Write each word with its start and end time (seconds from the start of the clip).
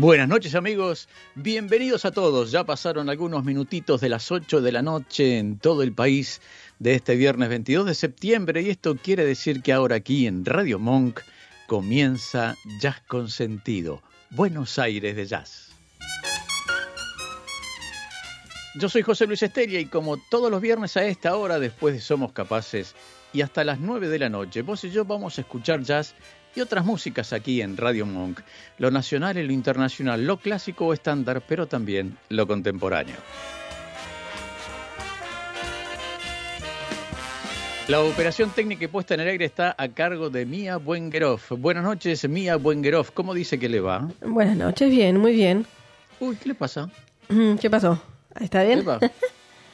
Buenas 0.00 0.28
noches 0.28 0.54
amigos, 0.54 1.08
bienvenidos 1.34 2.04
a 2.04 2.12
todos. 2.12 2.52
Ya 2.52 2.62
pasaron 2.62 3.10
algunos 3.10 3.42
minutitos 3.42 4.00
de 4.00 4.08
las 4.08 4.30
8 4.30 4.60
de 4.60 4.70
la 4.70 4.80
noche 4.80 5.38
en 5.38 5.58
todo 5.58 5.82
el 5.82 5.92
país 5.92 6.40
de 6.78 6.94
este 6.94 7.16
viernes 7.16 7.48
22 7.48 7.84
de 7.84 7.96
septiembre 7.96 8.62
y 8.62 8.70
esto 8.70 8.94
quiere 8.94 9.24
decir 9.24 9.60
que 9.60 9.72
ahora 9.72 9.96
aquí 9.96 10.28
en 10.28 10.44
Radio 10.44 10.78
Monk 10.78 11.18
comienza 11.66 12.54
Jazz 12.80 13.02
con 13.08 13.28
Sentido, 13.28 14.00
Buenos 14.30 14.78
Aires 14.78 15.16
de 15.16 15.26
Jazz. 15.26 15.70
Yo 18.76 18.88
soy 18.88 19.02
José 19.02 19.26
Luis 19.26 19.42
Estella 19.42 19.80
y 19.80 19.86
como 19.86 20.16
todos 20.30 20.48
los 20.48 20.60
viernes 20.60 20.96
a 20.96 21.06
esta 21.06 21.34
hora, 21.34 21.58
después 21.58 21.92
de 21.94 22.00
Somos 22.00 22.30
Capaces 22.30 22.94
y 23.32 23.40
hasta 23.40 23.64
las 23.64 23.80
9 23.80 24.06
de 24.06 24.20
la 24.20 24.28
noche, 24.28 24.62
vos 24.62 24.84
y 24.84 24.92
yo 24.92 25.04
vamos 25.04 25.38
a 25.38 25.40
escuchar 25.40 25.82
jazz 25.82 26.14
y 26.58 26.60
otras 26.60 26.84
músicas 26.84 27.32
aquí 27.32 27.62
en 27.62 27.76
Radio 27.76 28.04
Monk, 28.04 28.40
lo 28.78 28.90
nacional 28.90 29.38
y 29.38 29.46
lo 29.46 29.52
internacional, 29.52 30.26
lo 30.26 30.38
clásico 30.38 30.86
o 30.86 30.92
estándar, 30.92 31.40
pero 31.46 31.68
también 31.68 32.18
lo 32.30 32.48
contemporáneo. 32.48 33.14
La 37.86 38.00
operación 38.00 38.50
técnica 38.50 38.84
y 38.84 38.88
puesta 38.88 39.14
en 39.14 39.20
el 39.20 39.28
aire 39.28 39.44
está 39.44 39.76
a 39.78 39.86
cargo 39.88 40.30
de 40.30 40.46
Mía 40.46 40.78
Buengeroff. 40.78 41.52
Buenas 41.52 41.84
noches, 41.84 42.28
Mía 42.28 42.56
Buengeroff. 42.56 43.12
¿Cómo 43.12 43.34
dice 43.34 43.60
que 43.60 43.68
le 43.68 43.78
va? 43.78 44.08
Buenas 44.20 44.56
noches, 44.56 44.90
bien, 44.90 45.16
muy 45.16 45.34
bien. 45.34 45.64
Uy, 46.18 46.34
¿qué 46.42 46.48
le 46.48 46.54
pasa? 46.56 46.90
Mm, 47.28 47.54
¿Qué 47.54 47.70
pasó? 47.70 48.02
¿Está 48.40 48.64
bien? 48.64 48.84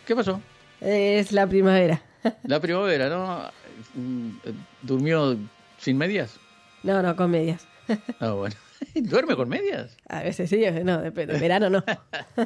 ¿Qué 0.06 0.14
pasó? 0.14 0.38
Es 0.82 1.32
la 1.32 1.46
primavera. 1.46 2.02
La 2.42 2.60
primavera, 2.60 3.08
¿no? 3.08 3.50
Mm, 3.94 4.32
¿Durmió 4.82 5.38
sin 5.78 5.96
medias? 5.96 6.38
No, 6.84 7.02
no, 7.02 7.16
con 7.16 7.30
medias. 7.30 7.66
Ah, 8.20 8.30
bueno. 8.32 8.54
¿Duerme 8.94 9.34
con 9.36 9.48
medias? 9.48 9.96
A 10.08 10.22
veces 10.22 10.48
sí, 10.50 10.62
no, 10.84 10.98
depende. 11.00 11.38
Verano 11.38 11.68
no. 11.70 11.82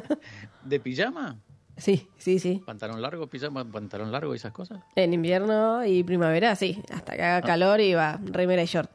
¿De 0.63 0.79
pijama? 0.79 1.37
Sí, 1.77 2.09
sí, 2.17 2.39
sí. 2.39 2.61
¿Pantalón 2.65 3.01
largo, 3.01 3.27
pijama, 3.27 3.63
pantalón 3.63 4.11
largo 4.11 4.33
y 4.33 4.37
esas 4.37 4.51
cosas? 4.51 4.79
En 4.95 5.13
invierno 5.13 5.85
y 5.85 6.03
primavera, 6.03 6.55
sí. 6.55 6.81
Hasta 6.91 7.15
que 7.15 7.21
haga 7.23 7.37
Ah. 7.37 7.41
calor 7.41 7.79
y 7.79 7.93
va 7.93 8.19
remera 8.23 8.63
y 8.63 8.65
short. 8.65 8.89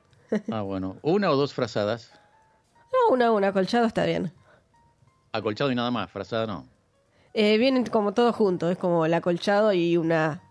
Ah, 0.50 0.61
bueno. 0.62 0.97
¿Una 1.03 1.31
o 1.31 1.37
dos 1.37 1.55
frazadas? 1.55 2.12
No, 2.92 3.15
una, 3.15 3.31
una, 3.33 3.48
acolchado 3.48 3.87
está 3.87 4.05
bien. 4.05 4.33
Acolchado 5.33 5.70
y 5.70 5.75
nada 5.75 5.91
más, 5.91 6.11
frazada 6.11 6.47
no. 6.47 6.67
Eh, 7.33 7.59
vienen 7.59 7.84
como 7.87 8.12
todo 8.15 8.33
junto, 8.33 8.70
es 8.70 8.77
como 8.78 9.06
el 9.06 9.15
acolchado 9.15 9.72
y 9.72 9.97
una, 9.97 10.42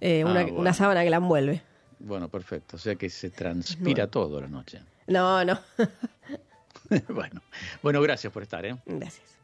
eh, 0.00 0.22
Ah, 0.24 0.30
una, 0.30 0.42
bueno. 0.42 0.58
una 0.58 0.72
sábana 0.72 1.02
que 1.04 1.10
la 1.10 1.18
envuelve. 1.18 1.62
Bueno, 1.98 2.28
perfecto. 2.28 2.76
O 2.76 2.78
sea 2.78 2.94
que 2.94 3.08
se 3.10 3.30
transpira 3.30 4.06
todo 4.06 4.40
la 4.40 4.48
noche. 4.48 4.80
No, 5.06 5.44
no. 5.44 5.58
bueno. 7.08 7.42
bueno, 7.82 8.00
gracias 8.02 8.32
por 8.32 8.42
estar, 8.42 8.64
¿eh? 8.66 8.76
Gracias. 8.86 9.36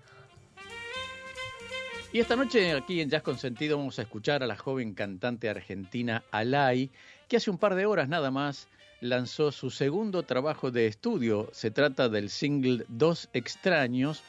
Y 2.12 2.20
esta 2.20 2.36
noche 2.36 2.72
aquí 2.72 3.00
en 3.00 3.09
Jazz 3.09 3.22
Consentido 3.22 3.78
vamos 3.78 3.98
a 3.98 4.03
escuchar 4.03 4.42
a 4.42 4.47
la 4.47 4.56
joven 4.56 4.92
cantante 4.92 5.48
argentina 5.48 6.22
Alay, 6.31 6.91
que 7.26 7.38
hace 7.38 7.50
un 7.50 7.56
par 7.56 7.75
de 7.75 7.87
horas 7.87 8.06
nada 8.06 8.31
más 8.31 8.69
lanzó 9.00 9.50
su 9.50 9.71
segundo 9.71 10.22
trabajo 10.22 10.71
de 10.71 10.87
estudio. 10.87 11.49
Se 11.53 11.71
trata 11.71 12.10
del 12.10 12.28
single 12.28 12.84
Dos 12.88 13.31
Extraños, 13.32 14.22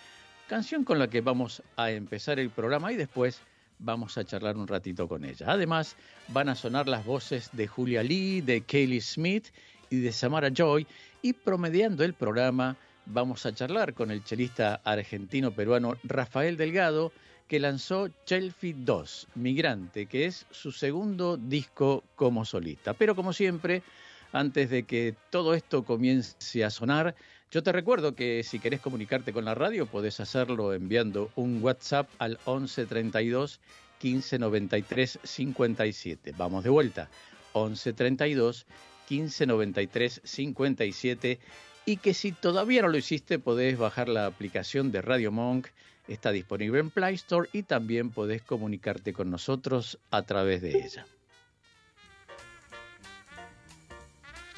canción 0.47 0.86
con 0.86 0.97
la 0.97 1.09
que 1.09 1.20
vamos 1.20 1.62
a 1.76 1.92
empezar 1.92 2.40
el 2.40 2.50
programa 2.50 2.94
y 2.94 2.96
después 2.96 3.42
vamos 3.84 4.18
a 4.18 4.24
charlar 4.24 4.58
un 4.58 4.68
ratito 4.68 5.08
con 5.08 5.26
ella. 5.26 5.46
Además, 5.50 5.96
van 6.30 6.50
a 6.50 6.56
sonar 6.56 6.88
las 6.88 7.06
voces 7.06 7.50
de 7.54 7.68
Julia 7.68 8.02
Lee, 8.02 8.42
de 8.42 8.62
Kaylee 8.62 9.02
Smith 9.02 9.48
y 9.90 10.00
de 10.00 10.12
Samara 10.12 10.50
Joy 10.50 10.88
y 11.22 11.34
promediando 11.34 12.04
el 12.04 12.14
programa 12.14 12.78
vamos 13.06 13.46
a 13.46 13.54
charlar 13.54 13.94
con 13.94 14.12
el 14.12 14.24
chelista 14.24 14.82
argentino-peruano 14.84 15.98
Rafael 16.04 16.58
Delgado, 16.58 17.12
que 17.48 17.60
lanzó 17.60 18.08
Chelsea 18.26 18.74
2, 18.76 19.28
Migrante, 19.36 20.06
que 20.06 20.26
es 20.26 20.46
su 20.52 20.72
segundo 20.72 21.38
disco 21.38 22.04
como 22.16 22.46
solista. 22.46 22.94
Pero 22.94 23.16
como 23.16 23.34
siempre, 23.34 23.84
antes 24.32 24.70
de 24.70 24.84
que 24.84 25.16
todo 25.30 25.54
esto 25.54 25.84
comience 25.84 26.64
a 26.64 26.70
sonar, 26.70 27.16
yo 27.53 27.62
te 27.62 27.72
recuerdo 27.72 28.16
que 28.16 28.41
si 28.41 28.58
querés 28.58 28.81
comunicarte 28.81 29.31
con 29.31 29.46
la 29.46 29.53
radio, 29.53 29.86
podés 29.86 30.19
hacerlo 30.19 30.74
enviando 30.74 31.30
un 31.36 31.62
WhatsApp 31.62 32.09
al 32.18 32.40
11 32.46 32.88
32 32.88 33.59
15 34.00 34.40
93 34.40 35.19
57. 35.22 36.34
Vamos 36.36 36.64
de 36.64 36.72
vuelta. 36.72 37.09
11 37.52 37.94
32 37.94 38.66
15 39.08 39.46
93 39.46 40.22
57 40.24 41.40
y 41.86 41.97
que 41.97 42.16
si 42.16 42.31
todavía 42.31 42.81
no 42.81 42.88
lo 42.88 42.97
hiciste 42.97 43.38
podés 43.38 43.78
bajar 43.78 44.09
la 44.09 44.25
aplicación 44.25 44.91
de 44.91 45.03
Radio 45.03 45.31
Monk, 45.31 45.68
está 46.08 46.31
disponible 46.31 46.80
en 46.80 46.90
Play 46.90 47.14
Store 47.14 47.47
y 47.53 47.62
también 47.62 48.09
podés 48.09 48.41
comunicarte 48.41 49.14
con 49.14 49.30
nosotros 49.30 50.00
a 50.09 50.24
través 50.24 50.64
de 50.64 50.84
ella. 50.84 51.06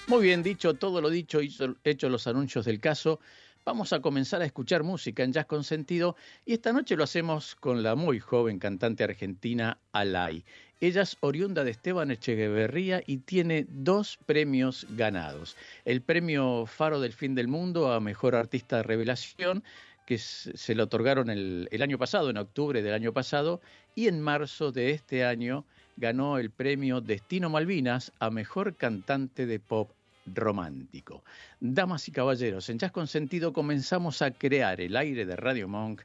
Muy 0.08 0.22
bien, 0.22 0.44
dicho 0.44 0.76
todo 0.76 1.02
lo 1.02 1.10
dicho 1.10 1.42
y 1.42 1.52
hecho 1.84 2.10
los 2.10 2.28
anuncios 2.28 2.66
del 2.66 2.80
caso, 2.80 3.20
vamos 3.66 3.92
a 3.92 4.02
comenzar 4.02 4.40
a 4.44 4.46
escuchar 4.46 4.84
música 4.84 5.24
en 5.24 5.34
Jazz 5.34 5.48
con 5.48 5.64
Sentido 5.64 6.16
y 6.46 6.54
esta 6.54 6.72
noche 6.72 6.96
lo 6.96 7.04
hacemos 7.04 7.56
con 7.56 7.82
la 7.82 7.96
muy 7.96 8.20
joven 8.20 8.60
cantante 8.60 9.04
argentina 9.04 9.80
Alay. 9.94 10.46
Ella 10.80 11.02
es 11.02 11.18
oriunda 11.22 11.64
de 11.64 11.72
Esteban 11.72 12.12
Echeverría 12.12 13.02
y 13.08 13.18
tiene 13.18 13.66
dos 13.68 14.20
premios 14.28 14.86
ganados. 14.92 15.56
El 15.86 16.04
premio 16.04 16.68
Faro 16.68 17.00
del 17.00 17.14
Fin 17.14 17.34
del 17.34 17.48
Mundo 17.48 17.92
a 17.92 18.00
Mejor 18.00 18.36
Artista 18.36 18.78
de 18.78 18.84
Revelación, 18.84 19.64
que 20.06 20.20
se 20.20 20.76
le 20.76 20.84
otorgaron 20.84 21.32
el, 21.32 21.68
el 21.72 21.82
año 21.82 21.98
pasado, 21.98 22.30
en 22.30 22.38
octubre 22.38 22.84
del 22.84 22.94
año 22.94 23.12
pasado, 23.12 23.60
y 23.96 24.08
en 24.08 24.22
marzo 24.22 24.72
de 24.72 24.92
este 24.92 25.26
año 25.26 25.66
ganó 25.98 26.38
el 26.38 26.52
premio 26.52 27.02
Destino 27.02 27.50
Malvinas 27.50 28.12
a 28.20 28.30
Mejor 28.30 28.76
Cantante 28.76 29.46
de 29.46 29.60
Pop 29.60 29.92
Romántico. 30.26 31.24
Damas 31.60 32.08
y 32.08 32.12
caballeros, 32.12 32.70
en 32.70 32.80
Jazz 32.80 32.92
con 32.92 33.08
Sentido 33.08 33.54
comenzamos 33.54 34.22
a 34.22 34.32
crear 34.32 34.82
el 34.82 34.98
aire 34.98 35.26
de 35.26 35.36
Radio 35.36 35.68
Monk 35.68 36.02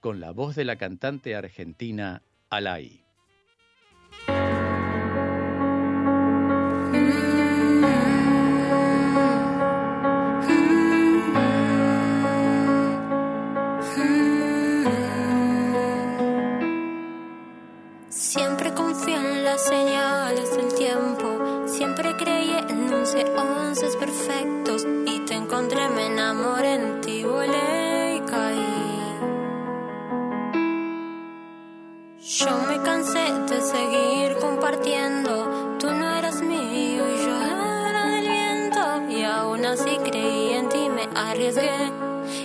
con 0.00 0.20
la 0.20 0.30
voz 0.30 0.54
de 0.54 0.64
la 0.64 0.76
cantante 0.76 1.34
argentina 1.34 2.22
Alay. 2.50 3.03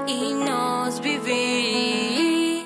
Y 0.07 0.33
nos 0.33 0.99
viví. 0.99 2.65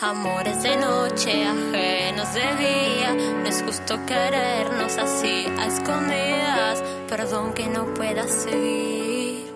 Amores 0.00 0.62
de 0.62 0.76
noche, 0.76 1.44
ajenos 1.44 2.34
de 2.34 2.56
día. 2.56 3.14
No 3.42 3.48
es 3.48 3.62
justo 3.64 3.98
querernos 4.06 4.96
así 4.96 5.46
a 5.58 5.66
escondidas. 5.66 6.84
Perdón 7.08 7.52
que 7.52 7.66
no 7.66 7.84
pueda 7.94 8.28
seguir. 8.28 9.52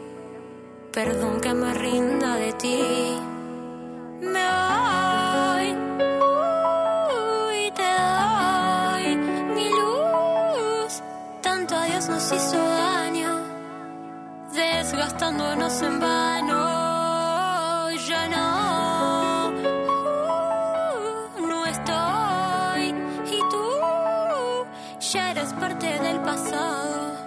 Perdón 0.92 1.40
que 1.40 1.54
me 1.54 1.72
rinda 1.74 2.34
de 2.34 2.52
ti. 2.54 3.16
Me 4.20 4.46
voy. 4.58 5.76
Uy, 7.52 7.70
te 7.70 7.88
doy 8.08 9.16
mi 9.54 9.68
luz. 9.70 11.02
Tanto 11.40 11.76
a 11.76 11.84
Dios 11.84 12.08
nos 12.08 12.32
hizo 12.32 12.67
desgastándonos 14.90 15.82
en 15.82 16.00
vano. 16.00 17.90
Ya 18.08 18.26
no, 18.28 19.50
no 21.46 21.66
estoy. 21.66 22.94
Y 23.26 23.38
tú 23.50 24.66
ya 25.12 25.30
eres 25.32 25.52
parte 25.52 25.98
del 25.98 26.20
pasado. 26.20 27.17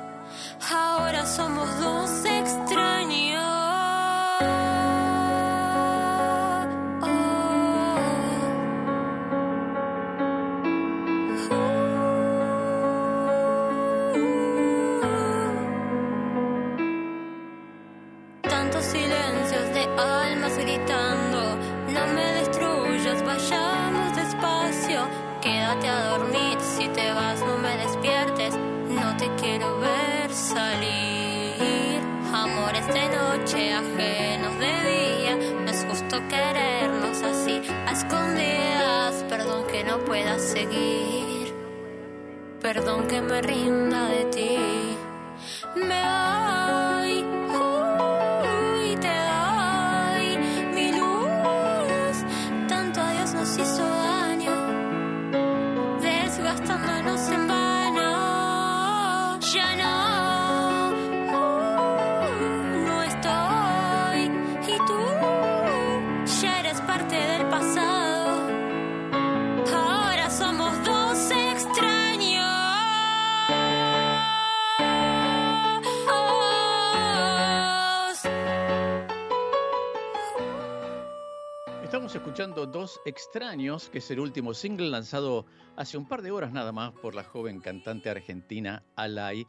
Dos 82.71 83.01
Extraños, 83.03 83.89
que 83.89 83.97
es 83.97 84.12
el 84.12 84.21
último 84.21 84.53
single 84.53 84.89
lanzado 84.89 85.45
hace 85.75 85.97
un 85.97 86.07
par 86.07 86.21
de 86.21 86.31
horas 86.31 86.53
nada 86.53 86.71
más 86.71 86.94
por 86.94 87.15
la 87.15 87.23
joven 87.25 87.59
cantante 87.59 88.09
argentina 88.09 88.81
Alay, 88.95 89.45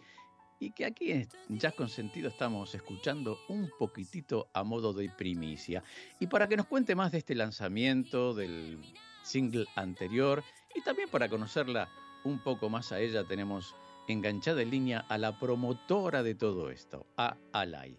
y 0.58 0.72
que 0.72 0.84
aquí 0.84 1.12
en 1.12 1.28
Jazz 1.50 1.74
con 1.74 1.88
Sentido 1.88 2.28
estamos 2.28 2.74
escuchando 2.74 3.38
un 3.48 3.70
poquitito 3.78 4.48
a 4.52 4.64
modo 4.64 4.92
de 4.92 5.08
primicia. 5.08 5.84
Y 6.18 6.26
para 6.26 6.48
que 6.48 6.56
nos 6.56 6.66
cuente 6.66 6.96
más 6.96 7.12
de 7.12 7.18
este 7.18 7.36
lanzamiento, 7.36 8.34
del 8.34 8.80
single 9.22 9.66
anterior, 9.76 10.42
y 10.74 10.82
también 10.82 11.08
para 11.08 11.28
conocerla 11.28 11.88
un 12.24 12.40
poco 12.40 12.68
más 12.70 12.90
a 12.90 12.98
ella, 12.98 13.24
tenemos 13.24 13.76
enganchada 14.08 14.62
en 14.62 14.70
línea 14.70 15.06
a 15.08 15.16
la 15.16 15.38
promotora 15.38 16.24
de 16.24 16.34
todo 16.34 16.70
esto, 16.70 17.06
a 17.16 17.36
Alay. 17.52 17.96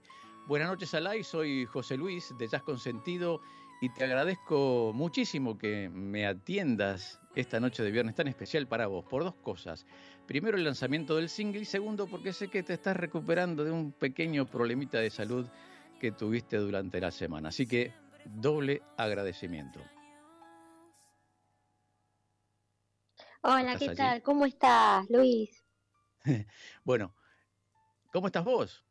Buenas 0.47 0.67
noches, 0.67 0.93
Alay. 0.93 1.23
Soy 1.23 1.65
José 1.65 1.95
Luis 1.95 2.33
de 2.37 2.49
Jazz 2.49 2.63
con 2.63 2.77
Sentido 2.77 3.39
y 3.83 3.89
te 3.89 4.06
agradezco 4.06 4.94
muchísimo 4.95 5.57
que 5.57 5.89
me 5.89 6.25
atiendas 6.25 7.19
esta 7.35 7.59
noche 7.59 7.83
de 7.83 7.91
viernes 7.91 8.15
tan 8.15 8.30
especial 8.30 8.65
para 8.65 8.88
vos 8.88 9.03
por 9.03 9.25
dos 9.25 9.35
cosas. 9.35 9.85
Primero, 10.25 10.56
el 10.56 10.63
lanzamiento 10.63 11.18
del 11.18 11.27
single 11.27 11.63
y 11.63 11.65
segundo, 11.65 12.07
porque 12.07 12.31
sé 12.31 12.47
que 12.47 12.63
te 12.63 12.71
estás 12.71 12.95
recuperando 12.95 13.65
de 13.65 13.71
un 13.71 13.91
pequeño 13.91 14.45
problemita 14.45 15.00
de 15.00 15.09
salud 15.09 15.45
que 16.00 16.13
tuviste 16.13 16.56
durante 16.56 17.01
la 17.01 17.12
semana. 17.12 17.50
Así 17.50 17.68
que 17.68 17.91
doble 18.24 18.81
agradecimiento. 18.95 19.81
Hola, 23.41 23.74
¿Estás 23.74 23.79
¿qué 23.81 23.89
allí? 23.89 23.97
tal? 23.97 24.21
¿Cómo 24.24 24.45
estás, 24.45 25.09
Luis? 25.09 25.62
Bueno, 26.86 27.13
¿cómo 28.13 28.27
estás 28.27 28.45
vos? 28.45 28.82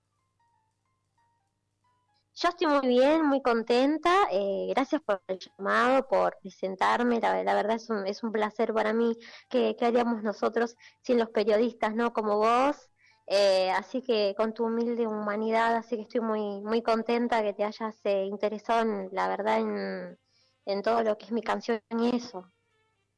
Yo 2.34 2.48
estoy 2.48 2.66
muy 2.66 2.88
bien, 2.88 3.24
muy 3.26 3.42
contenta. 3.42 4.26
eh, 4.30 4.66
gracias 4.70 5.02
por 5.02 5.22
el 5.28 5.38
llamado, 5.38 6.06
por 6.08 6.38
presentarme. 6.40 7.20
La, 7.20 7.42
la 7.44 7.54
verdad 7.54 7.76
es 7.76 7.90
un, 7.90 8.06
es 8.06 8.22
un 8.22 8.32
placer 8.32 8.72
para 8.74 8.92
mí 8.92 9.16
que, 9.50 9.76
que 9.76 9.84
haríamos 9.86 10.22
nosotros 10.22 10.76
sin 11.02 11.18
los 11.18 11.30
periodistas, 11.30 11.94
¿no? 11.94 12.12
Como 12.12 12.38
vos. 12.38 12.90
Eh, 13.26 13.70
así 13.70 14.02
que 14.02 14.34
con 14.36 14.52
tu 14.54 14.64
humilde 14.66 15.06
humanidad, 15.06 15.76
así 15.76 15.96
que 15.96 16.02
estoy 16.02 16.20
muy, 16.20 16.60
muy 16.62 16.82
contenta 16.82 17.42
que 17.42 17.52
te 17.54 17.64
hayas 17.64 18.00
eh, 18.04 18.24
interesado, 18.26 18.82
en, 18.82 19.08
la 19.12 19.28
verdad, 19.28 19.58
en, 19.60 20.18
en 20.66 20.82
todo 20.82 21.02
lo 21.02 21.16
que 21.18 21.26
es 21.26 21.32
mi 21.32 21.42
canción 21.42 21.80
y 21.90 22.16
eso. 22.16 22.52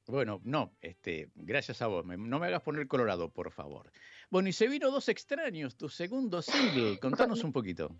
Bueno, 0.06 0.40
no, 0.44 0.76
este, 0.81 1.31
gracias 1.34 1.81
a 1.82 1.87
vos. 1.88 2.05
Me- 2.05 2.17
no 2.19 2.38
me 2.38 2.46
hagas 2.46 2.62
poner 2.62 2.87
colorado, 2.88 3.31
por 3.32 3.52
favor. 3.52 3.90
Bueno, 4.31 4.49
y 4.49 4.52
se 4.52 4.69
vino 4.69 4.90
Dos 4.90 5.08
Extraños, 5.08 5.76
tu 5.76 5.88
segundo 5.88 6.43
single. 6.43 6.99
Contanos 7.00 7.44
un 7.44 7.52
poquito. 7.52 7.99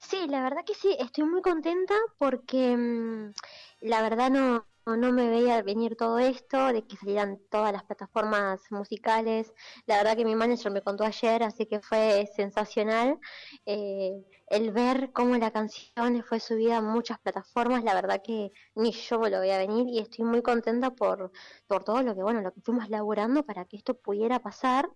Sí, 0.00 0.26
la 0.28 0.42
verdad 0.42 0.64
que 0.64 0.74
sí, 0.74 0.96
estoy 0.98 1.24
muy 1.24 1.42
contenta 1.42 1.94
porque 2.18 2.76
mm, 2.76 3.32
la 3.80 4.00
verdad 4.02 4.30
no, 4.30 4.66
no 4.86 5.12
me 5.12 5.28
veía 5.28 5.60
venir 5.62 5.96
todo 5.96 6.18
esto, 6.18 6.72
de 6.72 6.86
que 6.86 6.96
salieran 6.96 7.38
todas 7.50 7.72
las 7.72 7.84
plataformas 7.84 8.60
musicales. 8.70 9.52
La 9.86 9.98
verdad 9.98 10.16
que 10.16 10.24
mi 10.24 10.34
manager 10.34 10.72
me 10.72 10.82
contó 10.82 11.04
ayer, 11.04 11.42
así 11.42 11.66
que 11.66 11.80
fue 11.80 12.26
sensacional 12.34 13.18
eh, 13.66 14.12
el 14.48 14.70
ver 14.72 15.12
cómo 15.12 15.36
la 15.36 15.50
canción 15.50 16.22
fue 16.24 16.40
subida 16.40 16.78
a 16.78 16.82
muchas 16.82 17.18
plataformas. 17.18 17.84
La 17.84 17.94
verdad 17.94 18.22
que 18.24 18.52
ni 18.76 18.92
yo 18.92 19.18
lo 19.28 19.40
veía 19.40 19.58
venir 19.58 19.86
y 19.88 19.98
estoy 19.98 20.24
muy 20.24 20.42
contenta 20.42 20.90
por, 20.94 21.32
por 21.66 21.84
todo 21.84 22.02
lo 22.02 22.14
que, 22.14 22.22
bueno, 22.22 22.40
lo 22.40 22.52
que 22.52 22.60
fuimos 22.62 22.88
laburando 22.88 23.44
para 23.44 23.64
que 23.66 23.76
esto 23.76 23.94
pudiera 23.94 24.38
pasar, 24.40 24.88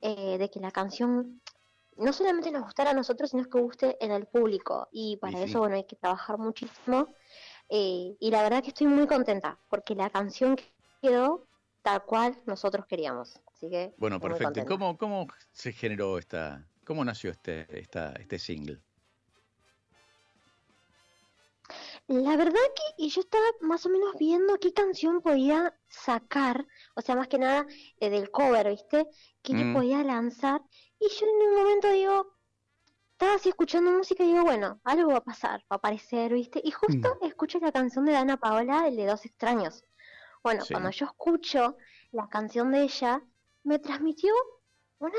eh, 0.00 0.36
de 0.38 0.50
que 0.50 0.60
la 0.60 0.70
canción 0.70 1.40
no 1.98 2.12
solamente 2.12 2.50
nos 2.50 2.62
gustara 2.62 2.90
a 2.90 2.94
nosotros, 2.94 3.30
sino 3.30 3.44
que 3.44 3.60
guste 3.60 3.96
en 4.04 4.12
el 4.12 4.26
público. 4.26 4.88
Y 4.92 5.16
para 5.18 5.38
Y 5.38 5.44
sí. 5.44 5.50
eso, 5.50 5.60
bueno, 5.60 5.76
hay 5.76 5.84
que 5.84 5.96
trabajar 5.96 6.38
muchísimo. 6.38 7.08
Eh, 7.68 8.16
y 8.18 8.30
la 8.30 8.42
verdad 8.42 8.62
que 8.62 8.68
estoy 8.68 8.86
muy 8.86 9.06
contenta, 9.06 9.58
porque 9.68 9.94
la 9.94 10.10
canción 10.10 10.56
quedó 11.02 11.46
tal 11.82 12.04
cual 12.04 12.40
nosotros 12.46 12.86
queríamos. 12.86 13.40
Así 13.46 13.68
que. 13.68 13.94
Bueno, 13.98 14.20
perfecto. 14.20 14.60
¿Y 14.60 14.64
contenta. 14.64 14.68
cómo, 14.68 14.98
cómo 14.98 15.26
se 15.52 15.72
generó 15.72 16.18
esta, 16.18 16.66
cómo 16.84 17.04
nació 17.04 17.30
este, 17.30 17.66
esta, 17.78 18.12
este 18.12 18.38
single? 18.38 18.80
La 22.08 22.36
verdad 22.36 22.60
que 22.74 23.04
y 23.04 23.10
yo 23.10 23.20
estaba 23.20 23.44
más 23.60 23.84
o 23.86 23.90
menos 23.90 24.14
viendo 24.18 24.58
qué 24.58 24.72
canción 24.72 25.20
podía 25.20 25.78
sacar, 25.88 26.66
o 26.96 27.02
sea, 27.02 27.14
más 27.14 27.28
que 27.28 27.38
nada 27.38 27.66
eh, 28.00 28.08
del 28.10 28.30
cover, 28.30 28.68
¿viste? 28.70 29.06
Que 29.42 29.52
yo 29.52 29.64
Mm. 29.66 29.74
podía 29.74 30.02
lanzar. 30.02 30.62
Y 30.98 31.08
yo 31.08 31.26
en 31.26 31.48
un 31.50 31.54
momento 31.56 31.90
digo, 31.92 32.34
estaba 33.12 33.34
así 33.34 33.50
escuchando 33.50 33.90
música 33.90 34.24
y 34.24 34.28
digo, 34.32 34.42
bueno, 34.42 34.80
algo 34.84 35.10
va 35.12 35.18
a 35.18 35.24
pasar, 35.24 35.60
va 35.60 35.66
a 35.70 35.74
aparecer, 35.76 36.32
¿viste? 36.32 36.60
Y 36.64 36.70
justo 36.70 37.18
escucho 37.22 37.58
la 37.60 37.72
canción 37.72 38.06
de 38.06 38.12
Dana 38.12 38.38
Paola, 38.38 38.88
el 38.88 38.96
de 38.96 39.06
Dos 39.06 39.26
Extraños. 39.26 39.84
Bueno, 40.42 40.64
Sí. 40.64 40.72
cuando 40.72 40.90
yo 40.90 41.06
escucho 41.06 41.76
la 42.12 42.28
canción 42.28 42.72
de 42.72 42.82
ella, 42.84 43.22
me 43.64 43.78
transmitió 43.80 44.32
una 44.98 45.18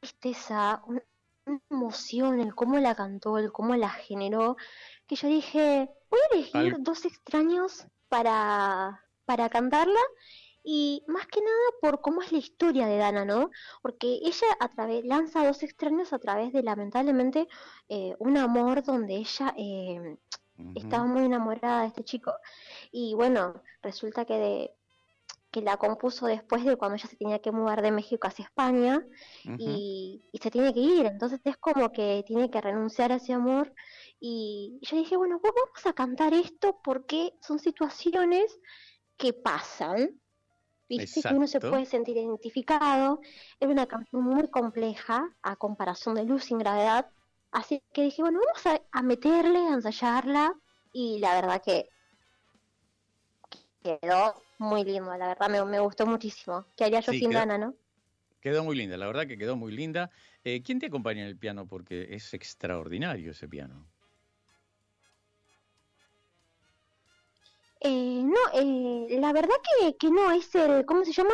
tristeza, 0.00 0.82
un- 0.86 1.02
una 1.46 1.60
emoción, 1.70 2.40
el 2.40 2.54
cómo 2.54 2.78
la 2.78 2.94
cantó, 2.94 3.36
el 3.38 3.50
cómo 3.52 3.74
la 3.76 3.90
generó, 3.90 4.56
que 5.10 5.16
yo 5.16 5.28
dije, 5.28 5.90
voy 6.08 6.20
a 6.20 6.34
elegir 6.36 6.74
Al- 6.76 6.82
dos 6.84 7.04
extraños 7.04 7.84
para, 8.08 9.04
para 9.26 9.48
cantarla 9.50 10.00
y 10.62 11.02
más 11.08 11.26
que 11.26 11.40
nada 11.40 11.66
por 11.82 12.00
cómo 12.00 12.22
es 12.22 12.32
la 12.32 12.38
historia 12.38 12.86
de 12.86 12.98
Dana, 12.98 13.24
¿no? 13.24 13.50
Porque 13.82 14.06
ella 14.22 14.46
a 14.60 14.68
través, 14.68 15.04
lanza 15.04 15.44
dos 15.46 15.62
extraños 15.64 16.12
a 16.12 16.18
través 16.20 16.52
de 16.52 16.62
lamentablemente 16.62 17.48
eh, 17.88 18.14
un 18.18 18.36
amor 18.36 18.84
donde 18.84 19.16
ella 19.16 19.54
eh, 19.56 20.16
estaba 20.76 21.04
muy 21.06 21.24
enamorada 21.24 21.82
de 21.82 21.88
este 21.88 22.04
chico. 22.04 22.32
Y 22.92 23.14
bueno, 23.14 23.62
resulta 23.82 24.24
que 24.24 24.34
de 24.34 24.74
que 25.50 25.62
la 25.62 25.76
compuso 25.78 26.26
después 26.26 26.64
de 26.64 26.76
cuando 26.76 26.94
ella 26.96 27.08
se 27.08 27.16
tenía 27.16 27.40
que 27.40 27.50
mudar 27.50 27.82
de 27.82 27.90
México 27.90 28.28
hacia 28.28 28.44
España 28.44 29.04
y, 29.58 30.22
y 30.30 30.38
se 30.38 30.50
tiene 30.50 30.72
que 30.72 30.78
ir, 30.80 31.06
entonces 31.06 31.40
es 31.44 31.56
como 31.56 31.90
que 31.90 32.22
tiene 32.26 32.50
que 32.50 32.60
renunciar 32.60 33.10
a 33.10 33.16
ese 33.16 33.32
amor 33.32 33.72
y 34.20 34.78
yo 34.82 34.96
dije, 34.98 35.16
bueno, 35.16 35.40
pues 35.40 35.52
vamos 35.54 35.86
a 35.86 35.92
cantar 35.94 36.34
esto 36.34 36.78
porque 36.84 37.32
son 37.40 37.58
situaciones 37.58 38.58
que 39.16 39.32
pasan, 39.32 40.20
viste, 40.88 41.22
que 41.22 41.34
uno 41.34 41.46
se 41.46 41.60
puede 41.60 41.86
sentir 41.86 42.16
identificado, 42.16 43.20
es 43.58 43.68
una 43.68 43.86
canción 43.86 44.22
muy 44.22 44.48
compleja 44.50 45.34
a 45.42 45.56
comparación 45.56 46.14
de 46.14 46.24
Luz 46.24 46.44
sin 46.44 46.58
Gravedad, 46.58 47.10
así 47.50 47.82
que 47.92 48.02
dije, 48.02 48.22
bueno, 48.22 48.40
vamos 48.44 48.66
a, 48.66 48.80
a 48.98 49.02
meterle, 49.02 49.58
a 49.58 49.74
ensayarla 49.74 50.54
y 50.92 51.18
la 51.18 51.34
verdad 51.40 51.62
que 51.64 51.88
quedó 53.82 54.34
muy 54.58 54.84
lindo, 54.84 55.16
la 55.16 55.28
verdad 55.28 55.48
me, 55.48 55.64
me 55.64 55.80
gustó 55.80 56.06
muchísimo. 56.06 56.66
¿Qué 56.76 56.84
haría 56.84 57.00
yo 57.00 57.12
Sí, 57.12 57.18
sin 57.20 57.30
quedó- 57.30 57.40
Dana, 57.40 57.58
no? 57.58 57.74
Quedó 58.40 58.64
muy 58.64 58.74
linda, 58.74 58.96
la 58.96 59.06
verdad 59.06 59.26
que 59.26 59.36
quedó 59.36 59.54
muy 59.56 59.70
linda. 59.70 60.10
Eh, 60.44 60.62
¿Quién 60.62 60.78
te 60.78 60.86
acompaña 60.86 61.22
en 61.22 61.28
el 61.28 61.36
piano? 61.36 61.66
Porque 61.66 62.06
es 62.14 62.32
extraordinario 62.32 63.32
ese 63.32 63.48
piano. 63.48 63.86
Eh, 67.80 68.22
no, 68.22 68.36
eh, 68.52 69.18
la 69.18 69.32
verdad 69.32 69.54
que, 69.80 69.96
que 69.96 70.10
no, 70.10 70.30
es 70.32 70.54
el, 70.54 70.84
¿cómo 70.84 71.04
se 71.04 71.12
llama? 71.12 71.32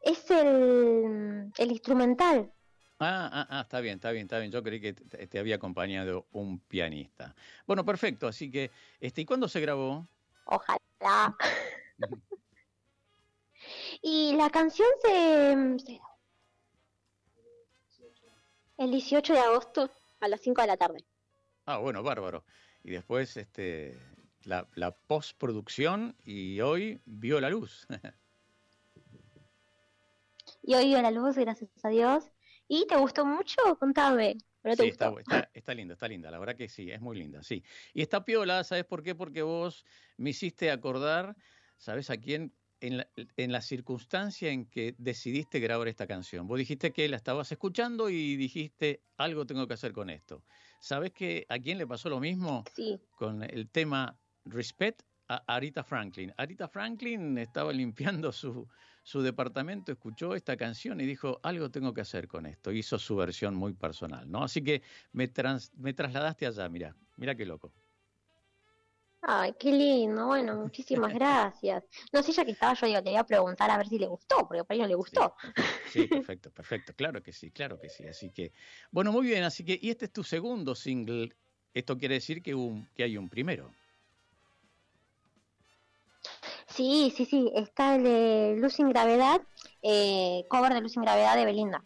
Es 0.00 0.30
el, 0.30 1.50
el 1.56 1.72
instrumental. 1.72 2.52
Ah, 3.00 3.30
ah, 3.32 3.46
ah, 3.50 3.60
está 3.62 3.80
bien, 3.80 3.96
está 3.96 4.10
bien, 4.10 4.24
está 4.24 4.38
bien. 4.38 4.50
Yo 4.50 4.62
creí 4.62 4.80
que 4.80 4.92
te, 4.92 5.26
te 5.26 5.38
había 5.38 5.56
acompañado 5.56 6.26
un 6.32 6.58
pianista. 6.60 7.34
Bueno, 7.66 7.84
perfecto. 7.84 8.26
Así 8.26 8.50
que, 8.50 8.70
este, 9.00 9.22
¿y 9.22 9.24
cuándo 9.24 9.48
se 9.48 9.60
grabó? 9.60 10.06
Ojalá. 10.46 11.36
y 14.02 14.34
la 14.36 14.50
canción 14.50 14.88
se, 15.02 15.78
se- 15.84 16.00
el 18.78 18.92
18 18.92 19.32
de 19.32 19.40
agosto 19.40 19.90
a 20.20 20.28
las 20.28 20.40
5 20.40 20.60
de 20.60 20.66
la 20.68 20.76
tarde. 20.76 21.04
Ah, 21.66 21.78
bueno, 21.78 22.02
bárbaro. 22.02 22.44
Y 22.84 22.90
después, 22.90 23.36
este, 23.36 23.98
la, 24.48 24.68
la 24.74 24.96
postproducción 24.96 26.16
y 26.24 26.60
hoy 26.60 27.02
vio 27.04 27.40
la 27.40 27.50
luz. 27.50 27.86
Y 30.62 30.74
hoy 30.74 30.86
vio 30.86 31.02
la 31.02 31.10
luz, 31.10 31.36
gracias 31.36 31.70
a 31.84 31.88
Dios. 31.88 32.30
¿Y 32.66 32.86
te 32.86 32.96
gustó 32.96 33.24
mucho? 33.24 33.56
Contame. 33.78 34.36
¿O 34.62 34.68
no 34.68 34.76
te 34.76 34.82
Sí, 34.82 34.88
gustó? 34.88 35.18
está, 35.18 35.20
está, 35.20 35.50
está 35.54 35.74
linda, 35.74 35.94
está 35.94 36.08
linda. 36.08 36.30
La 36.30 36.38
verdad 36.38 36.56
que 36.56 36.68
sí, 36.68 36.90
es 36.90 37.00
muy 37.00 37.18
linda, 37.18 37.42
sí. 37.42 37.64
Y 37.92 38.02
está 38.02 38.24
piola, 38.24 38.64
¿sabes 38.64 38.84
por 38.84 39.02
qué? 39.02 39.14
Porque 39.14 39.42
vos 39.42 39.84
me 40.16 40.30
hiciste 40.30 40.70
acordar, 40.70 41.36
¿sabes 41.76 42.10
a 42.10 42.16
quién? 42.18 42.54
En 42.80 42.98
la, 42.98 43.10
en 43.36 43.50
la 43.50 43.60
circunstancia 43.60 44.52
en 44.52 44.66
que 44.70 44.94
decidiste 44.98 45.58
grabar 45.58 45.88
esta 45.88 46.06
canción. 46.06 46.46
Vos 46.46 46.58
dijiste 46.58 46.92
que 46.92 47.08
la 47.08 47.16
estabas 47.16 47.50
escuchando 47.50 48.08
y 48.08 48.36
dijiste, 48.36 49.02
algo 49.16 49.46
tengo 49.46 49.66
que 49.66 49.74
hacer 49.74 49.92
con 49.92 50.10
esto. 50.10 50.44
¿Sabes 50.80 51.10
que 51.12 51.44
a 51.48 51.58
quién 51.58 51.78
le 51.78 51.88
pasó 51.88 52.08
lo 52.08 52.20
mismo 52.20 52.70
Sí. 52.74 53.00
con 53.16 53.42
el 53.42 53.68
tema 53.68 54.20
Respect? 54.50 55.02
A 55.30 55.44
Arita 55.46 55.84
Franklin. 55.84 56.32
Arita 56.38 56.68
Franklin 56.68 57.36
estaba 57.36 57.72
limpiando 57.82 58.32
su, 58.32 58.66
su 59.02 59.20
departamento, 59.20 59.92
escuchó 59.92 60.34
esta 60.34 60.56
canción 60.56 61.00
y 61.00 61.06
dijo, 61.06 61.38
algo 61.42 61.70
tengo 61.70 61.92
que 61.92 62.00
hacer 62.00 62.26
con 62.28 62.46
esto. 62.46 62.72
Hizo 62.72 62.98
su 62.98 63.16
versión 63.16 63.54
muy 63.54 63.74
personal, 63.74 64.30
¿no? 64.30 64.42
Así 64.44 64.62
que 64.64 64.82
me, 65.12 65.28
trans- 65.28 65.72
me 65.76 65.92
trasladaste 65.92 66.46
allá, 66.46 66.68
mira, 66.70 66.96
mira 67.16 67.34
qué 67.34 67.44
loco. 67.44 67.72
Ay, 69.20 69.52
qué 69.58 69.70
lindo. 69.72 70.26
Bueno, 70.26 70.54
muchísimas 70.56 71.12
gracias. 71.14 71.84
No 72.12 72.22
sé, 72.22 72.32
ya 72.32 72.44
que 72.44 72.52
estaba 72.52 72.74
yo, 72.74 72.86
digo, 72.86 73.00
le 73.00 73.10
voy 73.10 73.16
a 73.16 73.24
preguntar 73.24 73.70
a 73.70 73.76
ver 73.76 73.86
si 73.88 73.98
le 73.98 74.06
gustó, 74.06 74.46
porque 74.48 74.64
por 74.64 74.72
ahí 74.72 74.78
no 74.80 74.86
le 74.86 74.94
gustó. 74.94 75.34
Sí, 75.84 76.06
perfecto, 76.06 76.50
perfecto. 76.50 76.92
Claro 76.94 77.22
que 77.22 77.32
sí, 77.32 77.50
claro 77.50 77.78
que 77.78 77.88
sí. 77.88 78.06
Así 78.06 78.30
que, 78.30 78.52
bueno, 78.90 79.12
muy 79.12 79.26
bien. 79.26 79.44
Así 79.44 79.64
que, 79.64 79.78
y 79.80 79.90
este 79.90 80.06
es 80.06 80.12
tu 80.12 80.22
segundo 80.24 80.74
single. 80.74 81.30
Esto 81.74 81.96
quiere 81.98 82.14
decir 82.14 82.42
que, 82.42 82.54
un, 82.54 82.86
que 82.94 83.04
hay 83.04 83.16
un 83.16 83.28
primero. 83.28 83.70
Sí, 86.78 87.12
sí, 87.16 87.24
sí. 87.24 87.50
Está 87.56 87.96
el 87.96 88.04
de 88.04 88.56
Luz 88.60 88.74
sin 88.74 88.88
Gravedad, 88.88 89.40
eh, 89.82 90.44
cover 90.48 90.72
de 90.72 90.80
Luz 90.80 90.92
sin 90.92 91.02
Gravedad 91.02 91.34
de 91.34 91.44
Belinda. 91.44 91.82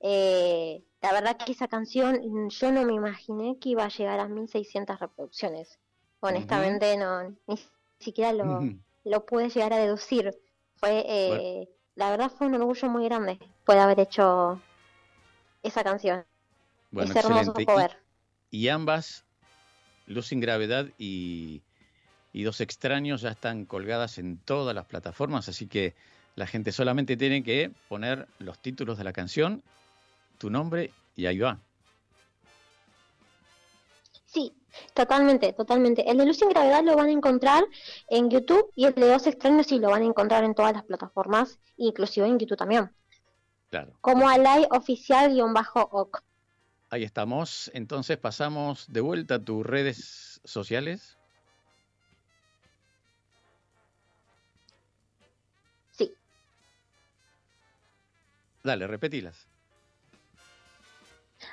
Eh, 0.00 0.84
la 1.00 1.12
verdad 1.14 1.38
que 1.38 1.52
esa 1.52 1.66
canción 1.66 2.20
mm, 2.22 2.48
yo 2.50 2.70
no 2.70 2.84
me 2.84 2.92
imaginé 2.92 3.58
que 3.58 3.70
iba 3.70 3.86
a 3.86 3.88
llegar 3.88 4.20
a 4.20 4.28
1600 4.28 5.00
reproducciones. 5.00 5.78
Honestamente, 6.20 6.94
no, 6.98 7.34
ni 7.46 7.58
siquiera 7.98 8.34
lo, 8.34 8.60
lo 9.04 9.24
pude 9.24 9.48
llegar 9.48 9.72
a 9.72 9.78
deducir. 9.78 10.38
Fue, 10.76 11.06
eh, 11.08 11.66
la 11.94 12.10
verdad 12.10 12.30
fue 12.30 12.46
un 12.46 12.56
orgullo 12.56 12.90
muy 12.90 13.06
grande 13.06 13.38
poder 13.64 13.80
haber 13.80 14.00
hecho 14.00 14.60
esa 15.62 15.82
canción. 15.82 16.26
Bueno, 16.90 17.10
ese 17.10 17.20
hermoso 17.20 17.52
excelente. 17.52 17.64
cover. 17.64 17.96
Y, 18.50 18.66
y 18.66 18.68
ambas, 18.68 19.24
Luz 20.06 20.26
sin 20.26 20.40
Gravedad 20.40 20.88
y, 20.98 21.62
y 22.34 22.42
Dos 22.42 22.60
Extraños, 22.60 23.22
ya 23.22 23.30
están 23.30 23.64
colgadas 23.64 24.18
en 24.18 24.38
todas 24.38 24.74
las 24.74 24.86
plataformas, 24.86 25.48
así 25.48 25.68
que 25.68 25.94
la 26.34 26.48
gente 26.48 26.72
solamente 26.72 27.16
tiene 27.16 27.44
que 27.44 27.70
poner 27.88 28.26
los 28.40 28.58
títulos 28.58 28.98
de 28.98 29.04
la 29.04 29.12
canción, 29.12 29.62
tu 30.36 30.50
nombre 30.50 30.90
y 31.14 31.26
ahí 31.26 31.38
va. 31.38 31.60
Sí, 34.26 34.52
totalmente, 34.94 35.52
totalmente. 35.52 36.10
El 36.10 36.18
de 36.18 36.26
Luz 36.26 36.38
sin 36.38 36.48
Gravedad 36.48 36.82
lo 36.82 36.96
van 36.96 37.06
a 37.06 37.12
encontrar 37.12 37.62
en 38.08 38.28
YouTube 38.28 38.68
y 38.74 38.86
el 38.86 38.94
de 38.94 39.08
Dos 39.08 39.28
Extraños 39.28 39.68
sí 39.68 39.78
lo 39.78 39.90
van 39.90 40.02
a 40.02 40.06
encontrar 40.06 40.42
en 40.42 40.56
todas 40.56 40.72
las 40.72 40.84
plataformas, 40.84 41.60
inclusive 41.76 42.26
en 42.26 42.40
YouTube 42.40 42.58
también. 42.58 42.90
Claro. 43.70 43.92
Como 44.00 44.28
Alay 44.28 44.66
Oficial-OC. 44.70 46.20
Ahí 46.90 47.04
estamos. 47.04 47.70
Entonces 47.74 48.18
pasamos 48.18 48.92
de 48.92 49.00
vuelta 49.00 49.36
a 49.36 49.44
tus 49.44 49.64
redes 49.64 50.40
sociales. 50.44 51.16
Dale, 58.64 58.86
repetilas. 58.86 59.46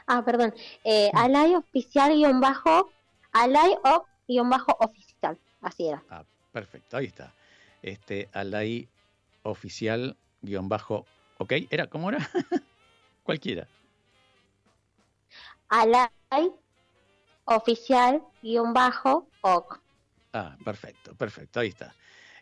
ah, 0.07 0.23
perdón. 0.23 0.53
Eh, 0.85 1.11
Alay 1.13 1.55
Oficial-Bajo, 1.55 2.89
Alay 3.33 3.75
O-Oficial. 3.83 5.37
Así 5.61 5.87
era. 5.87 6.01
Ah, 6.09 6.23
perfecto, 6.53 6.95
ahí 6.95 7.05
está. 7.05 7.33
Este, 7.81 8.29
Alay 8.33 8.87
oficial 9.43 10.15
guion 10.41 10.69
bajo, 10.69 11.05
ok, 11.37 11.53
era, 11.69 11.87
¿cómo 11.87 12.09
era? 12.09 12.19
Cualquiera. 13.23 13.67
Alay 15.67 16.51
Oficial-OC. 17.45 18.31
Ah, 20.33 20.55
perfecto, 20.63 21.13
perfecto, 21.15 21.59
ahí 21.59 21.67
está. 21.67 21.93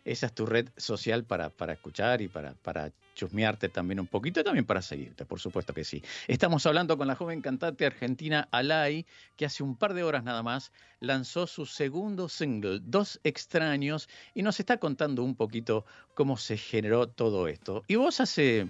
Esa 0.04 0.26
es 0.26 0.34
tu 0.34 0.46
red 0.46 0.68
social 0.76 1.24
para, 1.24 1.50
para 1.50 1.72
escuchar 1.72 2.22
y 2.22 2.28
para, 2.28 2.54
para 2.54 2.92
chusmearte 3.14 3.68
también 3.68 4.00
un 4.00 4.06
poquito 4.06 4.40
y 4.40 4.44
también 4.44 4.64
para 4.64 4.82
seguirte, 4.82 5.24
por 5.24 5.40
supuesto 5.40 5.74
que 5.74 5.84
sí. 5.84 6.02
Estamos 6.28 6.66
hablando 6.66 6.96
con 6.96 7.08
la 7.08 7.16
joven 7.16 7.42
cantante 7.42 7.86
argentina 7.86 8.48
Alay, 8.52 9.06
que 9.36 9.46
hace 9.46 9.62
un 9.62 9.76
par 9.76 9.94
de 9.94 10.02
horas 10.02 10.24
nada 10.24 10.42
más 10.42 10.72
lanzó 11.00 11.46
su 11.46 11.66
segundo 11.66 12.28
single, 12.28 12.80
Dos 12.82 13.20
Extraños, 13.24 14.08
y 14.34 14.42
nos 14.42 14.60
está 14.60 14.78
contando 14.78 15.22
un 15.22 15.34
poquito 15.34 15.84
cómo 16.14 16.36
se 16.36 16.56
generó 16.56 17.08
todo 17.08 17.48
esto. 17.48 17.84
¿Y 17.88 17.96
vos 17.96 18.20
hace 18.20 18.66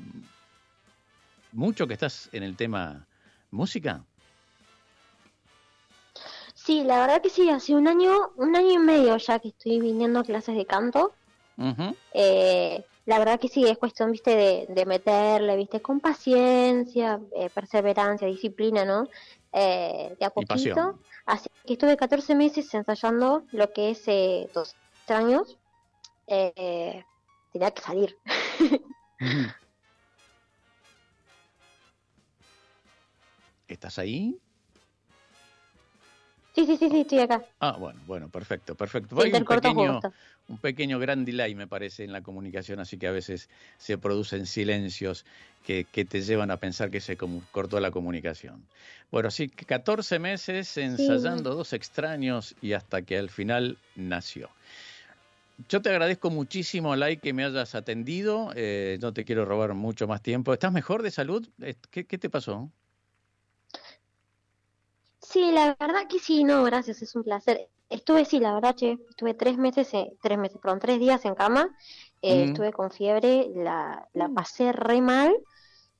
mucho 1.53 1.87
que 1.87 1.95
estás 1.95 2.29
en 2.33 2.43
el 2.43 2.57
tema 2.57 3.07
música? 3.51 4.05
Sí, 6.55 6.85
la 6.85 7.01
verdad 7.01 7.23
que 7.23 7.31
sí, 7.31 7.49
hace 7.49 7.75
un 7.75 7.89
año, 7.89 8.33
un 8.37 8.55
año 8.55 8.73
y 8.73 8.79
medio 8.79 9.17
ya 9.17 9.39
que 9.39 9.49
estoy 9.49 9.81
viniendo 9.81 10.21
a 10.21 10.25
clases 10.25 10.55
de 10.57 10.67
canto. 10.67 11.15
Ujú. 11.57 11.97
Eh, 12.15 12.85
la 13.11 13.19
verdad 13.19 13.41
que 13.41 13.49
sí, 13.49 13.65
es 13.67 13.77
cuestión, 13.77 14.13
viste, 14.13 14.37
de, 14.37 14.67
de 14.69 14.87
meterle, 14.87 15.57
viste, 15.57 15.83
con 15.83 15.99
paciencia, 15.99 17.21
eh, 17.35 17.51
perseverancia, 17.51 18.29
disciplina, 18.29 18.85
¿no? 18.85 19.09
Eh, 19.53 20.15
de 20.17 20.25
a 20.25 20.31
poquito. 20.31 21.01
Así 21.27 21.49
que 21.67 21.73
estuve 21.73 21.97
14 21.97 22.37
meses 22.37 22.73
ensayando 22.73 23.43
lo 23.51 23.73
que 23.73 23.91
es 23.91 24.07
eh, 24.07 24.49
dos 24.55 24.77
años. 25.09 25.59
Eh, 26.29 27.03
tenía 27.53 27.73
que 27.73 27.83
salir. 27.83 28.17
¿Estás 33.67 33.99
ahí? 33.99 34.41
Sí, 36.55 36.67
sí, 36.67 36.77
sí, 36.77 36.91
sí, 36.91 37.01
estoy 37.01 37.21
acá. 37.21 37.45
Ah, 37.61 37.77
bueno, 37.79 38.03
bueno, 38.07 38.31
perfecto, 38.31 38.75
perfecto. 38.77 39.21
Hay 39.21 39.35
un 39.35 39.45
pequeño, 39.47 40.01
un 40.47 40.59
pequeño 40.61 40.99
gran 40.99 41.25
delay, 41.25 41.55
me 41.55 41.69
parece, 41.69 42.05
en 42.05 42.13
la 42.13 42.23
comunicación, 42.23 42.81
así 42.81 42.99
que 42.99 43.07
a 43.07 43.13
veces 43.13 43.49
se 43.79 43.99
producen 43.99 44.47
silencios 44.47 45.25
que, 45.63 45.85
que 45.91 46.05
te 46.05 46.23
llevan 46.23 46.51
a 46.51 46.59
pensar 46.59 46.91
que 46.91 47.01
se 47.01 47.17
cortó 47.17 47.79
la 47.81 47.91
comunicación. 47.91 48.71
Bueno, 49.11 49.31
sí, 49.31 49.49
14 49.51 50.19
meses 50.19 50.77
ensayando 50.77 51.55
dos 51.55 51.73
extraños 51.73 52.57
y 52.61 52.73
hasta 52.73 53.03
que 53.03 53.19
al 53.19 53.29
final 53.31 53.81
nació. 53.95 54.57
Yo 55.69 55.83
te 55.83 55.91
agradezco 55.91 56.31
muchísimo, 56.31 56.97
Lai, 56.97 57.21
que 57.21 57.33
me 57.35 57.45
hayas 57.45 57.75
atendido. 57.75 58.51
Eh, 58.55 58.99
no 59.03 59.13
te 59.13 59.25
quiero 59.25 59.45
robar 59.45 59.75
mucho 59.75 60.07
más 60.09 60.23
tiempo. 60.23 60.53
¿Estás 60.55 60.73
mejor 60.73 61.03
de 61.03 61.11
salud? 61.11 61.47
Eh, 61.61 61.77
¿Qué, 61.91 62.07
qué 62.07 62.19
te 62.19 62.31
pasó? 62.31 62.73
Sí, 65.31 65.53
la 65.53 65.77
verdad 65.79 66.09
que 66.09 66.19
sí, 66.19 66.45
no, 66.45 66.65
gracias, 66.65 67.03
es 67.03 67.15
un 67.15 67.23
placer. 67.23 67.69
Estuve, 67.89 68.25
sí, 68.25 68.41
la 68.41 68.55
verdad, 68.55 68.75
che, 68.75 68.99
estuve 69.11 69.35
tres 69.35 69.57
meses, 69.59 69.93
eh, 69.95 70.13
tres 70.23 70.39
meses, 70.39 70.59
perdón, 70.61 70.81
tres 70.81 70.99
días 70.99 71.25
en 71.25 71.35
cama, 71.35 71.69
eh, 72.23 72.45
Mm. 72.45 72.45
estuve 72.45 72.73
con 72.73 72.91
fiebre, 72.91 73.49
la, 73.55 74.09
la 74.13 74.29
pasé 74.29 74.73
re 74.73 75.01
mal, 75.01 75.33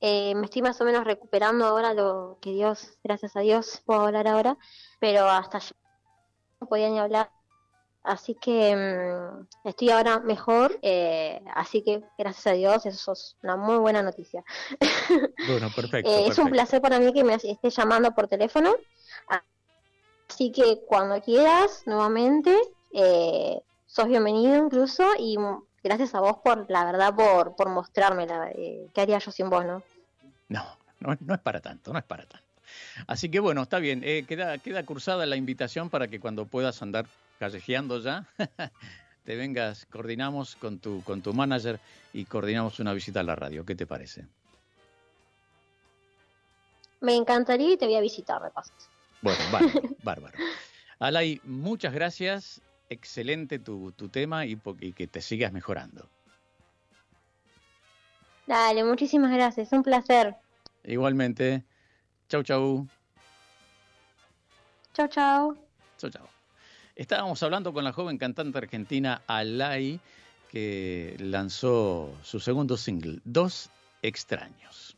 eh, 0.01 0.35
me 0.35 0.45
estoy 0.45 0.61
más 0.63 0.81
o 0.81 0.85
menos 0.85 1.05
recuperando 1.05 1.65
ahora 1.65 1.93
lo 1.93 2.39
que 2.41 2.51
Dios, 2.51 2.97
gracias 3.03 3.35
a 3.37 3.41
Dios, 3.41 3.81
puedo 3.85 4.01
hablar 4.01 4.27
ahora, 4.27 4.57
pero 4.99 5.25
hasta 5.29 5.57
ayer 5.59 5.73
no 6.61 6.67
podía 6.67 6.89
ni 6.89 6.99
hablar, 6.99 7.31
Así 8.03 8.35
que 8.35 8.75
mm, 8.75 9.47
estoy 9.69 9.89
ahora 9.91 10.19
mejor, 10.21 10.79
eh, 10.83 11.41
así 11.55 11.83
que 11.83 12.03
gracias 12.17 12.47
a 12.47 12.53
Dios, 12.53 12.85
eso 12.85 13.13
es 13.13 13.37
una 13.43 13.57
muy 13.57 13.77
buena 13.77 14.03
noticia. 14.03 14.43
Bueno, 15.43 15.71
perfecto. 15.71 16.19
Eh, 16.19 16.27
es 16.27 16.37
un 16.39 16.49
perfecto. 16.49 16.49
placer 16.49 16.81
para 16.81 16.99
mí 16.99 17.13
que 17.13 17.23
me 17.23 17.35
esté 17.35 17.69
llamando 17.69 18.11
por 18.13 18.27
teléfono. 18.27 18.73
Así 19.27 20.51
que 20.51 20.81
cuando 20.87 21.21
quieras, 21.21 21.83
nuevamente, 21.85 22.55
eh, 22.93 23.61
sos 23.85 24.07
bienvenido 24.07 24.55
incluso 24.55 25.03
y 25.19 25.37
gracias 25.83 26.15
a 26.15 26.21
vos 26.21 26.37
por, 26.43 26.69
la 26.69 26.85
verdad, 26.85 27.13
por, 27.13 27.55
por 27.55 27.69
mostrarme 27.69 28.25
la, 28.25 28.49
eh, 28.51 28.87
qué 28.93 29.01
haría 29.01 29.19
yo 29.19 29.31
sin 29.31 29.49
vos, 29.49 29.65
¿no? 29.65 29.83
No, 30.49 30.63
no, 30.99 31.17
no 31.19 31.33
es 31.33 31.39
para 31.41 31.59
tanto, 31.59 31.91
no 31.91 31.99
es 31.99 32.05
para 32.05 32.25
tanto. 32.25 32.45
Así 33.07 33.29
que 33.29 33.39
bueno, 33.39 33.61
está 33.63 33.79
bien. 33.79 34.01
eh, 34.03 34.25
queda, 34.27 34.57
queda 34.57 34.83
cursada 34.83 35.25
la 35.25 35.35
invitación 35.35 35.89
para 35.89 36.07
que 36.07 36.19
cuando 36.19 36.45
puedas 36.45 36.81
andar 36.81 37.05
callejeando 37.39 37.99
ya, 37.99 38.25
te 39.25 39.35
vengas, 39.35 39.85
coordinamos 39.87 40.55
con 40.55 40.79
tu, 40.79 41.03
con 41.03 41.21
tu 41.21 41.33
manager 41.33 41.79
y 42.13 42.25
coordinamos 42.25 42.79
una 42.79 42.93
visita 42.93 43.19
a 43.19 43.23
la 43.23 43.35
radio. 43.35 43.65
¿Qué 43.65 43.75
te 43.75 43.85
parece? 43.85 44.25
Me 47.01 47.15
encantaría 47.15 47.73
y 47.73 47.77
te 47.77 47.85
voy 47.85 47.95
a 47.95 48.01
visitar, 48.01 48.41
de 48.41 48.51
paso. 48.51 48.71
Bueno, 49.21 49.39
bárbaro, 49.51 49.81
bárbaro. 50.03 50.37
Alay, 50.99 51.41
muchas 51.43 51.93
gracias. 51.93 52.61
Excelente 52.89 53.59
tu, 53.59 53.91
tu 53.93 54.09
tema 54.09 54.45
y, 54.45 54.57
que 54.57 55.07
te 55.07 55.21
sigas 55.21 55.53
mejorando. 55.53 56.09
Dale, 58.47 58.83
muchísimas 58.83 59.31
gracias, 59.31 59.71
un 59.71 59.83
placer. 59.83 60.35
Igualmente. 60.83 61.63
Chau, 62.27 62.43
chau. 62.43 62.87
Chao, 64.93 65.07
chao. 65.07 65.57
Chau, 65.97 66.09
chau. 66.09 66.27
Estábamos 66.95 67.41
hablando 67.43 67.71
con 67.71 67.83
la 67.83 67.93
joven 67.93 68.17
cantante 68.17 68.57
argentina 68.57 69.21
Alay, 69.27 69.99
que 70.49 71.15
lanzó 71.19 72.13
su 72.23 72.39
segundo 72.39 72.75
single, 72.77 73.21
Dos 73.23 73.69
Extraños. 74.01 74.97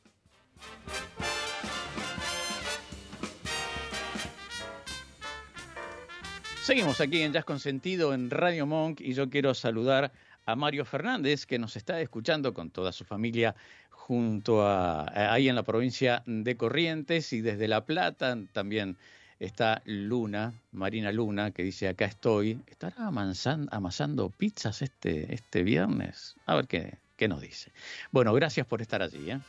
Seguimos 6.64 7.02
aquí 7.02 7.22
en 7.22 7.34
Jazz 7.34 7.44
Consentido 7.44 8.14
en 8.14 8.30
Radio 8.30 8.66
Monk 8.66 9.02
y 9.02 9.14
yo 9.14 9.30
quiero 9.30 9.54
saludar 9.54 10.14
a 10.46 10.56
Mario 10.56 10.86
Fernández 10.86 11.46
que 11.46 11.60
nos 11.60 11.76
está 11.76 12.00
escuchando 12.00 12.54
con 12.54 12.70
toda 12.70 12.94
su 12.94 13.04
familia 13.04 13.54
junto 13.90 14.66
a 14.66 15.34
ahí 15.34 15.50
en 15.50 15.56
la 15.56 15.64
provincia 15.64 16.24
de 16.26 16.56
Corrientes 16.56 17.34
y 17.34 17.42
desde 17.42 17.68
La 17.68 17.84
Plata 17.86 18.38
también 18.54 18.96
está 19.42 19.82
Luna, 19.84 20.54
Marina 20.72 21.12
Luna, 21.12 21.52
que 21.52 21.64
dice 21.64 21.90
acá 21.90 22.06
estoy. 22.06 22.62
¿Estará 22.68 23.08
amasando 23.08 24.30
pizzas 24.30 24.82
este, 24.82 25.34
este 25.34 25.64
viernes? 25.64 26.38
A 26.46 26.56
ver 26.56 26.68
qué, 26.68 26.98
qué 27.18 27.28
nos 27.28 27.42
dice. 27.42 27.74
Bueno, 28.12 28.34
gracias 28.34 28.66
por 28.66 28.82
estar 28.82 29.02
allí. 29.02 29.32
¿eh? 29.32 29.40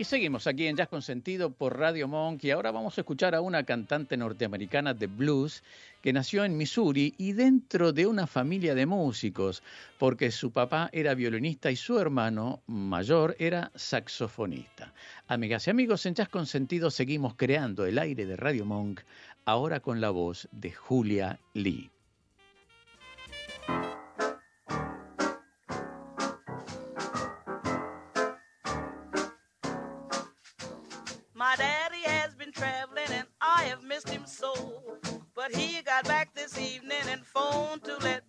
Y 0.00 0.04
seguimos 0.04 0.46
aquí 0.46 0.66
en 0.66 0.76
Jazz 0.76 0.88
con 0.88 1.02
Sentido 1.02 1.50
por 1.52 1.78
Radio 1.78 2.08
Monk 2.08 2.42
y 2.44 2.50
ahora 2.50 2.70
vamos 2.70 2.96
a 2.96 3.02
escuchar 3.02 3.34
a 3.34 3.42
una 3.42 3.64
cantante 3.64 4.16
norteamericana 4.16 4.94
de 4.94 5.06
blues 5.08 5.62
que 6.00 6.14
nació 6.14 6.46
en 6.46 6.56
Missouri 6.56 7.12
y 7.18 7.32
dentro 7.32 7.92
de 7.92 8.06
una 8.06 8.26
familia 8.26 8.74
de 8.74 8.86
músicos, 8.86 9.62
porque 9.98 10.30
su 10.30 10.52
papá 10.52 10.88
era 10.94 11.12
violinista 11.12 11.70
y 11.70 11.76
su 11.76 11.98
hermano 11.98 12.62
mayor 12.66 13.36
era 13.38 13.72
saxofonista. 13.74 14.94
Amigas 15.28 15.66
y 15.66 15.70
amigos, 15.70 16.06
en 16.06 16.14
Jazz 16.14 16.30
con 16.30 16.46
Sentido 16.46 16.90
seguimos 16.90 17.34
creando 17.34 17.84
el 17.84 17.98
aire 17.98 18.24
de 18.24 18.36
Radio 18.36 18.64
Monk, 18.64 19.02
ahora 19.44 19.80
con 19.80 20.00
la 20.00 20.08
voz 20.08 20.48
de 20.50 20.72
Julia 20.72 21.38
Lee. 21.52 21.90
Missed 34.40 34.56
him 34.58 34.64
so. 34.64 34.98
But 35.34 35.54
he 35.54 35.82
got 35.82 36.04
back 36.04 36.34
this 36.34 36.58
evening 36.58 37.02
and 37.08 37.24
phoned 37.24 37.84
to 37.84 37.96
let 37.98 38.19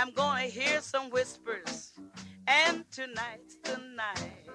I'm 0.00 0.12
gonna 0.12 0.44
hear 0.44 0.80
some 0.80 1.10
whispers, 1.10 1.92
and 2.46 2.90
tonight's 2.90 3.58
the 3.62 3.76
night. 3.94 4.48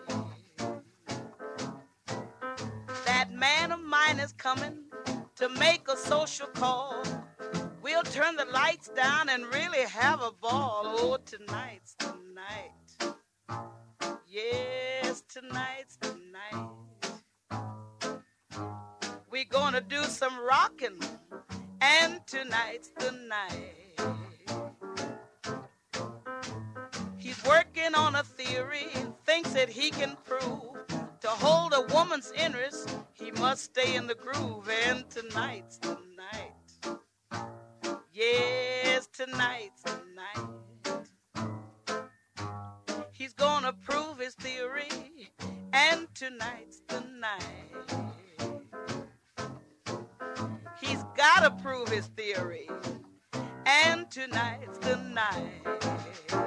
That 3.06 3.32
man 3.32 3.72
of 3.72 3.80
mine 3.80 4.18
is 4.20 4.34
coming 4.34 4.86
to 5.36 5.48
make 5.50 5.88
a 5.88 5.96
social 5.96 6.48
call. 6.48 7.04
We'll 7.84 8.02
turn 8.02 8.38
the 8.38 8.46
lights 8.46 8.88
down 8.88 9.30
and 9.30 9.46
really 9.54 9.84
have 9.84 10.20
a 10.24 10.32
ball. 10.32 10.82
Oh, 10.84 11.18
tonight's 11.24 11.94
the 12.00 12.16
night. 12.34 13.14
Yes, 14.28 15.22
tonight's 15.30 15.98
the 15.98 16.18
night. 16.34 16.70
We're 19.30 19.46
gonna 19.46 19.82
do 19.82 20.06
some 20.06 20.40
rocking, 20.40 21.00
and 21.82 22.26
tonight's 22.26 22.90
the 22.98 23.12
night. 23.12 23.85
Working 27.48 27.96
on 27.96 28.16
a 28.16 28.24
theory 28.24 28.88
and 28.96 29.14
thinks 29.26 29.52
that 29.52 29.70
he 29.70 29.92
can 29.92 30.16
prove 30.24 30.86
to 31.22 31.28
hold 31.28 31.74
a 31.74 31.82
woman's 31.94 32.32
interest, 32.38 32.96
he 33.14 33.32
must 33.32 33.64
stay 33.64 33.96
in 33.96 34.08
the 34.08 34.16
groove, 34.16 34.70
and 34.88 35.10
tonight's 35.10 35.78
the 35.80 35.98
night. 36.16 37.00
Yes, 38.14 39.08
tonight's 39.08 39.82
the 39.84 40.02
night. 40.16 40.48
He's 43.12 43.34
gonna 43.34 43.74
prove 43.74 44.20
his 44.20 44.36
theory, 44.36 44.90
and 45.74 46.08
tonight's 46.14 46.82
the 46.88 47.02
night. 47.02 47.66
He's 50.80 51.04
gotta 51.16 51.52
prove 51.64 51.90
his 51.90 52.08
theory, 52.08 52.70
And 53.66 54.10
tonight's 54.12 54.78
the 54.80 54.98
night. 54.98 56.45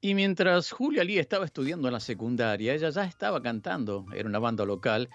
Y 0.00 0.14
mientras 0.14 0.70
Julia 0.70 1.04
Lee 1.04 1.18
estaba 1.18 1.44
estudiando 1.44 1.88
en 1.88 1.92
la 1.92 2.00
secundaria, 2.00 2.74
ella 2.74 2.88
ya 2.88 3.04
estaba 3.04 3.42
cantando, 3.42 4.06
era 4.14 4.28
una 4.28 4.38
banda 4.38 4.64
local, 4.64 5.10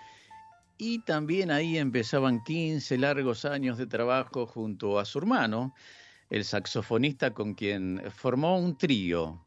y 0.77 0.99
también 0.99 1.49
ahí 1.49 1.77
empezaban 1.77 2.43
15 2.43 2.97
largos 2.99 3.45
años 3.45 3.77
de 3.77 3.87
trabajo 3.87 4.45
junto 4.45 4.99
a 4.99 5.05
su 5.05 5.17
hermano, 5.17 5.73
el 6.29 6.43
saxofonista 6.43 7.33
con 7.33 7.55
quien 7.55 8.01
formó 8.13 8.59
un 8.59 8.77
trío. 8.77 9.43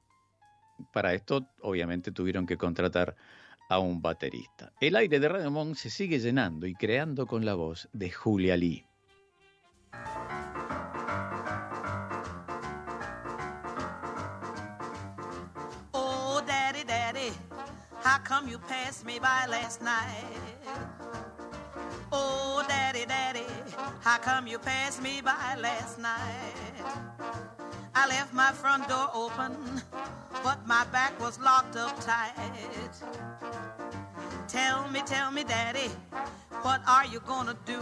Para 0.93 1.15
esto, 1.15 1.47
obviamente, 1.61 2.11
tuvieron 2.11 2.47
que 2.47 2.57
contratar 2.57 3.15
a 3.69 3.79
un 3.79 4.01
baterista. 4.01 4.73
El 4.81 4.97
aire 4.97 5.21
de 5.21 5.29
Radio 5.29 5.75
se 5.75 5.91
sigue 5.91 6.19
llenando 6.19 6.67
y 6.67 6.75
creando 6.75 7.27
con 7.27 7.45
la 7.45 7.55
voz 7.55 7.89
de 7.93 8.11
Julia 8.11 8.57
Lee. 8.57 8.87
Come 18.39 18.49
you 18.49 18.59
passed 18.59 19.05
me 19.05 19.19
by 19.19 19.47
last 19.51 19.83
night? 19.83 20.25
Oh, 22.13 22.65
daddy, 22.69 23.05
daddy, 23.05 23.47
how 24.01 24.19
come 24.19 24.47
you 24.47 24.61
passed 24.61 25.03
me 25.03 25.21
by 25.21 25.57
last 25.61 25.99
night? 25.99 26.55
I 27.97 28.07
left 28.07 28.33
my 28.33 28.53
front 28.53 28.89
door 28.89 29.11
open, 29.13 29.57
but 30.45 30.65
my 30.69 30.85
back 30.93 31.19
was 31.21 31.41
locked 31.41 31.75
up 31.77 31.99
tight. 32.01 32.33
Tell 34.47 34.89
me, 34.89 35.03
tell 35.05 35.33
me, 35.33 35.43
daddy, 35.43 35.91
what 36.63 36.81
are 36.87 37.07
you 37.07 37.19
gonna 37.27 37.57
do? 37.67 37.81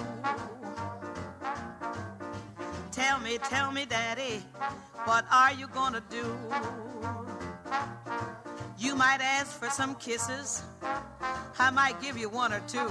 Tell 2.93 3.21
me, 3.21 3.37
tell 3.37 3.73
me, 3.73 3.85
daddy, 3.85 4.43
what 5.05 5.27
are 5.31 5.53
you 5.53 5.67
gonna 5.67 6.03
do? 6.09 6.25
You 8.79 8.95
might 8.95 9.21
ask 9.23 9.59
for 9.59 9.71
some 9.71 9.95
kisses, 9.95 10.63
I 11.59 11.71
might 11.71 12.01
give 12.03 12.19
you 12.19 12.29
one 12.29 12.53
or 12.53 12.61
two. 12.69 12.91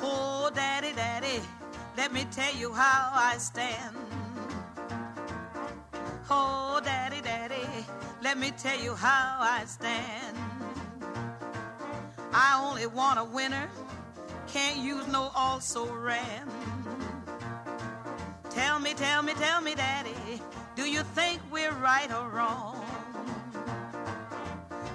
Oh, 0.00 0.50
daddy, 0.54 0.92
daddy, 0.92 1.40
let 1.96 2.12
me 2.12 2.24
tell 2.30 2.54
you 2.54 2.72
how 2.72 3.10
I 3.12 3.38
stand. 3.38 4.05
Oh, 6.28 6.80
daddy, 6.82 7.20
daddy, 7.20 7.86
let 8.20 8.36
me 8.36 8.50
tell 8.50 8.78
you 8.78 8.94
how 8.94 9.38
I 9.40 9.64
stand. 9.66 10.36
I 12.32 12.60
only 12.60 12.88
want 12.88 13.20
a 13.20 13.24
winner, 13.24 13.68
can't 14.48 14.78
use 14.78 15.06
no 15.06 15.30
also 15.36 15.86
ran. 15.86 16.50
Tell 18.50 18.80
me, 18.80 18.94
tell 18.94 19.22
me, 19.22 19.34
tell 19.34 19.60
me, 19.60 19.76
daddy, 19.76 20.40
do 20.74 20.90
you 20.90 21.02
think 21.14 21.40
we're 21.52 21.72
right 21.74 22.12
or 22.12 22.28
wrong? 22.28 22.84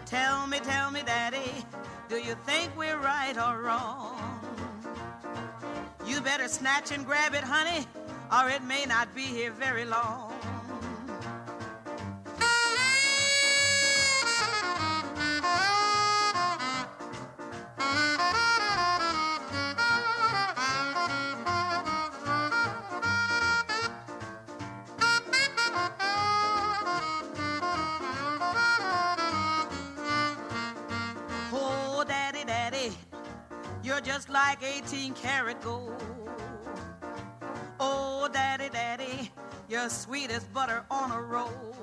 Tell 0.05 0.47
me, 0.47 0.59
tell 0.59 0.91
me, 0.91 1.01
daddy, 1.05 1.65
do 2.09 2.17
you 2.17 2.35
think 2.45 2.75
we're 2.77 2.97
right 2.97 3.37
or 3.37 3.61
wrong? 3.61 4.17
You 6.05 6.19
better 6.19 6.49
snatch 6.49 6.91
and 6.91 7.05
grab 7.05 7.33
it, 7.33 7.43
honey, 7.45 7.87
or 8.35 8.49
it 8.49 8.63
may 8.63 8.85
not 8.85 9.15
be 9.15 9.21
here 9.21 9.51
very 9.51 9.85
long. 9.85 10.30
You're 33.91 33.99
just 33.99 34.29
like 34.29 34.63
18 34.63 35.13
karat 35.15 35.61
gold. 35.61 36.01
Oh, 37.77 38.29
daddy, 38.31 38.69
daddy, 38.69 39.29
you're 39.67 39.89
sweet 39.89 40.31
as 40.31 40.45
butter 40.45 40.85
on 40.89 41.11
a 41.11 41.21
roll. 41.21 41.75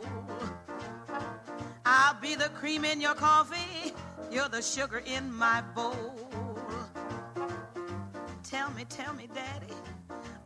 I'll 1.85 2.19
be 2.19 2.35
the 2.35 2.49
cream 2.61 2.87
in 2.87 3.03
your 3.03 3.15
coffee, 3.15 3.93
you're 4.31 4.49
the 4.49 4.63
sugar 4.63 5.03
in 5.05 5.31
my 5.31 5.61
bowl. 5.75 6.15
Tell 8.43 8.71
me, 8.71 8.87
tell 8.89 9.13
me, 9.13 9.29
daddy, 9.35 9.75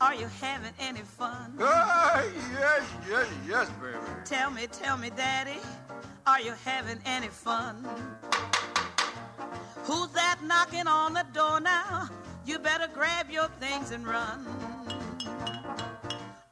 are 0.01 0.17
you 0.17 0.27
having 0.41 0.73
any 0.81 1.03
fun? 1.03 1.55
Ah, 1.61 2.25
yes, 2.53 2.83
yes, 3.09 3.29
yes, 3.49 3.71
baby. 3.81 3.99
Tell 4.25 4.51
me, 4.51 4.67
tell 4.67 4.97
me, 4.97 5.11
daddy, 5.11 5.61
are 6.27 6.41
you 6.41 6.55
having 6.65 6.99
any 7.07 7.29
fun? 7.29 7.87
Who's 9.85 10.09
that 10.11 10.39
knocking 10.45 10.87
on 10.87 11.15
the 11.15 11.27
door 11.35 11.61
now? 11.61 12.09
You 12.47 12.59
better 12.59 12.89
grab 12.95 13.31
your 13.31 13.49
things 13.59 13.91
and 13.91 14.07
run. 14.07 14.47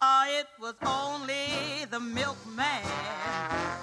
Oh, 0.03 0.25
it 0.29 0.47
was 0.59 0.75
only 0.85 1.85
the 1.90 2.01
milkman. 2.01 2.83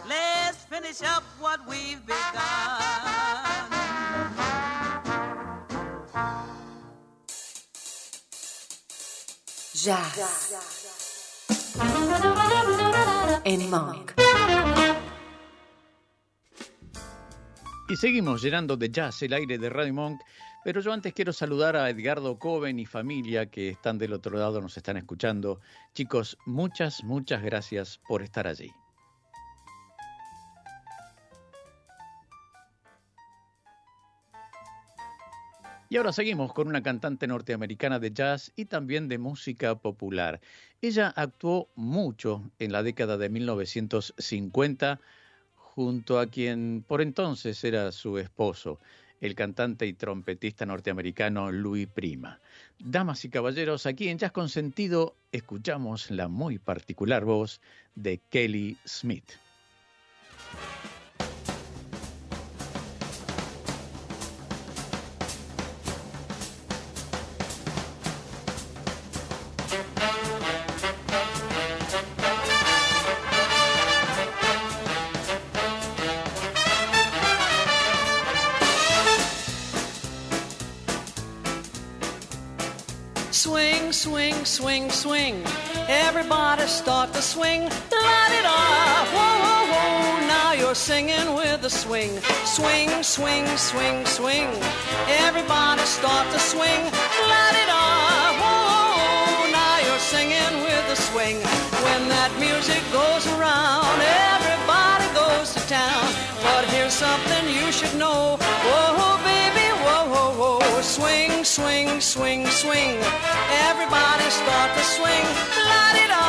Let's 0.08 0.58
finish 0.66 1.02
up 1.02 1.24
what 1.40 1.60
we've 1.68 2.06
begun. 2.06 2.88
Jazz. 9.74 10.56
En 13.46 13.70
Monk. 13.70 14.27
Y 17.90 17.96
seguimos 17.96 18.42
llenando 18.42 18.76
de 18.76 18.90
jazz 18.90 19.22
el 19.22 19.32
aire 19.32 19.58
de 19.58 19.70
Radio 19.70 19.94
Monk, 19.94 20.20
pero 20.66 20.82
yo 20.82 20.92
antes 20.92 21.14
quiero 21.14 21.32
saludar 21.32 21.78
a 21.78 21.90
Edgardo 21.90 22.38
Coven 22.38 22.80
y 22.80 22.86
familia 22.86 23.46
que 23.46 23.70
están 23.70 23.98
del 23.98 24.12
otro 24.12 24.38
lado, 24.38 24.60
nos 24.60 24.76
están 24.76 24.98
escuchando. 24.98 25.62
Chicos, 25.94 26.38
muchas, 26.46 27.02
muchas 27.06 27.42
gracias 27.42 28.02
por 28.06 28.24
estar 28.24 28.46
allí. 28.46 28.74
Y 35.90 35.96
ahora 35.96 36.12
seguimos 36.12 36.52
con 36.52 36.68
una 36.68 36.84
cantante 36.84 37.26
norteamericana 37.26 38.00
de 38.00 38.12
jazz 38.12 38.52
y 38.58 38.66
también 38.66 39.08
de 39.08 39.18
música 39.18 39.76
popular. 39.76 40.42
Ella 40.82 41.14
actuó 41.16 41.70
mucho 41.76 42.52
en 42.60 42.74
la 42.74 42.84
década 42.84 43.16
de 43.16 43.30
1950 43.30 45.00
junto 45.78 46.20
a 46.20 46.26
quien 46.26 46.84
por 46.88 47.04
entonces 47.04 47.64
era 47.64 47.92
su 47.92 48.18
esposo, 48.18 48.80
el 49.22 49.36
cantante 49.36 49.86
y 49.86 49.94
trompetista 49.94 50.66
norteamericano 50.66 51.52
Louis 51.52 51.88
Prima. 51.88 52.40
Damas 52.80 53.24
y 53.26 53.30
caballeros, 53.30 53.86
aquí 53.86 54.10
en 54.10 54.18
Jazz 54.18 54.32
Consentido 54.32 55.16
escuchamos 55.32 56.10
la 56.10 56.30
muy 56.30 56.58
particular 56.58 57.26
voz 57.26 57.62
de 57.94 58.20
Kelly 58.32 58.76
Smith. 58.88 59.34
Swing, 83.98 84.46
swing, 84.46 84.92
swing. 84.92 85.44
Everybody 85.90 86.68
start 86.68 87.12
to 87.14 87.22
swing. 87.22 87.64
Light 87.64 88.34
it 88.40 88.46
off. 88.46 89.08
Whoa, 89.12 89.36
whoa, 89.44 89.74
whoa. 89.74 90.28
Now 90.28 90.54
you're 90.54 90.76
singing 90.76 91.34
with 91.34 91.64
the 91.64 91.70
swing. 91.72 92.12
Swing, 92.46 92.90
swing, 93.02 93.48
swing, 93.58 94.06
swing. 94.06 94.50
Everybody 95.26 95.82
start 95.82 96.32
to 96.32 96.38
swing. 96.38 96.82
Light 97.34 97.58
it 97.58 97.72
off. 97.74 98.38
Whoa, 98.38 98.60
whoa, 98.70 98.86
whoa. 99.02 99.52
Now 99.52 99.80
you're 99.88 100.06
singing 100.14 100.54
with 100.62 100.86
the 100.94 100.96
swing. 101.10 101.38
When 101.82 102.08
that 102.14 102.30
music 102.38 102.84
goes 102.94 103.26
around, 103.34 103.98
everybody 104.30 105.08
goes 105.18 105.56
to 105.56 105.62
town. 105.68 106.06
But 106.46 106.66
here's 106.70 106.94
something 106.94 107.50
you 107.50 107.72
should 107.72 107.98
swing, 110.88 111.44
swing, 111.44 112.00
swing. 112.02 112.48
Swing. 112.48 112.96
Everybody 113.70 114.28
start 114.30 114.70
to 114.78 114.84
swing. 114.96 115.26
La 115.70 115.84
di 115.96 116.06
da, 116.14 116.24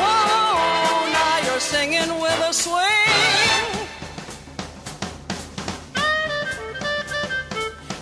whoa, 0.00 1.12
now 1.16 1.36
you're 1.46 1.60
singing 1.72 2.10
with 2.20 2.50
a 2.50 2.52
swing. 2.52 3.66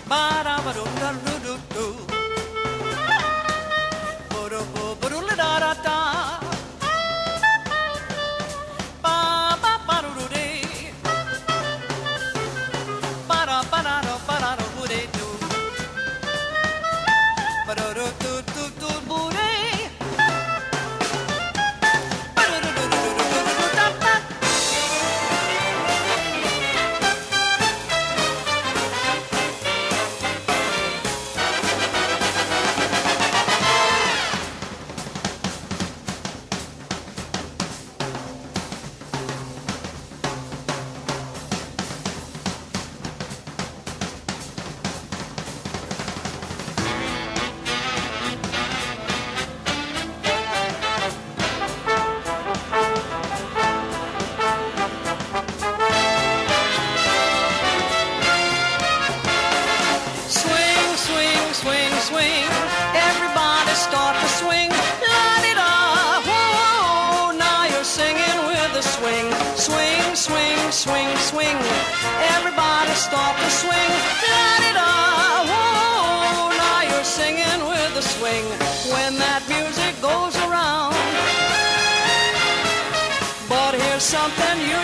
Ba 0.09 0.43
da 0.43 0.55
ba 0.65 0.71
do 0.73 0.83
da 0.99 1.32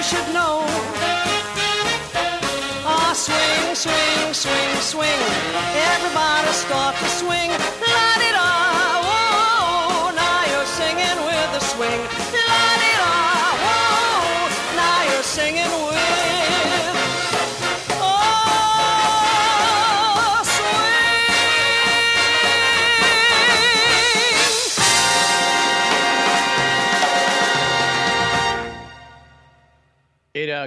should 0.09 0.33
know. 0.33 0.65
Ah, 2.83 3.13
swing, 3.13 3.75
swing, 3.75 4.33
swing, 4.33 4.75
swing. 4.81 5.21
Everybody 5.93 6.51
start 6.63 6.95
to 6.97 7.07
swing. 7.21 7.58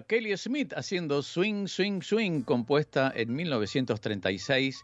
Kelly 0.00 0.36
Smith 0.36 0.72
haciendo 0.74 1.22
Swing, 1.22 1.68
Swing, 1.68 2.00
Swing, 2.00 2.42
compuesta 2.42 3.12
en 3.14 3.34
1936 3.34 4.82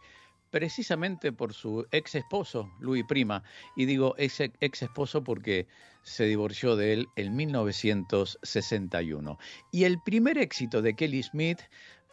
precisamente 0.50 1.32
por 1.32 1.54
su 1.54 1.86
ex 1.90 2.14
esposo, 2.14 2.70
Louis 2.80 3.04
Prima. 3.06 3.42
Y 3.76 3.84
digo 3.86 4.14
ese 4.18 4.52
ex 4.60 4.82
esposo 4.82 5.24
porque 5.24 5.66
se 6.02 6.24
divorció 6.24 6.76
de 6.76 6.92
él 6.92 7.08
en 7.16 7.34
1961. 7.36 9.38
Y 9.72 9.84
el 9.84 10.02
primer 10.02 10.36
éxito 10.38 10.82
de 10.82 10.94
Kelly 10.94 11.22
Smith 11.22 11.60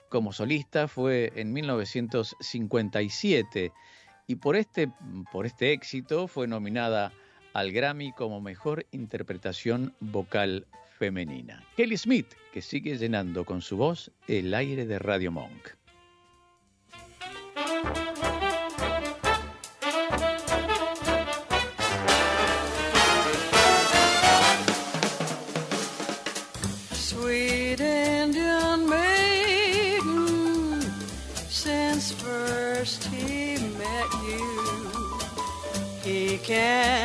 como 0.10 0.32
solista 0.34 0.88
fue 0.88 1.32
en 1.36 1.54
1957. 1.54 3.72
Y 4.28 4.36
por 4.36 4.56
este, 4.56 4.92
por 5.32 5.46
este 5.46 5.72
éxito 5.74 6.28
fue 6.28 6.48
nominada 6.48 7.14
al 7.54 7.72
Grammy 7.72 8.12
como 8.14 8.42
mejor 8.42 8.88
interpretación 8.92 9.94
vocal 10.00 10.66
femenina. 10.98 11.64
Kelly 11.76 11.98
Smith, 11.98 12.34
que 12.54 12.62
sigue 12.62 12.98
llenando 12.98 13.46
con 13.46 13.62
su 13.62 13.78
voz 13.78 14.12
el 14.28 14.54
aire 14.54 14.86
de 14.86 15.00
Radio 15.00 15.32
Monk. 15.32 15.76
Can't 36.46 37.05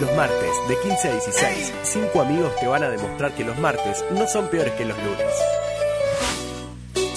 Los 0.00 0.14
martes 0.14 0.50
de 0.68 0.78
15 0.78 1.08
a 1.08 1.12
16, 1.12 1.72
cinco 1.82 2.20
amigos 2.20 2.54
te 2.60 2.66
van 2.66 2.82
a 2.82 2.90
demostrar 2.90 3.34
que 3.34 3.44
los 3.44 3.58
martes 3.58 4.04
no 4.10 4.26
son 4.26 4.48
peores 4.48 4.74
que 4.74 4.84
los 4.84 4.96
lunes. 4.98 5.32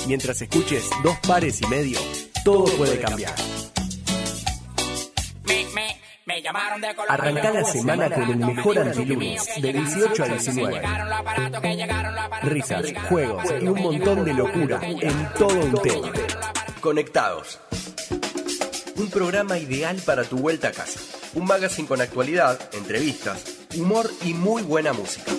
Mientras 0.07 0.41
escuches 0.41 0.89
dos 1.03 1.17
pares 1.27 1.61
y 1.61 1.67
medio, 1.67 1.99
todo 2.45 2.65
puede 2.77 2.97
cambiar. 2.99 3.35
Arranca 7.09 7.51
la 7.51 7.65
semana 7.65 8.09
con 8.09 8.23
el 8.23 8.37
mejor 8.37 8.79
antilunes, 8.79 9.61
de 9.61 9.73
18 9.73 10.23
a 10.23 10.27
19. 10.27 10.81
Risas, 12.43 12.85
juegos 13.09 13.43
y 13.59 13.67
un 13.67 13.81
montón 13.81 14.23
de 14.23 14.33
locura 14.33 14.79
en 14.83 15.33
todo 15.37 15.59
un 15.59 15.81
tema. 15.81 16.13
Conectados. 16.79 17.59
Un 18.95 19.09
programa 19.09 19.57
ideal 19.57 19.97
para 20.05 20.23
tu 20.23 20.37
vuelta 20.37 20.69
a 20.69 20.71
casa. 20.71 21.18
Un 21.35 21.45
magazine 21.45 21.87
con 21.87 22.01
actualidad, 22.01 22.59
entrevistas, 22.73 23.43
humor 23.75 24.09
y 24.23 24.33
muy 24.33 24.63
buena 24.63 24.93
música. 24.93 25.31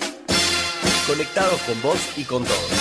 Conectados 1.05 1.59
con 1.61 1.81
vos 1.81 1.99
y 2.15 2.23
con 2.23 2.45
todos. 2.45 2.71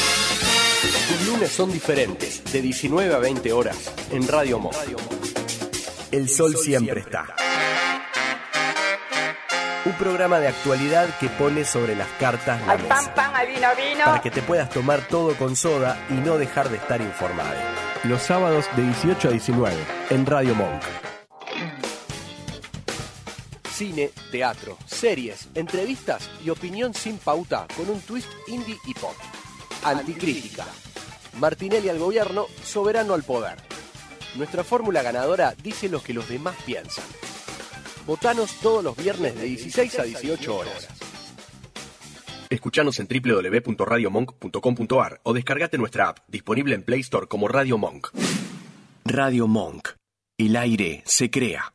Tus 1.08 1.26
lunes 1.26 1.50
son 1.50 1.72
diferentes, 1.72 2.44
de 2.52 2.62
19 2.62 3.12
a 3.12 3.18
20 3.18 3.52
horas, 3.52 3.76
en 4.12 4.28
Radio 4.28 4.60
Mo. 4.60 4.70
El 6.12 6.28
sol 6.28 6.56
siempre 6.56 7.00
está. 7.00 7.26
Un 9.84 9.92
programa 9.94 10.38
de 10.38 10.48
actualidad 10.48 11.08
que 11.18 11.28
pone 11.30 11.64
sobre 11.64 11.96
las 11.96 12.08
cartas 12.20 12.64
la 12.64 12.76
mesa. 12.76 13.12
Para 14.04 14.22
que 14.22 14.30
te 14.30 14.42
puedas 14.42 14.70
tomar 14.70 15.08
todo 15.08 15.34
con 15.34 15.56
soda 15.56 15.98
y 16.10 16.14
no 16.14 16.38
dejar 16.38 16.68
de 16.68 16.76
estar 16.76 17.00
informado. 17.00 17.58
Los 18.04 18.22
sábados 18.22 18.66
de 18.76 18.84
18 18.84 19.28
a 19.28 19.30
19, 19.32 19.76
en 20.10 20.26
Radio 20.26 20.54
Monk. 20.54 20.82
Cine, 23.80 24.12
teatro, 24.30 24.76
series, 24.84 25.48
entrevistas 25.54 26.28
y 26.44 26.50
opinión 26.50 26.92
sin 26.92 27.16
pauta 27.16 27.66
con 27.74 27.88
un 27.88 27.98
twist 28.02 28.28
indie 28.46 28.76
y 28.86 28.92
pop. 28.92 29.14
Anticrítica. 29.82 30.66
Martinelli 31.38 31.88
al 31.88 31.98
gobierno, 31.98 32.44
soberano 32.62 33.14
al 33.14 33.22
poder. 33.22 33.56
Nuestra 34.34 34.64
fórmula 34.64 35.00
ganadora 35.00 35.54
dice 35.62 35.88
lo 35.88 36.02
que 36.02 36.12
los 36.12 36.28
demás 36.28 36.56
piensan. 36.66 37.06
Votanos 38.06 38.52
todos 38.60 38.84
los 38.84 38.94
viernes 38.98 39.34
de 39.36 39.44
16 39.44 39.98
a 39.98 40.02
18 40.02 40.54
horas. 40.54 40.88
Escuchanos 42.50 43.00
en 43.00 43.08
www.radiomonk.com.ar 43.08 45.20
o 45.22 45.32
descargate 45.32 45.78
nuestra 45.78 46.10
app, 46.10 46.18
disponible 46.28 46.74
en 46.74 46.82
Play 46.82 47.00
Store 47.00 47.28
como 47.28 47.48
Radio 47.48 47.78
Monk. 47.78 48.08
Radio 49.06 49.46
Monk. 49.46 49.88
El 50.36 50.56
aire 50.56 51.02
se 51.06 51.30
crea. 51.30 51.72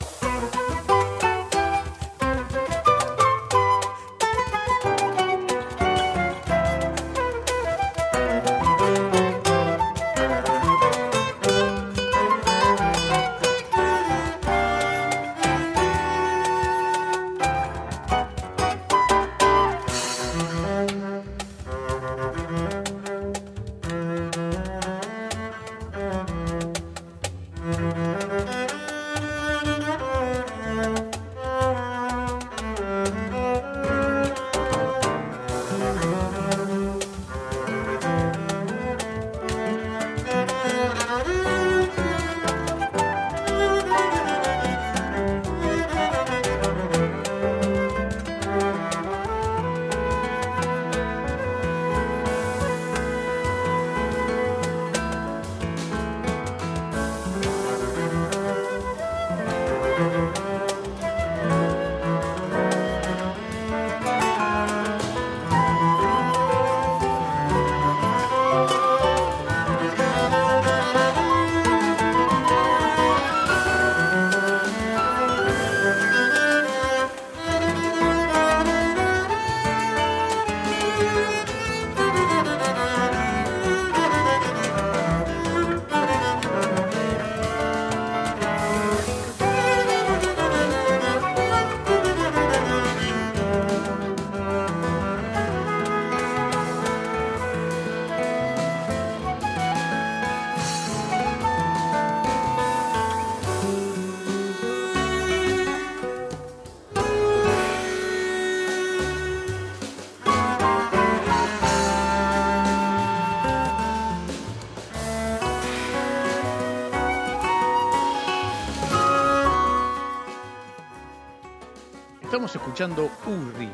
Escuchando 122.56 123.12
Urri, 123.28 123.70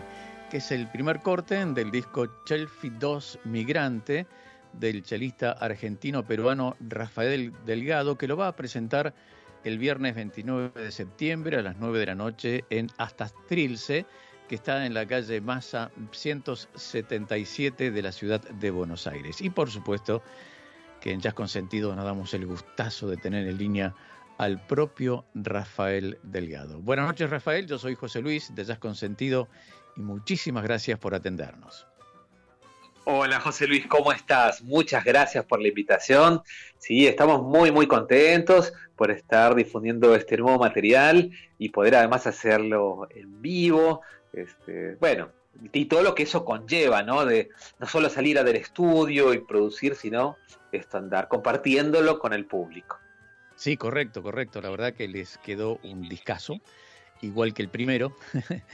que 0.49 0.57
es 0.57 0.71
el 0.71 0.87
primer 0.87 1.21
corte 1.21 1.63
del 1.63 1.91
disco 1.91 2.25
Chelfi 2.45 2.89
2 2.89 3.39
Migrante 3.43 4.25
del 4.73 5.03
chelista 5.03 5.51
argentino-peruano 5.51 6.77
Rafael 6.79 7.53
Delgado, 7.63 8.17
que 8.17 8.27
lo 8.27 8.37
va 8.37 8.47
a 8.47 8.55
presentar 8.55 9.13
el 9.63 9.77
viernes 9.77 10.15
29 10.15 10.81
de 10.81 10.91
septiembre 10.91 11.57
a 11.57 11.61
las 11.61 11.77
9 11.77 11.99
de 11.99 12.05
la 12.07 12.15
noche 12.15 12.65
en 12.71 12.89
Hasta 12.97 13.29
Trilce, 13.47 14.07
que 14.49 14.55
está 14.55 14.83
en 14.83 14.95
la 14.95 15.05
calle 15.05 15.39
Massa 15.41 15.91
177 16.11 17.91
de 17.91 18.01
la 18.01 18.11
ciudad 18.11 18.41
de 18.41 18.71
Buenos 18.71 19.05
Aires. 19.05 19.41
Y 19.41 19.51
por 19.51 19.69
supuesto 19.69 20.23
que 20.99 21.11
en 21.11 21.21
Jazz 21.21 21.35
Consentido 21.35 21.95
nos 21.95 22.05
damos 22.05 22.33
el 22.33 22.47
gustazo 22.47 23.07
de 23.07 23.17
tener 23.17 23.47
en 23.47 23.57
línea 23.57 23.93
al 24.41 24.57
propio 24.57 25.23
Rafael 25.35 26.17
Delgado. 26.23 26.79
Buenas 26.79 27.05
noches 27.05 27.29
Rafael, 27.29 27.67
yo 27.67 27.77
soy 27.77 27.93
José 27.93 28.23
Luis 28.23 28.55
de 28.55 28.65
Jazz 28.65 28.79
Consentido 28.79 29.47
y 29.95 30.01
muchísimas 30.01 30.63
gracias 30.63 30.97
por 30.97 31.13
atendernos. 31.13 31.85
Hola 33.03 33.39
José 33.39 33.67
Luis, 33.67 33.85
¿cómo 33.85 34.11
estás? 34.11 34.63
Muchas 34.63 35.05
gracias 35.05 35.45
por 35.45 35.61
la 35.61 35.67
invitación. 35.67 36.41
Sí, 36.79 37.05
estamos 37.05 37.43
muy, 37.43 37.69
muy 37.69 37.85
contentos 37.85 38.73
por 38.95 39.11
estar 39.11 39.53
difundiendo 39.53 40.15
este 40.15 40.37
nuevo 40.37 40.57
material 40.57 41.29
y 41.59 41.69
poder 41.69 41.97
además 41.97 42.25
hacerlo 42.25 43.07
en 43.11 43.43
vivo. 43.43 44.01
Este, 44.33 44.95
bueno, 44.95 45.29
y 45.71 45.85
todo 45.85 46.01
lo 46.01 46.15
que 46.15 46.23
eso 46.23 46.43
conlleva, 46.43 47.03
¿no? 47.03 47.25
De 47.25 47.49
no 47.77 47.85
solo 47.85 48.09
salir 48.09 48.39
a 48.39 48.43
del 48.43 48.55
estudio 48.55 49.35
y 49.35 49.37
producir, 49.37 49.93
sino 49.93 50.35
esto 50.71 50.97
andar 50.97 51.27
compartiéndolo 51.27 52.17
con 52.17 52.33
el 52.33 52.47
público. 52.47 53.00
Sí, 53.61 53.77
correcto, 53.77 54.23
correcto. 54.23 54.59
La 54.59 54.71
verdad 54.71 54.95
que 54.95 55.07
les 55.07 55.37
quedó 55.37 55.77
un 55.83 56.09
discazo, 56.09 56.59
igual 57.21 57.53
que 57.53 57.61
el 57.61 57.69
primero. 57.69 58.15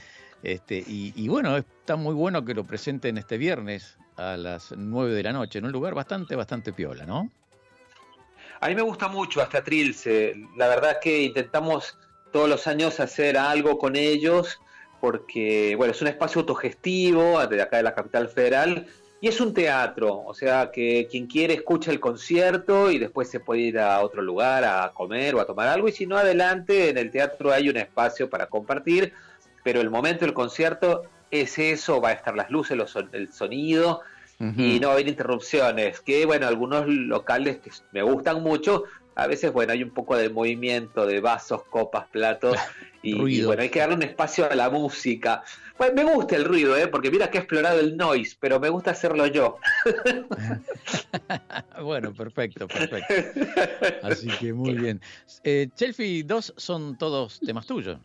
este, 0.43 0.81
y, 0.87 1.27
bueno, 1.27 1.57
está 1.57 1.97
muy 1.97 2.13
bueno 2.13 2.45
que 2.45 2.53
lo 2.53 2.63
presenten 2.63 3.17
este 3.17 3.37
viernes 3.37 3.97
a 4.15 4.37
las 4.37 4.71
9 4.71 5.13
de 5.13 5.23
la 5.23 5.33
noche, 5.33 5.59
en 5.59 5.65
un 5.65 5.73
lugar 5.73 5.93
bastante, 5.93 6.37
bastante 6.37 6.71
piola, 6.71 7.05
¿no? 7.05 7.29
A 8.61 8.69
mí 8.69 8.75
me 8.75 8.81
gusta 8.81 9.09
mucho 9.09 9.41
hasta 9.41 9.61
Trilce. 9.61 10.35
La 10.55 10.69
verdad 10.69 10.99
que 11.01 11.21
intentamos 11.23 11.97
todos 12.31 12.47
los 12.47 12.65
años 12.65 13.01
hacer 13.01 13.37
algo 13.37 13.77
con 13.77 13.97
ellos 13.97 14.57
porque, 15.01 15.75
bueno, 15.75 15.91
es 15.91 16.01
un 16.01 16.07
espacio 16.07 16.39
autogestivo 16.39 17.45
de 17.45 17.61
acá 17.61 17.75
de 17.75 17.83
la 17.83 17.93
capital 17.93 18.29
federal 18.29 18.87
y 19.19 19.27
es 19.27 19.41
un 19.41 19.53
teatro, 19.53 20.23
o 20.25 20.33
sea 20.33 20.69
que 20.71 21.07
quien 21.09 21.25
quiere 21.25 21.55
escucha 21.55 21.91
el 21.91 21.99
concierto 21.99 22.91
y 22.91 22.99
después 22.99 23.29
se 23.29 23.39
puede 23.39 23.61
ir 23.61 23.79
a 23.79 24.01
otro 24.01 24.21
lugar 24.21 24.63
a 24.63 24.91
comer 24.93 25.33
o 25.35 25.39
a 25.39 25.45
tomar 25.45 25.67
algo. 25.67 25.87
Y 25.87 25.91
si 25.91 26.05
no 26.05 26.17
adelante 26.17 26.89
en 26.89 26.97
el 26.97 27.09
teatro 27.09 27.51
hay 27.51 27.69
un 27.69 27.77
espacio 27.77 28.29
para 28.29 28.45
compartir, 28.45 29.13
pero 29.63 29.81
el 29.81 29.89
momento 29.89 30.25
del 30.25 30.35
concierto 30.35 31.03
es 31.31 31.57
eso, 31.57 31.99
va 31.99 32.09
a 32.09 32.13
estar 32.13 32.35
las 32.35 32.51
luces, 32.51 32.77
los, 32.77 32.95
el 33.11 33.33
sonido 33.33 34.01
y 34.39 34.79
no 34.79 34.89
va 34.89 34.93
a 34.93 34.95
haber 34.97 35.07
interrupciones, 35.07 35.99
que 36.01 36.27
bueno, 36.27 36.47
algunos 36.47 36.87
locales 36.87 37.57
que 37.57 37.71
me 37.91 38.03
gustan 38.03 38.43
mucho, 38.43 38.83
a 39.17 39.25
veces 39.25 39.51
bueno, 39.51 39.73
hay 39.73 39.81
un 39.81 39.89
poco 39.89 40.15
de 40.15 40.29
movimiento 40.29 41.07
de 41.07 41.19
vasos, 41.19 41.63
copas, 41.63 42.05
platos 42.07 42.55
y, 43.01 43.41
bueno, 43.43 43.63
hay 43.63 43.69
que 43.69 43.79
darle 43.79 43.95
un 43.95 44.03
espacio 44.03 44.49
a 44.49 44.55
la 44.55 44.69
música. 44.69 45.43
Bueno, 45.75 45.95
me 45.95 46.03
gusta 46.03 46.35
el 46.35 46.45
ruido, 46.45 46.77
¿eh? 46.77 46.87
porque 46.87 47.09
mira 47.09 47.31
que 47.31 47.39
he 47.39 47.41
explorado 47.41 47.79
el 47.79 47.97
noise, 47.97 48.37
pero 48.39 48.59
me 48.59 48.69
gusta 48.69 48.91
hacerlo 48.91 49.25
yo. 49.25 49.57
bueno, 51.81 52.13
perfecto, 52.13 52.67
perfecto. 52.67 53.13
Así 54.03 54.27
que 54.39 54.53
muy 54.53 54.75
bien. 54.75 55.01
Eh, 55.43 55.67
Chelfi 55.73 56.21
2 56.21 56.53
son 56.55 56.95
todos 56.97 57.39
temas 57.39 57.65
tuyos. 57.65 57.99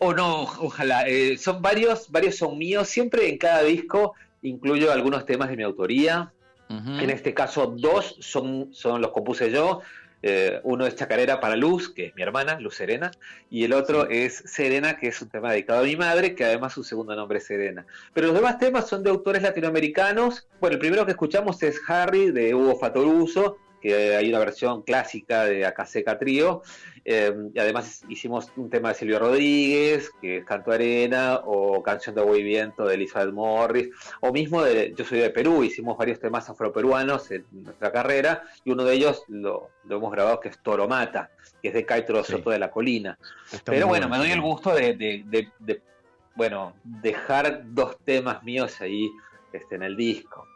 O 0.00 0.12
no, 0.12 0.42
ojalá. 0.42 1.08
Eh, 1.08 1.38
son 1.38 1.62
varios, 1.62 2.10
varios 2.10 2.36
son 2.36 2.58
míos. 2.58 2.88
Siempre 2.88 3.28
en 3.28 3.38
cada 3.38 3.62
disco 3.62 4.14
incluyo 4.42 4.92
algunos 4.92 5.24
temas 5.24 5.48
de 5.48 5.56
mi 5.56 5.62
autoría. 5.62 6.30
En 6.70 7.10
este 7.10 7.34
caso, 7.34 7.74
dos 7.76 8.16
son, 8.20 8.68
son 8.72 9.00
los 9.00 9.10
compuse 9.10 9.50
yo. 9.50 9.80
Eh, 10.22 10.60
uno 10.64 10.86
es 10.86 10.94
Chacarera 10.94 11.40
para 11.40 11.56
Luz, 11.56 11.88
que 11.88 12.06
es 12.06 12.14
mi 12.14 12.22
hermana, 12.22 12.60
Luz 12.60 12.76
Serena, 12.76 13.10
y 13.50 13.64
el 13.64 13.72
otro 13.72 14.08
es 14.08 14.42
Serena, 14.46 14.96
que 14.96 15.08
es 15.08 15.20
un 15.22 15.30
tema 15.30 15.50
dedicado 15.50 15.80
a 15.80 15.84
mi 15.84 15.96
madre, 15.96 16.34
que 16.34 16.44
además 16.44 16.74
su 16.74 16.84
segundo 16.84 17.16
nombre 17.16 17.38
es 17.38 17.46
Serena. 17.46 17.86
Pero 18.12 18.28
los 18.28 18.36
demás 18.36 18.58
temas 18.58 18.86
son 18.86 19.02
de 19.02 19.10
autores 19.10 19.42
latinoamericanos. 19.42 20.46
Bueno, 20.60 20.74
el 20.74 20.80
primero 20.80 21.04
que 21.06 21.12
escuchamos 21.12 21.62
es 21.62 21.80
Harry, 21.88 22.30
de 22.30 22.54
Hugo 22.54 22.78
Fatoruso, 22.78 23.56
que 23.80 24.16
hay 24.16 24.28
una 24.28 24.38
versión 24.38 24.82
clásica 24.82 25.44
de 25.44 25.66
Acaseca 25.66 26.18
Trío, 26.18 26.62
eh, 27.04 27.34
y 27.54 27.58
además 27.58 28.04
hicimos 28.08 28.52
un 28.56 28.68
tema 28.68 28.90
de 28.90 28.94
Silvio 28.94 29.18
Rodríguez, 29.18 30.10
que 30.20 30.38
es 30.38 30.44
Canto 30.44 30.70
Arena, 30.70 31.40
o 31.44 31.82
Canción 31.82 32.14
de 32.14 32.20
Agua 32.20 32.36
y 32.36 32.42
Viento 32.42 32.86
de 32.86 32.94
Elizabeth 32.94 33.32
Morris, 33.32 33.88
o 34.20 34.32
mismo 34.32 34.62
de 34.62 34.92
Yo 34.94 35.04
soy 35.04 35.20
de 35.20 35.30
Perú, 35.30 35.64
hicimos 35.64 35.96
varios 35.96 36.20
temas 36.20 36.48
afroperuanos 36.50 37.30
en 37.30 37.44
nuestra 37.50 37.90
carrera, 37.90 38.42
y 38.64 38.72
uno 38.72 38.84
de 38.84 38.94
ellos 38.94 39.24
lo, 39.28 39.70
hemos 39.88 40.12
grabado 40.12 40.40
que 40.40 40.50
es 40.50 40.58
Toro 40.58 40.86
Mata, 40.86 41.30
que 41.62 41.68
es 41.68 41.74
de 41.74 41.86
Caetro 41.86 42.22
Soto 42.22 42.50
de 42.50 42.58
la 42.58 42.70
Colina. 42.70 43.18
Pero 43.64 43.86
bueno, 43.86 44.08
me 44.08 44.18
doy 44.18 44.30
el 44.30 44.40
gusto 44.40 44.74
de, 44.74 45.48
bueno, 46.34 46.74
dejar 46.84 47.62
dos 47.64 47.98
temas 48.04 48.42
míos 48.42 48.80
ahí 48.80 49.10
este, 49.52 49.76
en 49.76 49.82
el 49.82 49.96
disco. 49.96 50.46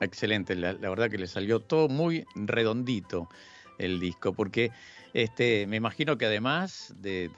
Excelente, 0.00 0.54
la, 0.54 0.74
verdad 0.74 1.10
que 1.10 1.18
le 1.18 1.26
salió 1.26 1.60
todo 1.60 1.88
muy 1.88 2.26
redondito 2.34 3.28
el 3.78 3.98
disco, 3.98 4.32
porque 4.34 4.70
este, 5.14 5.66
me 5.66 5.76
imagino 5.76 6.18
que 6.18 6.26
además 6.26 6.94
de, 6.98 7.30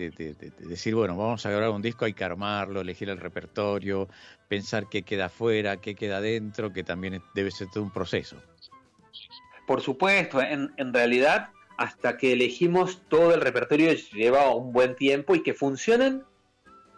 decir, 0.59 0.95
bueno, 0.95 1.17
vamos 1.17 1.47
a 1.47 1.51
grabar 1.51 1.71
un 1.71 1.83
disco, 1.83 2.05
hay 2.05 2.15
que 2.15 2.25
armarlo, 2.25 2.81
elegir 2.81 3.09
el 3.11 3.19
repertorio, 3.19 4.09
pensar 4.49 4.89
qué 4.89 5.03
queda 5.03 5.27
afuera, 5.27 5.77
qué 5.77 5.95
queda 5.95 6.21
dentro, 6.21 6.73
que 6.73 6.83
también 6.83 7.23
debe 7.35 7.51
ser 7.51 7.69
todo 7.71 7.85
un 7.85 7.93
proceso. 7.93 8.37
Por 9.67 9.81
supuesto, 9.81 10.41
en, 10.41 10.73
en 10.77 10.93
realidad, 10.93 11.51
hasta 11.77 12.17
que 12.17 12.33
elegimos 12.33 13.03
todo 13.09 13.35
el 13.35 13.41
repertorio 13.41 13.93
lleva 13.93 14.53
un 14.53 14.73
buen 14.73 14.97
tiempo 14.97 15.37
y 15.37 15.43
que 15.43 15.55
funcionen 15.55 16.25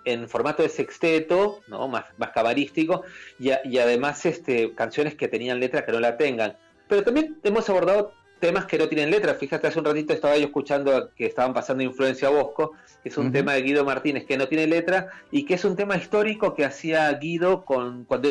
en 0.04 0.28
formato 0.28 0.62
de 0.62 0.68
sexteto, 0.68 1.60
¿no? 1.68 1.88
más, 1.88 2.06
más 2.16 2.30
cabarístico, 2.30 3.02
y, 3.38 3.50
y, 3.64 3.78
además 3.78 4.24
este, 4.26 4.74
canciones 4.74 5.14
que 5.14 5.28
tenían 5.28 5.60
letra 5.60 5.84
que 5.84 5.92
no 5.92 6.00
la 6.00 6.16
tengan. 6.16 6.56
Pero 6.88 7.02
también 7.02 7.38
hemos 7.44 7.68
abordado 7.68 8.12
temas 8.40 8.64
que 8.64 8.78
no 8.78 8.88
tienen 8.88 9.10
letra. 9.10 9.34
Fíjate, 9.34 9.68
hace 9.68 9.78
un 9.78 9.84
ratito 9.84 10.12
estaba 10.12 10.36
yo 10.36 10.46
escuchando 10.46 11.10
que 11.14 11.26
estaban 11.26 11.54
pasando 11.54 11.84
Influencia 11.84 12.30
Bosco, 12.30 12.72
que 13.02 13.10
es 13.10 13.18
un 13.18 13.30
tema 13.30 13.52
de 13.52 13.62
Guido 13.62 13.84
Martínez 13.84 14.24
que 14.26 14.36
no 14.36 14.48
tiene 14.48 14.66
letra 14.66 15.10
y 15.30 15.44
que 15.44 15.54
es 15.54 15.64
un 15.64 15.76
tema 15.76 15.96
histórico 15.96 16.54
que 16.54 16.64
hacía 16.64 17.12
Guido 17.12 17.64
con, 17.64 18.04
cuando 18.04 18.30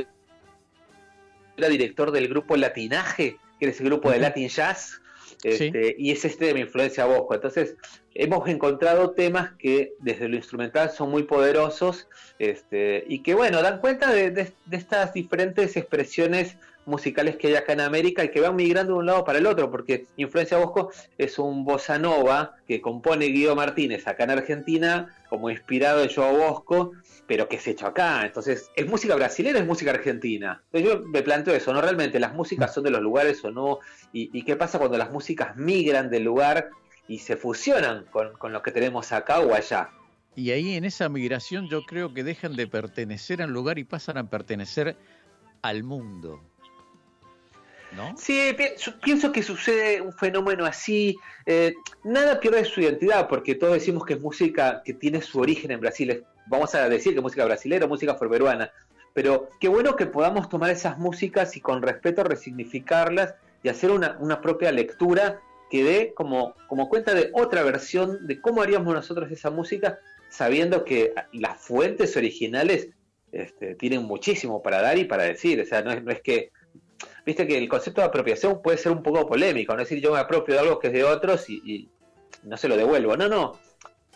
era 1.55 1.69
director 1.69 2.11
del 2.11 2.27
grupo 2.27 2.57
Latinaje, 2.57 3.37
que 3.59 3.65
era 3.65 3.71
ese 3.71 3.83
grupo 3.83 4.11
de 4.11 4.19
Latin 4.19 4.49
Jazz. 4.49 5.01
Este, 5.43 5.95
y 5.97 6.11
es 6.11 6.25
este 6.25 6.45
de 6.45 6.53
mi 6.53 6.61
influencia 6.61 7.05
Bosco. 7.05 7.33
Entonces, 7.33 7.75
hemos 8.13 8.47
encontrado 8.49 9.11
temas 9.11 9.51
que 9.57 9.93
desde 9.99 10.27
lo 10.27 10.35
instrumental 10.35 10.91
son 10.91 11.09
muy 11.11 11.23
poderosos 11.23 12.07
este, 12.39 13.05
y 13.07 13.19
que, 13.19 13.35
bueno, 13.35 13.61
dan 13.61 13.79
cuenta 13.79 14.11
de, 14.11 14.51
estas 14.71 15.13
diferentes 15.13 15.77
expresiones 15.77 16.57
musicales 16.85 17.37
que 17.37 17.47
hay 17.47 17.55
acá 17.55 17.73
en 17.73 17.81
América 17.81 18.23
y 18.23 18.31
que 18.31 18.41
van 18.41 18.55
migrando 18.55 18.93
de 18.93 18.99
un 18.99 19.05
lado 19.05 19.23
para 19.23 19.39
el 19.39 19.45
otro, 19.45 19.69
porque 19.69 20.07
Influencia 20.17 20.57
Bosco 20.57 20.91
es 21.17 21.37
un 21.37 21.63
bossa 21.63 21.99
nova 21.99 22.55
que 22.67 22.81
compone 22.81 23.27
Guido 23.27 23.55
Martínez 23.55 24.07
acá 24.07 24.23
en 24.23 24.31
Argentina, 24.31 25.15
como 25.29 25.51
inspirado 25.51 26.01
de 26.01 26.13
Joao 26.13 26.35
Bosco, 26.35 26.93
pero 27.29 27.47
que 27.47 27.57
es 27.57 27.67
hecho 27.67 27.85
acá. 27.85 28.25
Entonces, 28.25 28.71
¿es 28.75 28.87
música 28.87 29.15
brasileña 29.15 29.57
o 29.57 29.59
es 29.59 29.67
música 29.67 29.91
argentina? 29.91 30.63
Entonces 30.71 30.89
yo 30.89 31.07
me 31.07 31.21
planteo 31.21 31.53
eso, 31.53 31.71
¿no? 31.71 31.79
Realmente 31.79 32.19
las 32.19 32.33
músicas 32.33 32.73
son 32.73 32.83
de 32.83 32.89
los 32.89 33.01
lugares 33.01 33.45
o 33.45 33.51
no, 33.51 33.77
y, 34.11 34.43
qué 34.43 34.55
pasa 34.55 34.79
cuando 34.79 34.97
las 34.97 35.11
músicas 35.11 35.55
migran 35.55 36.09
del 36.09 36.23
lugar 36.23 36.71
y 37.07 37.19
se 37.19 37.37
fusionan 37.37 38.05
con, 38.05 38.33
con 38.33 38.51
lo 38.51 38.63
que 38.63 38.71
tenemos 38.71 39.11
acá 39.11 39.41
o 39.41 39.53
allá. 39.53 39.91
Y 40.35 40.49
ahí 40.49 40.73
en 40.73 40.85
esa 40.85 41.07
migración 41.07 41.69
yo 41.69 41.83
creo 41.83 42.15
que 42.15 42.23
dejan 42.23 42.55
de 42.55 42.65
pertenecer 42.65 43.43
al 43.43 43.51
lugar 43.51 43.77
y 43.77 43.83
pasan 43.83 44.17
a 44.17 44.27
pertenecer 44.27 44.97
al 45.61 45.83
mundo. 45.83 46.41
¿No? 47.91 48.15
Sí, 48.17 48.55
pienso 49.03 49.31
que 49.31 49.43
sucede 49.43 50.01
un 50.01 50.13
fenómeno 50.13 50.65
así. 50.65 51.15
Eh, 51.45 51.73
nada 52.03 52.39
pierde 52.39 52.65
su 52.65 52.81
identidad, 52.81 53.27
porque 53.27 53.53
todos 53.53 53.73
decimos 53.73 54.03
que 54.05 54.13
es 54.13 54.19
música 54.19 54.81
que 54.83 54.93
tiene 54.93 55.21
su 55.21 55.39
origen 55.39 55.69
en 55.71 55.79
Brasil. 55.79 56.23
Vamos 56.49 56.75
a 56.75 56.89
decir 56.89 57.13
que 57.13 57.21
música 57.21 57.45
brasileña 57.45 57.85
o 57.85 57.89
música 57.89 58.13
afroperuana. 58.13 58.71
Pero 59.13 59.49
qué 59.59 59.67
bueno 59.67 59.95
que 59.95 60.05
podamos 60.05 60.49
tomar 60.49 60.69
esas 60.69 60.97
músicas 60.97 61.55
y 61.55 61.61
con 61.61 61.81
respeto 61.81 62.23
resignificarlas 62.23 63.35
y 63.63 63.69
hacer 63.69 63.91
una, 63.91 64.17
una 64.19 64.41
propia 64.41 64.71
lectura 64.71 65.41
que 65.69 65.83
dé 65.83 66.13
como, 66.15 66.55
como 66.67 66.89
cuenta 66.89 67.13
de 67.13 67.29
otra 67.33 67.63
versión 67.63 68.25
de 68.27 68.41
cómo 68.41 68.61
haríamos 68.61 68.93
nosotros 68.93 69.31
esa 69.31 69.49
música, 69.49 69.99
sabiendo 70.29 70.83
que 70.83 71.13
las 71.31 71.61
fuentes 71.61 72.17
originales 72.17 72.89
este, 73.31 73.75
tienen 73.75 74.03
muchísimo 74.03 74.61
para 74.61 74.81
dar 74.81 74.97
y 74.97 75.05
para 75.05 75.23
decir. 75.23 75.61
O 75.61 75.65
sea, 75.65 75.81
no 75.81 75.91
es, 75.91 76.03
no 76.03 76.11
es 76.11 76.21
que. 76.21 76.51
Viste 77.25 77.47
que 77.47 77.57
el 77.57 77.69
concepto 77.69 78.01
de 78.01 78.07
apropiación 78.07 78.61
puede 78.61 78.77
ser 78.77 78.91
un 78.91 79.03
poco 79.03 79.25
polémico, 79.27 79.73
no 79.73 79.81
es 79.81 79.89
decir, 79.89 80.03
yo 80.03 80.13
me 80.13 80.19
apropio 80.19 80.55
de 80.55 80.59
algo 80.59 80.79
que 80.79 80.87
es 80.87 80.93
de 80.93 81.03
otros 81.03 81.49
y, 81.49 81.87
no 82.43 82.57
se 82.57 82.67
lo 82.67 82.75
devuelvo. 82.75 83.15
No, 83.15 83.29
no, 83.29 83.59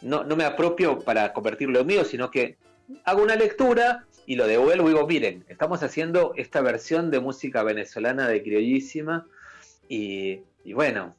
no, 0.03 0.23
no 0.23 0.35
me 0.35 0.45
apropio 0.45 0.99
para 0.99 1.33
convertirlo 1.33 1.79
en 1.79 1.87
mío, 1.87 2.05
sino 2.05 2.29
que 2.29 2.57
hago 3.05 3.23
una 3.23 3.35
lectura 3.35 4.05
y 4.25 4.35
lo 4.35 4.47
devuelvo 4.47 4.89
y 4.89 4.93
digo, 4.93 5.07
miren, 5.07 5.45
estamos 5.47 5.83
haciendo 5.83 6.33
esta 6.37 6.61
versión 6.61 7.11
de 7.11 7.19
música 7.19 7.63
venezolana 7.63 8.27
de 8.27 8.41
criollísima 8.41 9.27
y, 9.89 10.41
y 10.63 10.73
bueno, 10.73 11.15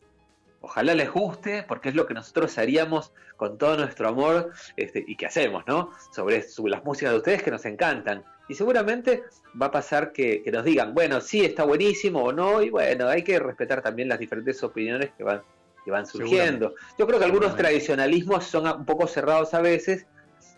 Ojalá 0.65 0.95
les 0.95 1.13
guste, 1.13 1.63
porque 1.63 1.91
es 1.91 1.95
lo 1.95 2.07
que 2.07 2.15
nosotros 2.15 2.57
haríamos 2.57 3.13
con 3.37 3.59
todo 3.59 3.77
nuestro 3.77 4.09
amor 4.09 4.51
este, 4.79 5.05
y 5.07 5.15
que 5.15 5.27
hacemos, 5.27 5.63
¿no? 5.67 5.91
Sobre, 6.11 6.43
las 6.65 6.83
músicas 6.85 7.13
de 7.13 7.19
ustedes 7.19 7.43
que 7.43 7.51
nos 7.51 7.67
encantan. 7.67 8.25
Y 8.49 8.55
seguramente 8.55 9.25
va 9.61 9.67
a 9.67 9.71
pasar 9.71 10.13
que, 10.13 10.43
que, 10.43 10.51
nos 10.51 10.65
digan, 10.65 10.95
bueno, 10.95 11.21
sí, 11.21 11.45
está 11.45 11.65
buenísimo 11.65 12.23
o 12.25 12.33
no, 12.33 12.63
y 12.63 12.71
bueno, 12.71 13.09
hay 13.09 13.23
que 13.23 13.39
respetar 13.39 13.83
también 13.83 14.09
las 14.09 14.19
diferentes 14.19 14.63
opiniones 14.63 15.11
que 15.19 15.23
van 15.23 15.43
que 15.85 15.91
van 15.91 16.07
surgiendo. 16.07 16.75
Yo 16.99 17.07
creo 17.07 17.19
que 17.19 17.25
algunos 17.25 17.57
tradicionalismos 17.57 18.45
son 18.45 18.67
un 18.67 18.85
poco 18.85 19.07
cerrados 19.07 19.55
a 19.55 19.61
veces, 19.61 20.07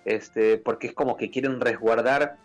este, 0.05 0.59
porque 0.59 0.89
es 0.89 0.93
como 0.93 1.16
que 1.16 1.31
quieren 1.31 1.61
resguardar 1.61 2.37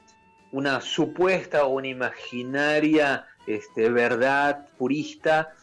una 0.52 0.82
supuesta 0.82 1.66
o 1.66 1.70
una 1.70 1.88
imaginaria 1.88 3.28
este, 3.48 3.90
verdad 3.90 4.68
purista, 4.78 5.54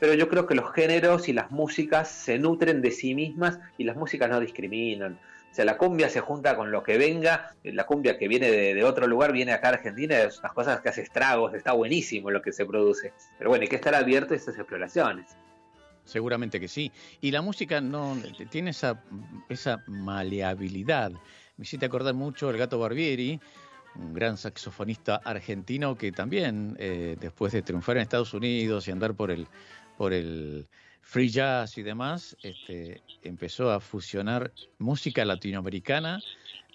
pero 0.00 0.14
yo 0.14 0.28
creo 0.28 0.46
que 0.46 0.54
los 0.54 0.72
géneros 0.72 1.28
y 1.28 1.32
las 1.32 1.50
músicas 1.50 2.08
se 2.08 2.38
nutren 2.38 2.82
de 2.82 2.90
sí 2.90 3.14
mismas 3.14 3.60
y 3.78 3.84
las 3.84 3.96
músicas 3.96 4.28
no 4.28 4.40
discriminan. 4.40 5.18
O 5.52 5.54
sea, 5.54 5.66
la 5.66 5.76
cumbia 5.76 6.08
se 6.08 6.20
junta 6.20 6.56
con 6.56 6.72
lo 6.72 6.82
que 6.82 6.96
venga, 6.96 7.54
la 7.62 7.84
cumbia 7.84 8.18
que 8.18 8.26
viene 8.26 8.50
de, 8.50 8.84
otro 8.84 9.06
lugar 9.06 9.32
viene 9.32 9.52
acá 9.52 9.68
a 9.68 9.72
Argentina, 9.72 10.18
es 10.18 10.38
unas 10.38 10.52
cosas 10.54 10.80
que 10.80 10.88
hace 10.88 11.02
estragos, 11.02 11.52
está 11.52 11.72
buenísimo 11.72 12.30
lo 12.30 12.40
que 12.40 12.52
se 12.52 12.64
produce. 12.64 13.12
Pero 13.36 13.50
bueno, 13.50 13.62
hay 13.62 13.68
que 13.68 13.76
estar 13.76 13.94
abierto 13.94 14.32
a 14.32 14.38
estas 14.38 14.56
exploraciones. 14.56 15.36
Seguramente 16.04 16.58
que 16.58 16.68
sí. 16.68 16.90
Y 17.20 17.30
la 17.30 17.42
música 17.42 17.80
no 17.80 18.16
tiene 18.50 18.70
esa, 18.70 19.02
esa 19.48 19.82
maleabilidad. 19.86 21.12
Me 21.56 21.64
hiciste 21.64 21.86
acordar 21.86 22.14
mucho 22.14 22.50
el 22.50 22.58
gato 22.58 22.78
Barbieri, 22.78 23.40
un 23.96 24.14
gran 24.14 24.36
saxofonista 24.36 25.16
argentino 25.24 25.96
que 25.96 26.12
también, 26.12 26.76
eh, 26.78 27.16
después 27.20 27.52
de 27.52 27.62
triunfar 27.62 27.96
en 27.96 28.02
Estados 28.02 28.34
Unidos 28.34 28.88
y 28.88 28.90
andar 28.90 29.14
por 29.14 29.30
el, 29.30 29.46
por 29.96 30.12
el 30.12 30.66
free 31.02 31.28
jazz 31.28 31.76
y 31.78 31.82
demás, 31.82 32.36
este, 32.42 33.02
empezó 33.22 33.70
a 33.70 33.80
fusionar 33.80 34.52
música 34.78 35.24
latinoamericana 35.24 36.20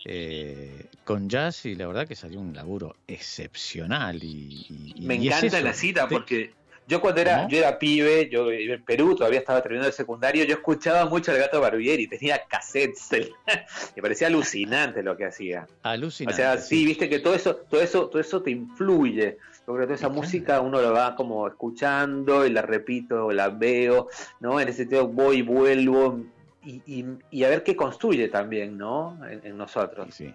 eh, 0.06 0.86
con 1.04 1.28
jazz 1.28 1.66
y 1.66 1.76
la 1.76 1.88
verdad 1.88 2.08
que 2.08 2.16
salió 2.16 2.40
un 2.40 2.54
laburo 2.54 2.96
excepcional. 3.08 4.24
Y, 4.24 4.94
Me 5.00 5.16
encanta 5.16 5.60
la 5.62 5.74
cita 5.74 6.08
porque 6.08 6.54
yo 6.88 7.02
cuando 7.02 7.20
era, 7.20 7.48
yo 7.50 7.58
era 7.58 7.78
pibe, 7.78 8.30
yo 8.30 8.50
en 8.50 8.82
Perú, 8.84 9.14
todavía 9.14 9.40
estaba 9.40 9.62
terminando 9.62 9.88
el 9.88 9.94
secundario, 9.94 10.46
yo 10.46 10.56
escuchaba 10.56 11.06
mucho 11.06 11.32
al 11.32 11.38
gato 11.38 11.60
Barbieri, 11.60 12.08
tenía 12.08 12.42
cassettes, 12.48 13.10
me 13.96 14.02
parecía 14.02 14.28
alucinante 14.28 15.04
lo 15.04 15.18
que 15.18 15.26
hacía. 15.26 15.68
Alucinante. 15.84 16.34
O 16.34 16.36
sea, 16.36 16.58
sí, 16.58 16.86
viste 16.86 17.10
que 17.10 17.20
todo 17.20 17.36
eso, 17.36 17.58
todo 17.58 17.82
eso, 17.82 18.08
todo 18.08 18.22
eso 18.22 18.42
te 18.42 18.52
influye. 18.52 19.38
Yo 19.68 19.74
creo 19.74 19.80
que 19.80 19.84
toda 19.84 19.96
esa 19.96 20.10
música 20.10 20.62
uno 20.62 20.82
la 20.82 20.92
va 20.92 21.16
como 21.16 21.46
escuchando 21.46 22.46
y 22.46 22.52
la 22.52 22.62
repito, 22.62 23.34
la 23.34 23.50
veo, 23.50 24.08
¿no? 24.40 24.62
En 24.62 24.70
ese 24.70 24.78
sentido 24.80 25.10
voy 25.10 25.40
y 25.40 25.42
vuelvo 25.42 26.22
y, 26.64 27.06
y, 27.32 27.44
a 27.44 27.50
ver 27.50 27.64
qué 27.64 27.76
construye 27.76 28.30
también, 28.30 28.78
¿no? 28.78 29.18
En, 29.30 29.58
nosotros. 29.58 30.14
Sí, 30.14 30.34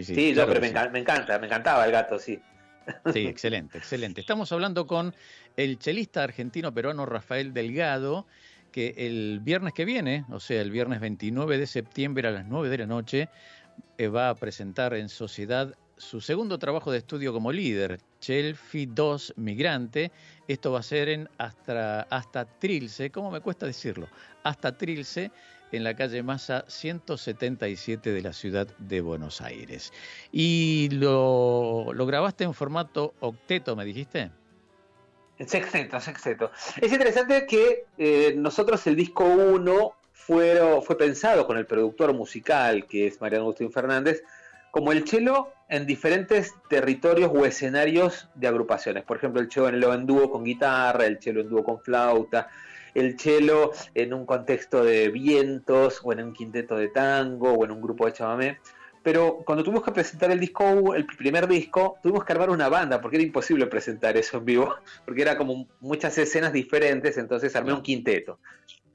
sí, 0.00 0.34
yo, 0.34 0.46
pero 0.46 0.60
me, 0.60 0.72
me 0.90 0.98
encanta, 0.98 1.38
me 1.38 1.46
encantaba 1.46 1.84
el 1.84 1.92
gato, 1.92 2.18
sí. 2.18 2.40
Sí, 3.12 3.26
excelente, 3.26 3.78
excelente. 3.78 4.20
Estamos 4.20 4.52
hablando 4.52 4.86
con 4.86 5.14
el 5.56 5.78
chelista 5.78 6.22
argentino-peruano 6.24 7.06
Rafael 7.06 7.52
Delgado, 7.52 8.26
que 8.70 8.94
el 8.96 9.40
viernes 9.40 9.74
que 9.74 9.84
viene, 9.84 10.24
o 10.30 10.40
sea, 10.40 10.60
el 10.60 10.70
viernes 10.70 11.00
29 11.00 11.58
de 11.58 11.66
septiembre 11.66 12.28
a 12.28 12.30
las 12.30 12.46
9 12.46 12.68
de 12.68 12.78
la 12.78 12.86
noche, 12.86 13.28
eh, 13.98 14.08
va 14.08 14.30
a 14.30 14.34
presentar 14.34 14.94
en 14.94 15.08
Sociedad 15.08 15.74
su 15.96 16.20
segundo 16.20 16.58
trabajo 16.58 16.90
de 16.90 16.98
estudio 16.98 17.32
como 17.32 17.52
líder, 17.52 18.00
Chelfi 18.20 18.86
2 18.86 19.34
Migrante. 19.36 20.10
Esto 20.48 20.72
va 20.72 20.80
a 20.80 20.82
ser 20.82 21.08
en 21.08 21.28
hasta, 21.38 22.02
hasta 22.02 22.44
Trilce, 22.44 23.10
¿cómo 23.10 23.30
me 23.30 23.40
cuesta 23.40 23.66
decirlo? 23.66 24.08
Hasta 24.42 24.76
Trilce, 24.76 25.30
en 25.72 25.84
la 25.84 25.96
calle 25.96 26.22
Massa 26.22 26.64
177 26.68 28.12
de 28.12 28.22
la 28.22 28.32
ciudad 28.32 28.68
de 28.78 29.00
Buenos 29.00 29.40
Aires. 29.40 29.92
Y 30.30 30.88
lo, 30.92 31.86
grabaste 32.06 32.44
en 32.44 32.54
formato 32.54 33.14
octeto, 33.20 33.74
me 33.74 33.84
dijiste. 33.84 34.30
Sexteto, 35.46 35.98
sexteto. 35.98 36.52
Es 36.80 36.92
interesante 36.92 37.46
que 37.46 37.86
eh, 37.98 38.34
nosotros 38.36 38.86
el 38.86 38.94
disco 38.94 39.24
1 39.24 39.92
fue, 40.12 40.60
fue 40.82 40.96
pensado 40.96 41.46
con 41.46 41.56
el 41.56 41.66
productor 41.66 42.14
musical, 42.14 42.86
que 42.86 43.08
es 43.08 43.20
Mariano 43.20 43.46
Agustín 43.46 43.72
Fernández, 43.72 44.22
como 44.70 44.92
el 44.92 45.04
chelo 45.04 45.52
en 45.68 45.86
diferentes 45.86 46.54
territorios 46.68 47.30
o 47.34 47.44
escenarios 47.44 48.28
de 48.34 48.46
agrupaciones. 48.46 49.04
Por 49.04 49.16
ejemplo, 49.16 49.40
el 49.40 49.48
chelo 49.48 49.92
en 49.92 50.06
dúo 50.06 50.30
con 50.30 50.44
guitarra, 50.44 51.06
el 51.06 51.18
chelo 51.18 51.40
en 51.40 51.48
dúo 51.48 51.64
con 51.64 51.80
flauta, 51.80 52.48
el 52.94 53.16
chelo 53.16 53.72
en 53.94 54.12
un 54.14 54.26
contexto 54.26 54.84
de 54.84 55.08
vientos, 55.08 56.00
o 56.02 56.12
en 56.12 56.22
un 56.22 56.32
quinteto 56.32 56.76
de 56.76 56.88
tango, 56.88 57.52
o 57.52 57.64
en 57.64 57.70
un 57.70 57.80
grupo 57.80 58.06
de 58.06 58.12
chamamé. 58.12 58.58
Pero 59.02 59.38
cuando 59.44 59.64
tuvimos 59.64 59.84
que 59.84 59.92
presentar 59.92 60.30
el 60.30 60.38
disco, 60.38 60.94
el 60.94 61.06
primer 61.06 61.48
disco, 61.48 61.98
tuvimos 62.02 62.24
que 62.24 62.32
armar 62.32 62.50
una 62.50 62.68
banda, 62.68 63.00
porque 63.00 63.16
era 63.16 63.24
imposible 63.24 63.66
presentar 63.66 64.16
eso 64.16 64.38
en 64.38 64.44
vivo, 64.44 64.74
porque 65.04 65.22
era 65.22 65.36
como 65.36 65.66
muchas 65.80 66.16
escenas 66.18 66.52
diferentes, 66.52 67.18
entonces 67.18 67.54
armé 67.56 67.72
un 67.72 67.82
quinteto. 67.82 68.38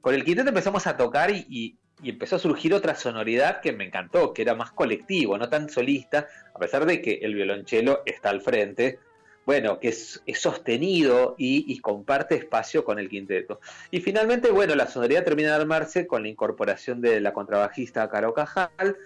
Con 0.00 0.14
el 0.14 0.24
quinteto 0.24 0.48
empezamos 0.48 0.86
a 0.86 0.96
tocar 0.96 1.30
y, 1.30 1.76
empezó 2.02 2.36
a 2.36 2.38
surgir 2.38 2.72
otra 2.72 2.94
sonoridad 2.94 3.60
que 3.60 3.72
me 3.72 3.84
encantó, 3.84 4.32
que 4.32 4.42
era 4.42 4.54
más 4.54 4.70
colectivo, 4.70 5.36
no 5.36 5.48
tan 5.48 5.68
solista, 5.68 6.28
a 6.54 6.58
pesar 6.58 6.86
de 6.86 7.02
que 7.02 7.18
el 7.22 7.34
violonchelo 7.34 8.02
está 8.06 8.30
al 8.30 8.40
frente, 8.40 9.00
bueno, 9.48 9.80
que 9.80 9.88
es, 9.88 10.20
sostenido 10.34 11.34
y, 11.38 11.78
comparte 11.78 12.34
espacio 12.34 12.84
con 12.84 12.98
el 12.98 13.08
quinteto. 13.08 13.60
Y 13.90 14.02
finalmente, 14.02 14.50
bueno, 14.50 14.74
la 14.74 14.88
sonoridad 14.88 15.24
termina 15.24 15.48
de 15.48 15.62
armarse 15.62 16.06
con 16.06 16.24
la 16.24 16.28
incorporación 16.28 17.00
de 17.00 17.18
la 17.22 17.32
contrabajista 17.32 18.10
Caro 18.10 18.34
Cajal 18.34 18.98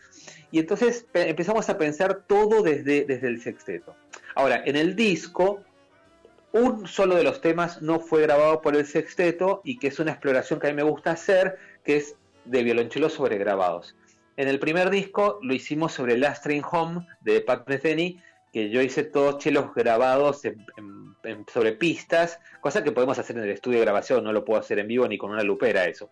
y 0.51 0.59
entonces 0.59 1.07
empezamos 1.15 1.69
a 1.69 1.79
pensar 1.79 2.25
todo 2.27 2.61
desde, 2.65 3.05
desde 3.05 3.29
el 3.29 3.41
sexteto. 3.41 3.95
Ahora, 4.35 4.61
en 4.67 4.75
el 4.75 4.97
disco, 4.97 5.63
un 6.51 6.89
solo 6.89 7.15
de 7.15 7.23
los 7.23 7.41
temas 7.41 7.81
no 7.81 8.01
fue 8.01 8.23
grabado 8.23 8.63
por 8.63 8.75
el 8.75 8.85
sexteto 8.85 9.61
y 9.63 9.79
que 9.79 9.87
es 9.87 10.01
una 10.01 10.11
exploración 10.11 10.59
que 10.59 10.67
a 10.67 10.71
mí 10.71 10.75
me 10.75 10.83
gusta 10.83 11.13
hacer, 11.13 11.57
que 11.85 11.99
es 11.99 12.17
de 12.47 12.65
violonchelo 12.65 13.11
sobre 13.11 13.39
grabados. 13.39 13.95
En 14.37 14.49
el 14.49 14.59
primer 14.59 14.91
disco 14.91 15.39
lo 15.41 15.55
hicimos 15.55 15.93
sobre 15.93 16.19
Last 16.19 16.43
Train 16.43 16.65
Home 16.69 17.07
de 17.21 17.43
Pat 17.43 17.69
Metheny 17.69 18.21
que 18.53 18.69
yo 18.69 18.83
hice 18.83 19.03
todos 19.03 19.39
chelos 19.39 19.75
grabados 19.75 20.43
sobre 21.53 21.73
pistas, 21.73 22.39
cosa 22.61 22.85
que 22.85 22.93
podemos 22.93 23.19
hacer 23.19 23.37
en 23.39 23.45
el 23.45 23.51
estudio 23.51 23.79
de 23.79 23.85
grabación, 23.85 24.23
no 24.23 24.33
lo 24.33 24.45
puedo 24.45 24.61
hacer 24.61 24.79
en 24.79 24.89
vivo 24.89 25.09
ni 25.09 25.17
con 25.17 25.31
una 25.31 25.43
lupera 25.43 25.87
eso. 25.87 26.11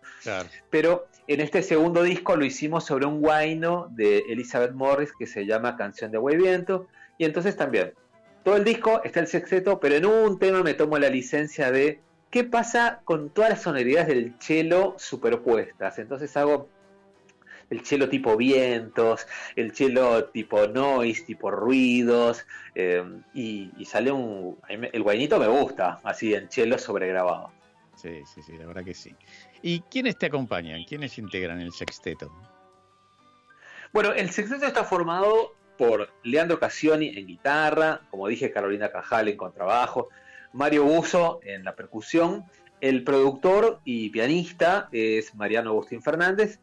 Pero 0.69 1.07
en 1.27 1.39
este 1.39 1.61
segundo 1.61 2.01
disco 2.01 2.35
lo 2.35 2.43
hicimos 2.43 2.85
sobre 2.85 3.05
un 3.05 3.21
guayno 3.21 3.87
de 3.91 4.19
Elizabeth 4.29 4.71
Morris 4.71 5.11
que 5.17 5.27
se 5.27 5.45
llama 5.45 5.77
Canción 5.77 6.11
de 6.11 6.17
Agua 6.17 6.31
Viento, 6.31 6.87
y 7.17 7.25
entonces 7.25 7.55
también, 7.55 7.93
todo 8.43 8.55
el 8.55 8.63
disco 8.63 9.01
está 9.03 9.19
el 9.19 9.27
sexteto, 9.27 9.79
pero 9.79 9.95
en 9.95 10.07
un 10.07 10.39
tema 10.39 10.63
me 10.63 10.73
tomo 10.73 10.97
la 10.97 11.09
licencia 11.09 11.71
de 11.71 11.99
qué 12.31 12.43
pasa 12.43 13.01
con 13.03 13.29
todas 13.29 13.51
las 13.51 13.61
sonoridades 13.61 14.07
del 14.07 14.39
chelo 14.39 14.95
superpuestas. 14.97 15.99
Entonces 15.99 16.35
hago 16.37 16.69
el 17.71 17.83
chelo 17.83 18.09
tipo 18.09 18.35
vientos, 18.35 19.25
el 19.55 19.71
chelo 19.71 20.25
tipo 20.25 20.67
noise, 20.67 21.23
tipo 21.23 21.49
ruidos, 21.49 22.45
eh, 22.75 23.03
y, 23.33 23.71
sale 23.85 24.11
un... 24.11 24.57
El 24.69 25.01
guainito 25.01 25.39
me 25.39 25.47
gusta, 25.47 25.99
así 26.03 26.33
en 26.33 26.49
chelo 26.49 26.77
sobregrabado. 26.77 27.51
Sí, 27.95 28.21
sí, 28.25 28.41
sí, 28.41 28.57
la 28.57 28.65
verdad 28.65 28.83
que 28.83 28.93
sí. 28.93 29.15
¿Y 29.61 29.79
quiénes 29.81 30.17
te 30.17 30.25
acompañan? 30.25 30.83
¿Quiénes 30.83 31.17
integran 31.17 31.61
el 31.61 31.71
sexteto? 31.71 32.31
Bueno, 33.93 34.11
el 34.11 34.29
sexteto 34.31 34.65
está 34.65 34.83
formado 34.83 35.55
por 35.77 36.09
Leandro 36.23 36.59
Cassioni 36.59 37.17
en 37.17 37.25
guitarra, 37.25 38.01
como 38.09 38.27
dije, 38.27 38.51
Carolina 38.51 38.91
Cajal 38.91 39.29
en 39.29 39.37
contrabajo, 39.37 40.09
Mario 40.51 40.83
Buzo 40.83 41.39
en 41.43 41.63
la 41.63 41.75
percusión, 41.75 42.43
el 42.81 43.03
productor 43.05 43.79
y 43.85 44.09
pianista 44.09 44.89
es 44.91 45.35
Mariano 45.35 45.69
Agustín 45.69 46.01
Fernández 46.01 46.59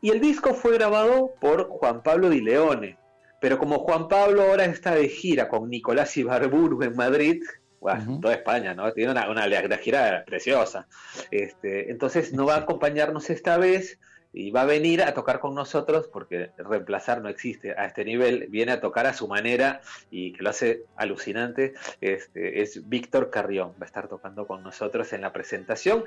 y 0.00 0.10
el 0.10 0.20
disco 0.20 0.54
fue 0.54 0.74
grabado 0.74 1.34
por 1.40 1.68
Juan 1.68 2.02
Pablo 2.02 2.30
Di 2.30 2.40
Leone. 2.40 2.98
Pero 3.40 3.58
como 3.58 3.80
Juan 3.80 4.08
Pablo 4.08 4.42
ahora 4.42 4.64
está 4.64 4.94
de 4.94 5.08
gira 5.08 5.48
con 5.48 5.68
Nicolás 5.68 6.16
Ibarburu 6.16 6.82
en 6.82 6.96
Madrid, 6.96 7.42
bueno, 7.80 8.18
toda 8.20 8.34
España, 8.34 8.74
¿no? 8.74 8.92
Tiene 8.92 9.12
una, 9.12 9.30
una, 9.30 9.76
gira 9.76 10.24
preciosa. 10.26 10.88
Este, 11.30 11.90
entonces 11.90 12.32
no 12.32 12.46
va 12.46 12.56
a 12.56 12.58
acompañarnos 12.58 13.30
esta 13.30 13.58
vez 13.58 14.00
y 14.32 14.50
va 14.50 14.62
a 14.62 14.66
venir 14.66 15.02
a 15.02 15.14
tocar 15.14 15.40
con 15.40 15.54
nosotros 15.54 16.08
porque 16.12 16.50
reemplazar 16.58 17.22
no 17.22 17.28
existe 17.28 17.72
a 17.72 17.86
este 17.86 18.04
nivel. 18.04 18.48
Viene 18.48 18.72
a 18.72 18.80
tocar 18.80 19.06
a 19.06 19.14
su 19.14 19.28
manera 19.28 19.80
y 20.10 20.32
que 20.32 20.42
lo 20.42 20.50
hace 20.50 20.82
alucinante. 20.96 21.74
Este, 22.00 22.60
es 22.60 22.88
Víctor 22.88 23.30
Carrión. 23.30 23.70
Va 23.80 23.84
a 23.84 23.86
estar 23.86 24.08
tocando 24.08 24.46
con 24.46 24.62
nosotros 24.62 25.12
en 25.12 25.20
la 25.22 25.32
presentación. 25.32 26.04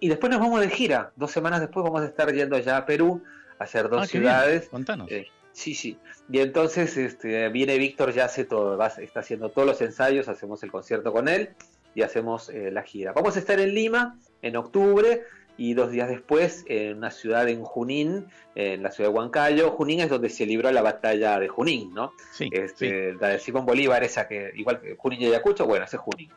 Y 0.00 0.08
después 0.08 0.30
nos 0.30 0.40
vamos 0.40 0.60
de 0.60 0.70
gira. 0.70 1.12
Dos 1.16 1.30
semanas 1.30 1.60
después 1.60 1.84
vamos 1.84 2.00
a 2.02 2.06
estar 2.06 2.32
yendo 2.32 2.58
ya 2.58 2.78
a 2.78 2.86
Perú 2.86 3.22
a 3.58 3.64
hacer 3.64 3.88
dos 3.88 4.02
ah, 4.02 4.06
ciudades. 4.06 4.68
Contanos. 4.70 5.10
Eh, 5.10 5.28
sí, 5.52 5.74
sí. 5.74 5.98
Y 6.30 6.38
entonces 6.40 6.96
este, 6.96 7.48
viene 7.50 7.76
Víctor, 7.76 8.12
ya 8.12 8.24
hace 8.24 8.44
todo, 8.44 8.78
va, 8.78 8.86
está 8.86 9.20
haciendo 9.20 9.50
todos 9.50 9.68
los 9.68 9.80
ensayos, 9.82 10.28
hacemos 10.28 10.62
el 10.62 10.70
concierto 10.70 11.12
con 11.12 11.28
él 11.28 11.50
y 11.94 12.02
hacemos 12.02 12.48
eh, 12.48 12.70
la 12.70 12.82
gira. 12.82 13.12
Vamos 13.12 13.36
a 13.36 13.40
estar 13.40 13.60
en 13.60 13.74
Lima 13.74 14.18
en 14.40 14.56
octubre 14.56 15.22
y 15.58 15.74
dos 15.74 15.90
días 15.90 16.08
después 16.08 16.64
en 16.68 16.96
una 16.96 17.10
ciudad 17.10 17.46
en 17.50 17.62
Junín, 17.62 18.26
en 18.54 18.82
la 18.82 18.90
ciudad 18.90 19.10
de 19.10 19.16
Huancayo. 19.16 19.72
Junín 19.72 20.00
es 20.00 20.08
donde 20.08 20.30
se 20.30 20.46
libró 20.46 20.72
la 20.72 20.80
batalla 20.80 21.38
de 21.38 21.48
Junín, 21.48 21.92
¿no? 21.92 22.12
Sí, 22.32 22.48
este, 22.50 23.12
La 23.20 23.28
de 23.28 23.38
Simón 23.38 23.66
Bolívar, 23.66 24.02
esa 24.02 24.26
que, 24.26 24.52
igual 24.54 24.80
que 24.80 24.96
Junín 24.96 25.20
y 25.20 25.26
Ayacucho, 25.26 25.66
bueno, 25.66 25.84
ese 25.84 25.96
es 25.96 26.02
Junín. 26.02 26.30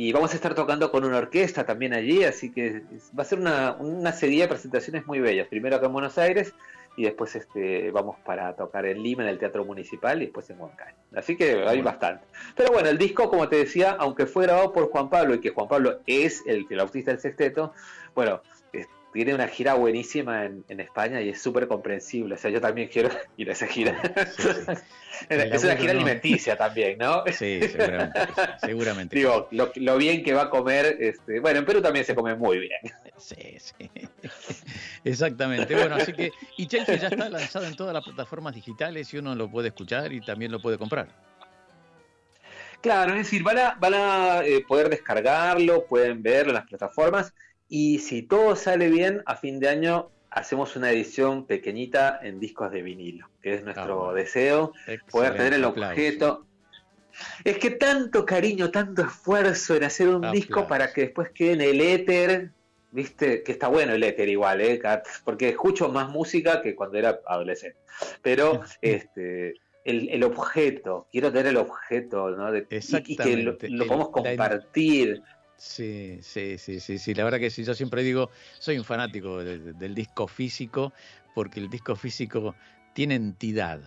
Y 0.00 0.12
vamos 0.12 0.30
a 0.30 0.36
estar 0.36 0.54
tocando 0.54 0.92
con 0.92 1.04
una 1.04 1.18
orquesta 1.18 1.66
también 1.66 1.92
allí, 1.92 2.22
así 2.22 2.52
que 2.52 2.82
va 3.18 3.22
a 3.22 3.24
ser 3.24 3.40
una, 3.40 3.72
una 3.80 4.12
serie 4.12 4.42
de 4.42 4.48
presentaciones 4.48 5.04
muy 5.08 5.18
bellas. 5.18 5.48
Primero 5.48 5.74
acá 5.74 5.86
en 5.86 5.92
Buenos 5.92 6.16
Aires 6.18 6.54
y 6.96 7.02
después 7.02 7.34
este, 7.34 7.90
vamos 7.90 8.16
para 8.24 8.54
tocar 8.54 8.86
en 8.86 9.02
Lima, 9.02 9.24
en 9.24 9.30
el 9.30 9.40
Teatro 9.40 9.64
Municipal 9.64 10.22
y 10.22 10.26
después 10.26 10.48
en 10.50 10.60
Huancayo. 10.60 10.94
Así 11.16 11.36
que 11.36 11.64
hay 11.66 11.82
bastante. 11.82 12.24
Pero 12.54 12.70
bueno, 12.70 12.88
el 12.88 12.96
disco, 12.96 13.28
como 13.28 13.48
te 13.48 13.56
decía, 13.56 13.96
aunque 13.98 14.26
fue 14.26 14.44
grabado 14.44 14.72
por 14.72 14.88
Juan 14.88 15.10
Pablo 15.10 15.34
y 15.34 15.40
que 15.40 15.50
Juan 15.50 15.66
Pablo 15.66 15.98
es 16.06 16.44
el, 16.46 16.64
el 16.70 16.78
autista 16.78 17.10
del 17.10 17.18
sexteto, 17.18 17.72
bueno, 18.14 18.40
tiene 19.12 19.34
una 19.34 19.48
gira 19.48 19.74
buenísima 19.74 20.44
en, 20.44 20.80
España 20.80 21.20
y 21.20 21.30
es 21.30 21.40
súper 21.40 21.66
comprensible. 21.66 22.34
O 22.34 22.38
sea, 22.38 22.50
yo 22.50 22.60
también 22.60 22.88
quiero 22.88 23.08
ir 23.36 23.48
a 23.48 23.52
esa 23.52 23.66
gira. 23.66 24.00
es 25.28 25.64
una 25.64 25.76
gira 25.76 25.92
alimenticia 25.92 26.56
también, 26.56 26.98
¿no? 26.98 27.24
Sí, 27.32 27.60
seguramente. 27.62 28.20
seguramente. 28.60 29.16
Digo, 29.16 29.48
lo, 29.50 29.96
bien 29.96 30.22
que 30.22 30.34
va 30.34 30.42
a 30.42 30.50
comer. 30.50 30.96
Este, 31.00 31.40
bueno, 31.40 31.60
en 31.60 31.64
Perú 31.64 31.80
también 31.80 32.04
se 32.04 32.14
come 32.14 32.34
muy 32.34 32.58
bien. 32.58 32.80
Sí, 33.16 33.56
sí. 33.58 33.90
Exactamente. 35.04 35.74
Bueno, 35.74 35.96
así 35.96 36.12
que. 36.12 36.32
Y 36.56 36.66
Chelsea 36.66 36.96
ya 36.96 37.08
está 37.08 37.28
lanzado 37.28 37.66
en 37.66 37.76
todas 37.76 37.94
las 37.94 38.04
plataformas 38.04 38.54
digitales 38.54 39.12
y 39.14 39.18
uno 39.18 39.34
lo 39.34 39.50
puede 39.50 39.68
escuchar 39.68 40.12
y 40.12 40.20
también 40.20 40.52
lo 40.52 40.60
puede 40.60 40.78
comprar. 40.78 41.08
Claro, 42.80 43.12
es 43.12 43.18
decir, 43.18 43.42
van 43.42 43.58
a, 43.58 43.74
van 43.80 43.94
a 43.94 44.44
eh, 44.44 44.64
poder 44.66 44.88
descargarlo, 44.88 45.86
pueden 45.86 46.22
verlo 46.22 46.50
en 46.50 46.54
las 46.54 46.66
plataformas 46.66 47.32
y 47.68 47.98
si 47.98 48.22
todo 48.22 48.56
sale 48.56 48.88
bien, 48.88 49.22
a 49.26 49.36
fin 49.36 49.60
de 49.60 49.68
año 49.68 50.10
hacemos 50.30 50.76
una 50.76 50.90
edición 50.90 51.46
pequeñita 51.46 52.18
en 52.22 52.40
discos 52.40 52.70
de 52.72 52.82
vinilo, 52.82 53.28
que 53.42 53.54
es 53.54 53.64
nuestro 53.64 54.10
ah, 54.10 54.14
deseo, 54.14 54.72
poder 55.10 55.36
tener 55.36 55.54
el 55.54 55.64
objeto. 55.64 56.46
Es 57.44 57.58
que 57.58 57.70
tanto 57.70 58.24
cariño, 58.24 58.70
tanto 58.70 59.02
esfuerzo 59.02 59.74
en 59.74 59.84
hacer 59.84 60.08
un 60.08 60.30
disco 60.30 60.68
para 60.68 60.92
que 60.92 61.02
después 61.02 61.30
quede 61.30 61.52
en 61.52 61.60
el 61.60 61.80
éter, 61.80 62.50
viste, 62.92 63.42
que 63.42 63.52
está 63.52 63.68
bueno 63.68 63.92
el 63.94 64.04
éter 64.04 64.28
igual, 64.28 64.60
¿eh? 64.60 64.80
porque 65.24 65.48
escucho 65.48 65.88
más 65.88 66.08
música 66.08 66.62
que 66.62 66.74
cuando 66.74 66.98
era 66.98 67.20
adolescente. 67.26 67.78
Pero 68.22 68.62
este 68.82 69.54
el, 69.84 70.22
objeto, 70.22 71.08
quiero 71.10 71.32
tener 71.32 71.46
el 71.46 71.56
objeto, 71.56 72.30
¿no? 72.30 72.54
y, 72.54 73.16
que 73.16 73.36
lo, 73.38 73.56
lo 73.62 73.86
podamos 73.86 74.10
compartir. 74.10 75.22
Sí, 75.58 76.20
sí, 76.22 76.56
sí, 76.56 76.78
sí, 76.78 76.98
sí. 76.98 77.14
La 77.14 77.24
verdad 77.24 77.40
que 77.40 77.50
sí, 77.50 77.64
yo 77.64 77.74
siempre 77.74 78.02
digo, 78.04 78.30
soy 78.58 78.78
un 78.78 78.84
fanático 78.84 79.42
del 79.42 79.94
disco 79.94 80.28
físico, 80.28 80.92
porque 81.34 81.58
el 81.58 81.68
disco 81.68 81.96
físico 81.96 82.54
tiene 82.94 83.16
entidad. 83.16 83.80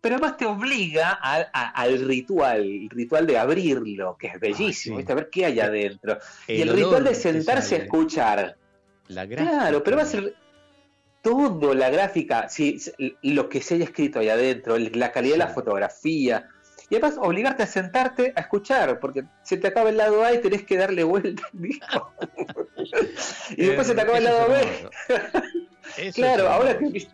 Pero 0.00 0.16
además 0.16 0.36
te 0.36 0.44
obliga 0.44 1.12
al 1.12 2.06
ritual, 2.06 2.60
el 2.60 2.90
ritual 2.90 3.26
de 3.26 3.38
abrirlo, 3.38 4.16
que 4.18 4.26
es 4.28 4.38
bellísimo, 4.38 4.98
a 4.98 5.14
ver 5.14 5.30
qué 5.30 5.46
hay 5.46 5.58
adentro. 5.58 6.18
y 6.46 6.60
el 6.60 6.68
ritual 6.68 7.04
de 7.04 7.14
sentarse 7.14 7.76
a 7.76 7.78
escuchar. 7.78 8.58
La 9.08 9.24
gráfica. 9.24 9.50
Claro, 9.50 9.82
pero 9.82 9.96
va 9.96 10.02
a 10.02 10.06
ser 10.06 10.34
todo, 11.22 11.74
la 11.74 11.88
gráfica, 11.90 12.48
sí, 12.48 12.78
lo 13.22 13.48
que 13.48 13.62
se 13.62 13.76
haya 13.76 13.84
escrito 13.84 14.18
ahí 14.18 14.28
adentro, 14.28 14.76
la 14.78 15.12
calidad 15.12 15.34
de 15.34 15.38
la 15.38 15.48
fotografía, 15.48 16.48
y 16.88 16.94
además 16.94 17.16
obligarte 17.18 17.62
a 17.64 17.66
sentarte 17.66 18.32
a 18.36 18.40
escuchar, 18.40 19.00
porque 19.00 19.24
se 19.42 19.56
te 19.56 19.66
acaba 19.66 19.90
el 19.90 19.96
lado 19.96 20.24
A 20.24 20.32
y 20.32 20.40
tenés 20.40 20.64
que 20.64 20.76
darle 20.76 21.04
vuelta 21.04 21.42
al 21.52 21.60
disco. 21.60 22.12
y 23.50 23.66
después 23.66 23.86
se 23.86 23.94
te 23.94 24.00
acaba 24.00 24.18
el 24.18 24.24
lado 24.24 24.48
B. 24.48 26.12
claro, 26.14 26.48
ahora 26.48 26.78
que... 26.78 27.08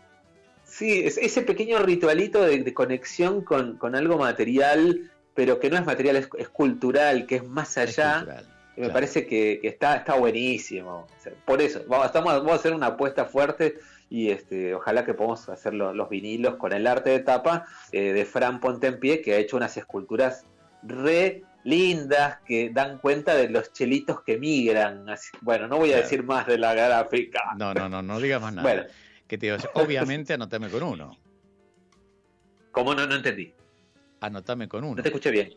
Sí, 0.65 1.03
es 1.05 1.19
ese 1.19 1.43
pequeño 1.43 1.79
ritualito 1.81 2.43
de, 2.43 2.73
conexión 2.73 3.43
con, 3.43 3.95
algo 3.95 4.17
material, 4.17 5.11
pero 5.35 5.61
que 5.61 5.69
no 5.69 5.77
es 5.77 5.85
material, 5.85 6.17
es, 6.17 6.49
cultural, 6.49 7.27
que 7.27 7.37
es 7.37 7.47
más 7.47 7.77
allá. 7.77 8.45
me 8.77 8.89
parece 8.89 9.27
que, 9.27 9.61
está, 9.63 9.97
está 9.97 10.15
buenísimo. 10.15 11.07
por 11.45 11.61
eso, 11.61 11.83
vamos, 11.89 12.07
estamos, 12.07 12.33
vamos 12.35 12.53
a 12.53 12.55
hacer 12.55 12.73
una 12.73 12.87
apuesta 12.87 13.27
fuerte 13.27 13.77
y 14.13 14.31
este, 14.31 14.75
ojalá 14.75 15.07
que 15.07 15.15
podamos 15.15 15.49
hacer 15.49 15.73
los, 15.73 16.09
vinilos 16.11 16.57
con 16.57 16.75
el 16.75 16.87
arte 16.87 17.09
de 17.09 17.21
tapa 17.21 17.65
eh, 17.93 18.13
de 18.13 18.27
Fran 18.27 18.61
Pontempié, 18.61 19.23
que 19.23 19.33
ha 19.33 19.39
hecho 19.39 19.57
unas 19.57 19.75
esculturas 19.79 20.45
re 20.83 21.45
lindas 21.65 22.41
que 22.45 22.69
dan 22.69 22.99
cuenta 22.99 23.35
de 23.35 23.49
los 23.49 23.73
chelitos 23.73 24.21
que 24.21 24.37
migran. 24.37 25.07
bueno, 25.41 25.67
no 25.67 25.79
voy 25.79 25.95
a 25.95 25.97
decir 25.97 26.25
más 26.25 26.47
de 26.47 26.59
la 26.59 26.75
gráfica. 26.75 27.41
No, 27.57 27.73
no, 27.73 27.89
no, 27.89 28.03
no 28.03 28.21
digas 28.21 28.43
más 28.43 28.53
nada. 28.53 28.69
Bueno. 28.69 28.83
Que 29.27 29.39
te 29.39 29.51
obviamente 29.73 30.35
anotame 30.35 30.69
con 30.69 30.83
uno. 30.83 31.17
¿Cómo 32.71 32.95
no? 32.95 33.07
No 33.07 33.15
entendí. 33.15 33.55
Anotame 34.21 34.69
con 34.69 34.85
uno. 34.85 34.97
No 34.97 35.03
te 35.03 35.09
escuché 35.09 35.31
bien. 35.31 35.55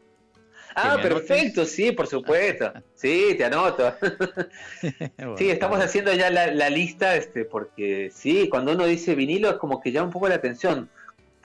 Ah, 0.76 0.97
perfecto, 1.01 1.65
sí, 1.65 1.91
por 1.91 2.07
supuesto. 2.07 2.71
Sí, 2.95 3.36
te 3.38 3.45
anoto. 3.45 3.93
sí, 5.38 5.49
estamos 5.49 5.80
haciendo 5.80 6.11
ya 6.13 6.30
la, 6.32 6.69
lista, 6.69 7.15
este, 7.15 7.45
porque 7.45 8.09
sí, 8.11 8.49
cuando 8.49 8.71
uno 8.71 8.86
dice 8.86 9.15
vinilo 9.15 9.49
es 9.49 9.57
como 9.57 9.80
que 9.80 9.91
llama 9.91 10.07
un 10.07 10.13
poco 10.13 10.28
la 10.28 10.36
atención. 10.36 10.89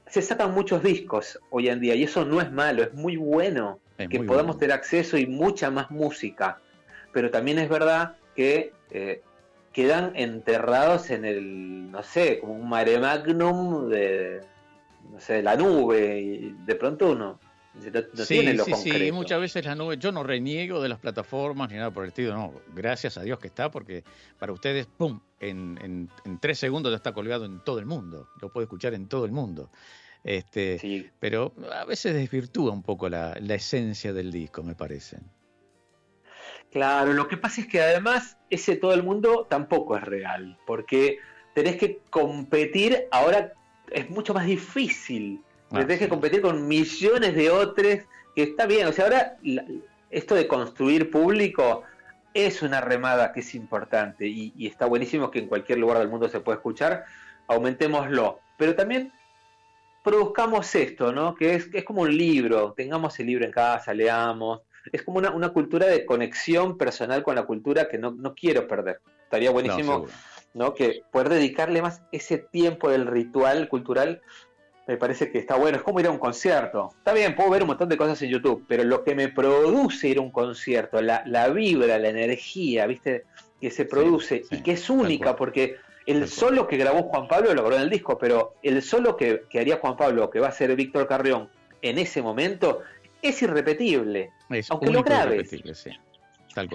Se 0.06 0.22
sacan 0.22 0.54
muchos 0.54 0.82
discos 0.82 1.38
hoy 1.50 1.68
en 1.68 1.80
día 1.80 1.94
y 1.94 2.04
eso 2.04 2.24
no 2.24 2.40
es 2.40 2.50
malo, 2.50 2.82
es 2.82 2.94
muy 2.94 3.16
bueno 3.16 3.78
que 4.08 4.20
podamos 4.20 4.58
tener 4.58 4.74
acceso 4.74 5.18
y 5.18 5.26
mucha 5.26 5.70
más 5.70 5.90
música. 5.90 6.60
Pero 7.12 7.30
también 7.30 7.58
es 7.58 7.68
verdad 7.68 8.16
que 8.34 8.72
eh, 8.90 9.20
quedan 9.72 10.12
enterrados 10.14 11.10
en 11.10 11.26
el, 11.26 11.90
no 11.90 12.02
sé, 12.02 12.38
como 12.38 12.54
un 12.54 12.68
mare 12.68 12.98
magnum 12.98 13.88
de, 13.88 14.40
no 15.12 15.20
sé, 15.20 15.42
la 15.42 15.56
nube 15.56 16.20
y 16.20 16.56
de 16.64 16.74
pronto 16.74 17.10
uno 17.10 17.38
sí, 18.14 18.58
sí, 18.64 18.74
sí, 18.74 19.12
muchas 19.12 19.40
veces 19.40 19.64
la 19.64 19.74
nube, 19.74 19.96
yo 19.96 20.12
no 20.12 20.22
reniego 20.22 20.82
de 20.82 20.88
las 20.88 20.98
plataformas 20.98 21.70
ni 21.70 21.76
nada 21.76 21.90
por 21.90 22.04
el 22.04 22.08
estilo, 22.08 22.34
no, 22.34 22.52
gracias 22.74 23.18
a 23.18 23.22
Dios 23.22 23.38
que 23.38 23.48
está, 23.48 23.70
porque 23.70 24.04
para 24.38 24.52
ustedes, 24.52 24.86
¡pum!, 24.86 25.20
en, 25.40 26.08
tres 26.40 26.58
segundos 26.58 26.92
ya 26.92 26.96
está 26.96 27.12
colgado 27.12 27.44
en 27.44 27.60
todo 27.60 27.78
el 27.78 27.86
mundo, 27.86 28.28
lo 28.40 28.50
puede 28.52 28.64
escuchar 28.64 28.94
en 28.94 29.08
todo 29.08 29.24
el 29.24 29.32
mundo. 29.32 29.70
Este, 30.22 31.10
Pero 31.18 31.54
a 31.72 31.86
veces 31.86 32.14
desvirtúa 32.14 32.72
un 32.72 32.82
poco 32.82 33.08
la, 33.08 33.36
la 33.40 33.54
esencia 33.54 34.12
del 34.12 34.30
disco, 34.30 34.62
me 34.62 34.74
parece. 34.74 35.18
Claro, 36.70 37.14
lo 37.14 37.26
que 37.26 37.36
pasa 37.36 37.62
es 37.62 37.66
que 37.66 37.80
además 37.80 38.36
ese 38.48 38.76
todo 38.76 38.92
el 38.92 39.02
mundo 39.02 39.46
tampoco 39.48 39.96
es 39.96 40.04
real, 40.04 40.58
porque 40.66 41.18
tenés 41.54 41.76
que 41.76 42.00
competir, 42.10 43.08
ahora 43.10 43.54
es 43.90 44.08
mucho 44.08 44.34
más 44.34 44.46
difícil 44.46 45.42
Ah, 45.72 45.86
que 45.86 46.08
competir 46.08 46.40
con 46.40 46.66
millones 46.66 47.34
de 47.34 47.50
otros, 47.50 47.98
que 48.34 48.42
está 48.42 48.66
bien, 48.66 48.86
o 48.88 48.92
sea, 48.92 49.04
ahora 49.04 49.36
esto 50.10 50.34
de 50.34 50.48
construir 50.48 51.10
público 51.10 51.84
es 52.34 52.62
una 52.62 52.80
remada 52.80 53.32
que 53.32 53.40
es 53.40 53.54
importante 53.54 54.26
y, 54.26 54.52
está 54.66 54.86
buenísimo 54.86 55.30
que 55.30 55.38
en 55.38 55.46
cualquier 55.48 55.78
lugar 55.78 55.98
del 55.98 56.08
mundo 56.08 56.28
se 56.28 56.40
pueda 56.40 56.56
escuchar, 56.56 57.04
aumentémoslo, 57.46 58.40
pero 58.56 58.74
también 58.74 59.12
produzcamos 60.02 60.74
esto, 60.74 61.12
¿no? 61.12 61.34
Que 61.34 61.54
es, 61.54 61.68
es 61.72 61.84
como 61.84 62.02
un 62.02 62.16
libro, 62.16 62.72
tengamos 62.76 63.18
el 63.20 63.26
libro 63.26 63.44
en 63.44 63.52
casa, 63.52 63.94
leamos, 63.94 64.62
es 64.92 65.02
como 65.02 65.18
una, 65.18 65.48
cultura 65.50 65.86
de 65.86 66.04
conexión 66.06 66.78
personal 66.78 67.22
con 67.22 67.34
la 67.34 67.44
cultura 67.44 67.88
que 67.88 67.98
no, 67.98 68.34
quiero 68.34 68.66
perder. 68.66 69.00
Estaría 69.24 69.50
buenísimo, 69.50 70.06
no, 70.54 70.74
Que 70.74 71.02
poder 71.12 71.28
dedicarle 71.28 71.82
más 71.82 72.02
ese 72.10 72.38
tiempo 72.38 72.90
del 72.90 73.06
ritual 73.06 73.68
cultural 73.68 74.22
me 74.90 74.96
parece 74.96 75.30
que 75.30 75.38
está 75.38 75.54
bueno. 75.54 75.76
Es 75.76 75.84
como 75.84 76.00
ir 76.00 76.06
a 76.08 76.10
un 76.10 76.18
concierto. 76.18 76.92
Está 76.98 77.12
bien, 77.12 77.36
puedo 77.36 77.48
ver 77.50 77.62
un 77.62 77.68
montón 77.68 77.88
de 77.88 77.96
cosas 77.96 78.20
en 78.22 78.30
YouTube, 78.30 78.64
pero 78.66 78.82
lo 78.82 79.04
que 79.04 79.14
me 79.14 79.28
produce 79.28 80.08
ir 80.08 80.18
a 80.18 80.20
un 80.20 80.32
concierto, 80.32 81.00
la, 81.00 81.48
vibra, 81.48 81.96
la 81.96 82.08
energía, 82.08 82.86
¿viste? 82.86 83.24
Que 83.60 83.70
se 83.70 83.84
produce 83.84 84.42
y 84.50 84.62
que 84.64 84.72
es 84.72 84.90
única, 84.90 85.36
porque 85.36 85.76
el 86.06 86.26
solo 86.26 86.66
que 86.66 86.76
grabó 86.76 87.04
Juan 87.04 87.28
Pablo 87.28 87.54
lo 87.54 87.62
grabó 87.62 87.76
en 87.76 87.82
el 87.82 87.90
disco, 87.90 88.18
pero 88.18 88.54
el 88.64 88.82
solo 88.82 89.16
que, 89.16 89.44
haría 89.54 89.76
Juan 89.76 89.96
Pablo, 89.96 90.28
que 90.28 90.40
va 90.40 90.48
a 90.48 90.52
ser 90.52 90.74
Víctor 90.74 91.06
Carrión 91.06 91.48
en 91.82 91.98
ese 91.98 92.20
momento, 92.20 92.80
es 93.22 93.40
irrepetible. 93.42 94.30
aunque 94.70 94.90
lo 94.90 95.04
grabes. 95.04 95.54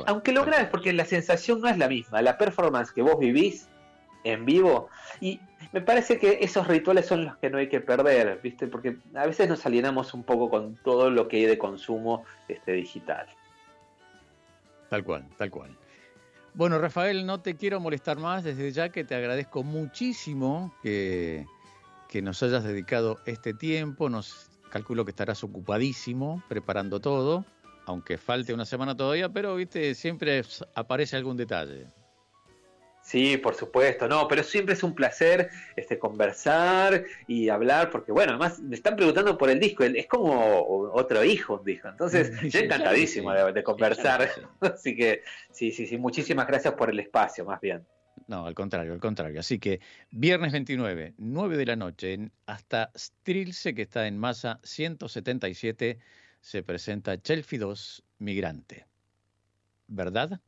Aunque 0.05 0.31
lo 0.31 0.45
grabes, 0.45 0.67
porque 0.69 0.93
la 0.93 1.03
sensación 1.03 1.59
no 1.59 1.67
es 1.67 1.77
la 1.77 1.89
misma. 1.89 2.21
La 2.21 2.37
performance 2.37 2.93
que 2.93 3.01
vos 3.01 3.19
vivís 3.19 3.67
en 4.25 4.43
vivo. 4.43 4.89
Y 5.21 5.39
me 5.71 5.79
parece 5.79 6.19
que 6.19 6.39
esos 6.41 6.67
rituales 6.67 7.05
son 7.05 7.25
los 7.25 7.37
que 7.37 7.49
no 7.49 7.59
hay 7.59 7.69
que 7.69 7.79
perder, 7.79 8.39
¿viste? 8.41 8.67
Porque 8.67 8.97
a 9.13 9.25
veces 9.25 9.47
nos 9.47 9.65
alienamos 9.65 10.13
un 10.13 10.23
poco 10.23 10.49
con 10.49 10.75
todo 10.83 11.09
lo 11.09 11.29
que 11.29 11.37
hay 11.37 11.45
de 11.45 11.57
consumo 11.57 12.25
este, 12.49 12.73
digital. 12.73 13.27
Tal 14.89 15.03
cual, 15.03 15.25
tal 15.37 15.49
cual. 15.49 15.77
Bueno, 16.53 16.79
Rafael, 16.79 17.25
no 17.25 17.41
te 17.41 17.55
quiero 17.55 17.79
molestar 17.79 18.17
más 18.17 18.43
desde 18.43 18.71
ya 18.71 18.89
que 18.89 19.03
te 19.03 19.15
agradezco 19.15 19.63
muchísimo 19.63 20.73
que, 20.81 21.45
que 22.09 22.21
nos 22.21 22.41
hayas 22.43 22.63
dedicado 22.63 23.19
este 23.25 23.53
tiempo. 23.53 24.09
Nos 24.09 24.49
calculo 24.69 25.05
que 25.05 25.11
estarás 25.11 25.43
ocupadísimo 25.43 26.41
preparando 26.47 26.99
todo, 26.99 27.45
aunque 27.85 28.17
falte 28.17 28.53
una 28.53 28.65
semana 28.65 28.95
todavía, 28.95 29.29
pero 29.29 29.55
viste, 29.55 29.93
siempre 29.95 30.41
aparece 30.73 31.17
algún 31.17 31.37
detalle. 31.37 31.87
Sí, 33.05 33.37
por 33.37 33.53
supuesto, 33.53 34.07
no, 34.07 34.27
pero 34.27 34.41
siempre 34.41 34.73
es 34.73 34.81
un 34.81 34.95
placer 34.95 35.51
este, 35.75 35.99
conversar 35.99 37.05
y 37.27 37.49
hablar, 37.49 37.91
porque 37.91 38.11
bueno, 38.11 38.31
además 38.31 38.59
me 38.59 38.75
están 38.75 38.95
preguntando 38.95 39.37
por 39.37 39.51
el 39.51 39.59
disco, 39.59 39.83
es 39.83 40.07
como 40.07 40.89
otro 40.91 41.23
hijo, 41.23 41.61
dijo, 41.63 41.87
entonces 41.87 42.31
yo 42.51 42.59
encantadísimo 42.61 43.31
de, 43.31 43.63
conversar, 43.63 44.27
así 44.59 44.95
que 44.95 45.21
sí, 45.51 45.71
sí, 45.71 45.85
sí, 45.85 45.99
muchísimas 45.99 46.47
gracias 46.47 46.73
por 46.73 46.89
el 46.89 46.99
espacio, 46.99 47.45
más 47.45 47.61
bien. 47.61 47.85
No, 48.25 48.47
al 48.47 48.55
contrario, 48.55 48.93
al 48.93 48.99
contrario. 48.99 49.39
Así 49.39 49.59
que 49.59 49.81
viernes 50.09 50.51
29, 50.51 51.13
9 51.19 51.57
de 51.57 51.65
la 51.67 51.75
noche, 51.75 52.13
en 52.13 52.31
hasta 52.47 52.89
Strilce, 52.97 53.75
que 53.75 53.83
está 53.83 54.07
en 54.07 54.17
masa 54.17 54.59
177, 54.63 55.99
se 56.41 56.63
presenta 56.63 57.21
Chelsea 57.21 57.59
2 57.59 58.03
Migrante. 58.17 58.87
¿Verdad? 59.87 60.39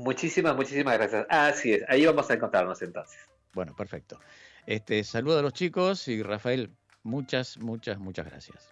Muchísimas, 0.00 0.56
muchísimas 0.56 0.96
gracias. 0.96 1.26
Así 1.28 1.74
es, 1.74 1.84
ahí 1.88 2.06
vamos 2.06 2.30
a 2.30 2.34
encontrarnos 2.34 2.80
entonces. 2.80 3.18
Bueno, 3.52 3.74
perfecto. 3.76 4.18
Este, 4.66 5.04
saludo 5.04 5.40
a 5.40 5.42
los 5.42 5.52
chicos 5.52 6.08
y 6.08 6.22
Rafael, 6.22 6.70
muchas, 7.02 7.58
muchas, 7.58 7.98
muchas 7.98 8.26
gracias. 8.26 8.70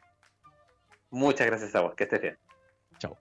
Muchas 1.10 1.46
gracias 1.46 1.74
a 1.74 1.80
vos, 1.80 1.94
que 1.94 2.04
estés 2.04 2.20
bien. 2.20 2.38
Chao. 2.98 3.16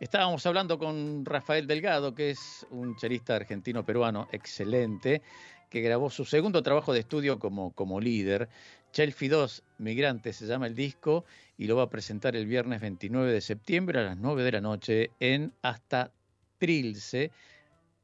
Estábamos 0.00 0.44
hablando 0.46 0.78
con 0.78 1.24
Rafael 1.24 1.66
Delgado, 1.66 2.14
que 2.14 2.30
es 2.30 2.66
un 2.70 2.96
chelista 2.96 3.36
argentino-peruano 3.36 4.28
excelente, 4.32 5.22
que 5.70 5.80
grabó 5.80 6.10
su 6.10 6.24
segundo 6.24 6.62
trabajo 6.62 6.92
de 6.92 7.00
estudio 7.00 7.38
como, 7.38 7.72
como 7.72 8.00
líder. 8.00 8.48
Chelfi 8.92 9.26
2, 9.26 9.62
Migrante, 9.78 10.32
se 10.32 10.46
llama 10.46 10.68
el 10.68 10.74
disco, 10.74 11.24
y 11.56 11.66
lo 11.66 11.76
va 11.76 11.84
a 11.84 11.90
presentar 11.90 12.36
el 12.36 12.46
viernes 12.46 12.80
29 12.80 13.32
de 13.32 13.40
septiembre 13.40 13.98
a 13.98 14.02
las 14.02 14.16
9 14.16 14.44
de 14.44 14.52
la 14.52 14.60
noche 14.60 15.10
en 15.18 15.52
Hasta 15.62 16.12
Trilce, 16.64 17.30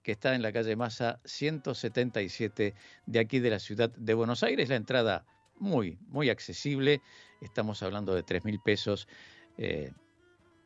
que 0.03 0.13
está 0.13 0.35
en 0.35 0.43
la 0.43 0.53
calle 0.53 0.77
Massa 0.77 1.19
177 1.25 2.75
de 3.07 3.19
aquí 3.19 3.39
de 3.39 3.49
la 3.49 3.59
ciudad 3.59 3.91
de 3.97 4.13
Buenos 4.13 4.43
Aires. 4.43 4.69
La 4.69 4.77
entrada 4.77 5.25
muy, 5.59 5.97
muy 6.09 6.29
accesible. 6.29 7.01
Estamos 7.41 7.83
hablando 7.83 8.15
de 8.15 8.23
3 8.23 8.45
mil 8.45 8.61
pesos. 8.61 9.09
Eh, 9.57 9.93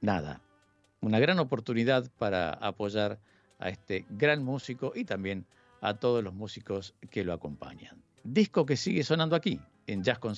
nada, 0.00 0.42
una 1.02 1.20
gran 1.20 1.38
oportunidad 1.38 2.10
para 2.18 2.50
apoyar 2.50 3.20
a 3.60 3.68
este 3.68 4.06
gran 4.10 4.42
músico 4.42 4.90
y 4.96 5.04
también 5.04 5.46
a 5.80 5.94
todos 5.94 6.24
los 6.24 6.34
músicos 6.34 6.96
que 7.10 7.22
lo 7.22 7.32
acompañan. 7.32 8.02
Disco 8.24 8.66
que 8.66 8.76
sigue 8.76 9.04
sonando 9.04 9.36
aquí, 9.36 9.60
en 9.86 10.02
Jazz 10.02 10.18
con 10.18 10.34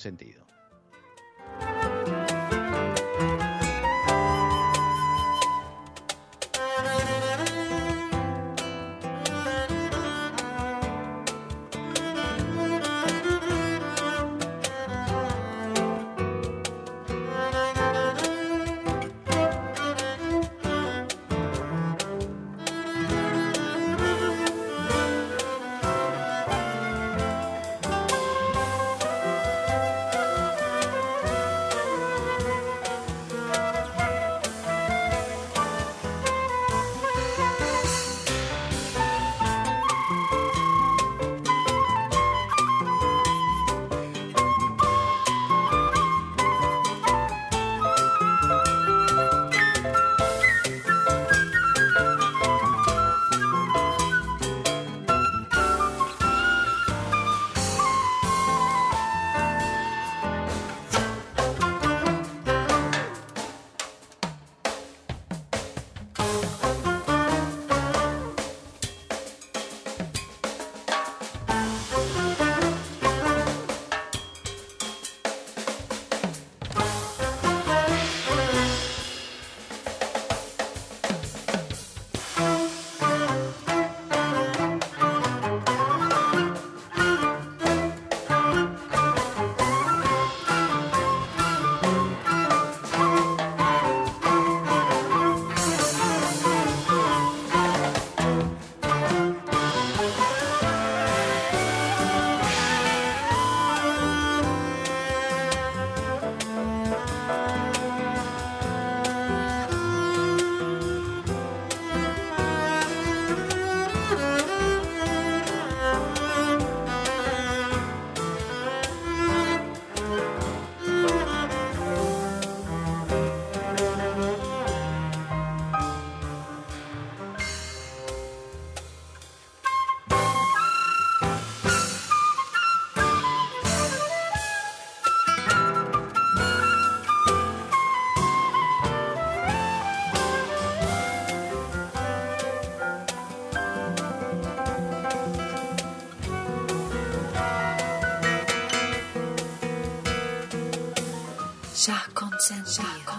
Sentido. 152.47 153.11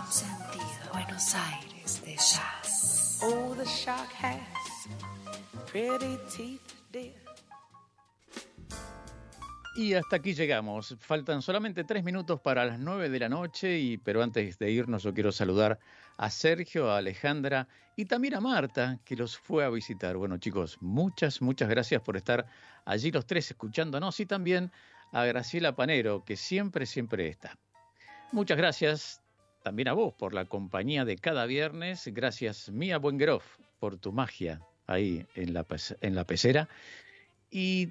Y 9.76 9.92
hasta 9.92 10.16
aquí 10.16 10.32
llegamos. 10.32 10.96
Faltan 11.00 11.42
solamente 11.42 11.84
tres 11.84 12.04
minutos 12.04 12.40
para 12.40 12.64
las 12.64 12.78
nueve 12.78 13.10
de 13.10 13.18
la 13.18 13.28
noche, 13.28 13.78
y, 13.78 13.98
pero 13.98 14.22
antes 14.22 14.58
de 14.58 14.70
irnos 14.70 15.02
yo 15.02 15.12
quiero 15.12 15.30
saludar 15.30 15.78
a 16.16 16.30
Sergio, 16.30 16.90
a 16.90 16.96
Alejandra 16.96 17.68
y 17.96 18.06
también 18.06 18.34
a 18.34 18.40
Marta, 18.40 18.98
que 19.04 19.14
los 19.14 19.36
fue 19.36 19.62
a 19.62 19.68
visitar. 19.68 20.16
Bueno 20.16 20.38
chicos, 20.38 20.78
muchas, 20.80 21.42
muchas 21.42 21.68
gracias 21.68 22.00
por 22.00 22.16
estar 22.16 22.46
allí 22.86 23.10
los 23.10 23.26
tres 23.26 23.50
escuchándonos 23.50 24.20
y 24.20 24.24
también 24.24 24.72
a 25.12 25.26
Graciela 25.26 25.76
Panero, 25.76 26.24
que 26.24 26.36
siempre, 26.36 26.86
siempre 26.86 27.28
está. 27.28 27.58
Muchas 28.32 28.58
gracias 28.58 29.22
también 29.62 29.88
a 29.88 29.92
vos 29.92 30.14
por 30.14 30.34
la 30.34 30.44
compañía 30.44 31.04
de 31.04 31.16
cada 31.16 31.46
viernes. 31.46 32.08
Gracias 32.12 32.68
Mía 32.70 32.98
Buengeroff 32.98 33.44
por 33.78 33.98
tu 33.98 34.12
magia 34.12 34.60
ahí 34.86 35.26
en 35.34 35.54
la, 35.54 35.66
en 36.00 36.14
la 36.14 36.24
pecera. 36.24 36.68
Y 37.50 37.90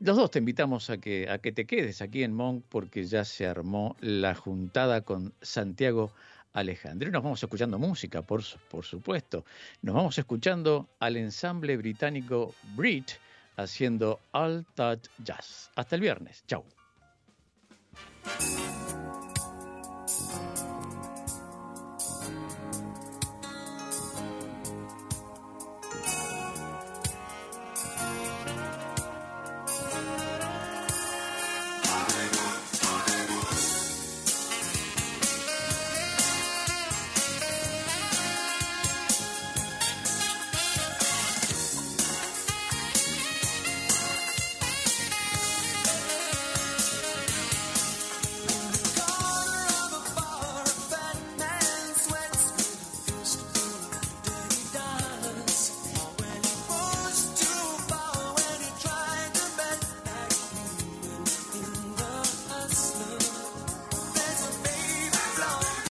los 0.00 0.16
dos 0.16 0.30
te 0.30 0.38
invitamos 0.38 0.90
a 0.90 0.98
que, 0.98 1.28
a 1.30 1.38
que 1.38 1.52
te 1.52 1.66
quedes 1.66 2.02
aquí 2.02 2.22
en 2.22 2.34
Monk 2.34 2.64
porque 2.68 3.04
ya 3.04 3.24
se 3.24 3.46
armó 3.46 3.96
la 4.00 4.34
juntada 4.34 5.00
con 5.00 5.32
Santiago 5.40 6.12
Alejandro. 6.52 7.08
Y 7.08 7.12
nos 7.12 7.22
vamos 7.22 7.42
escuchando 7.42 7.78
música, 7.78 8.22
por, 8.22 8.42
por 8.70 8.84
supuesto. 8.84 9.44
Nos 9.82 9.94
vamos 9.94 10.18
escuchando 10.18 10.88
al 11.00 11.16
ensamble 11.16 11.76
británico 11.76 12.54
Brit 12.76 13.10
haciendo 13.56 14.20
All 14.32 14.66
Touch 14.74 15.08
Jazz. 15.18 15.70
Hasta 15.74 15.96
el 15.96 16.02
viernes. 16.02 16.44
Chau. 16.46 16.64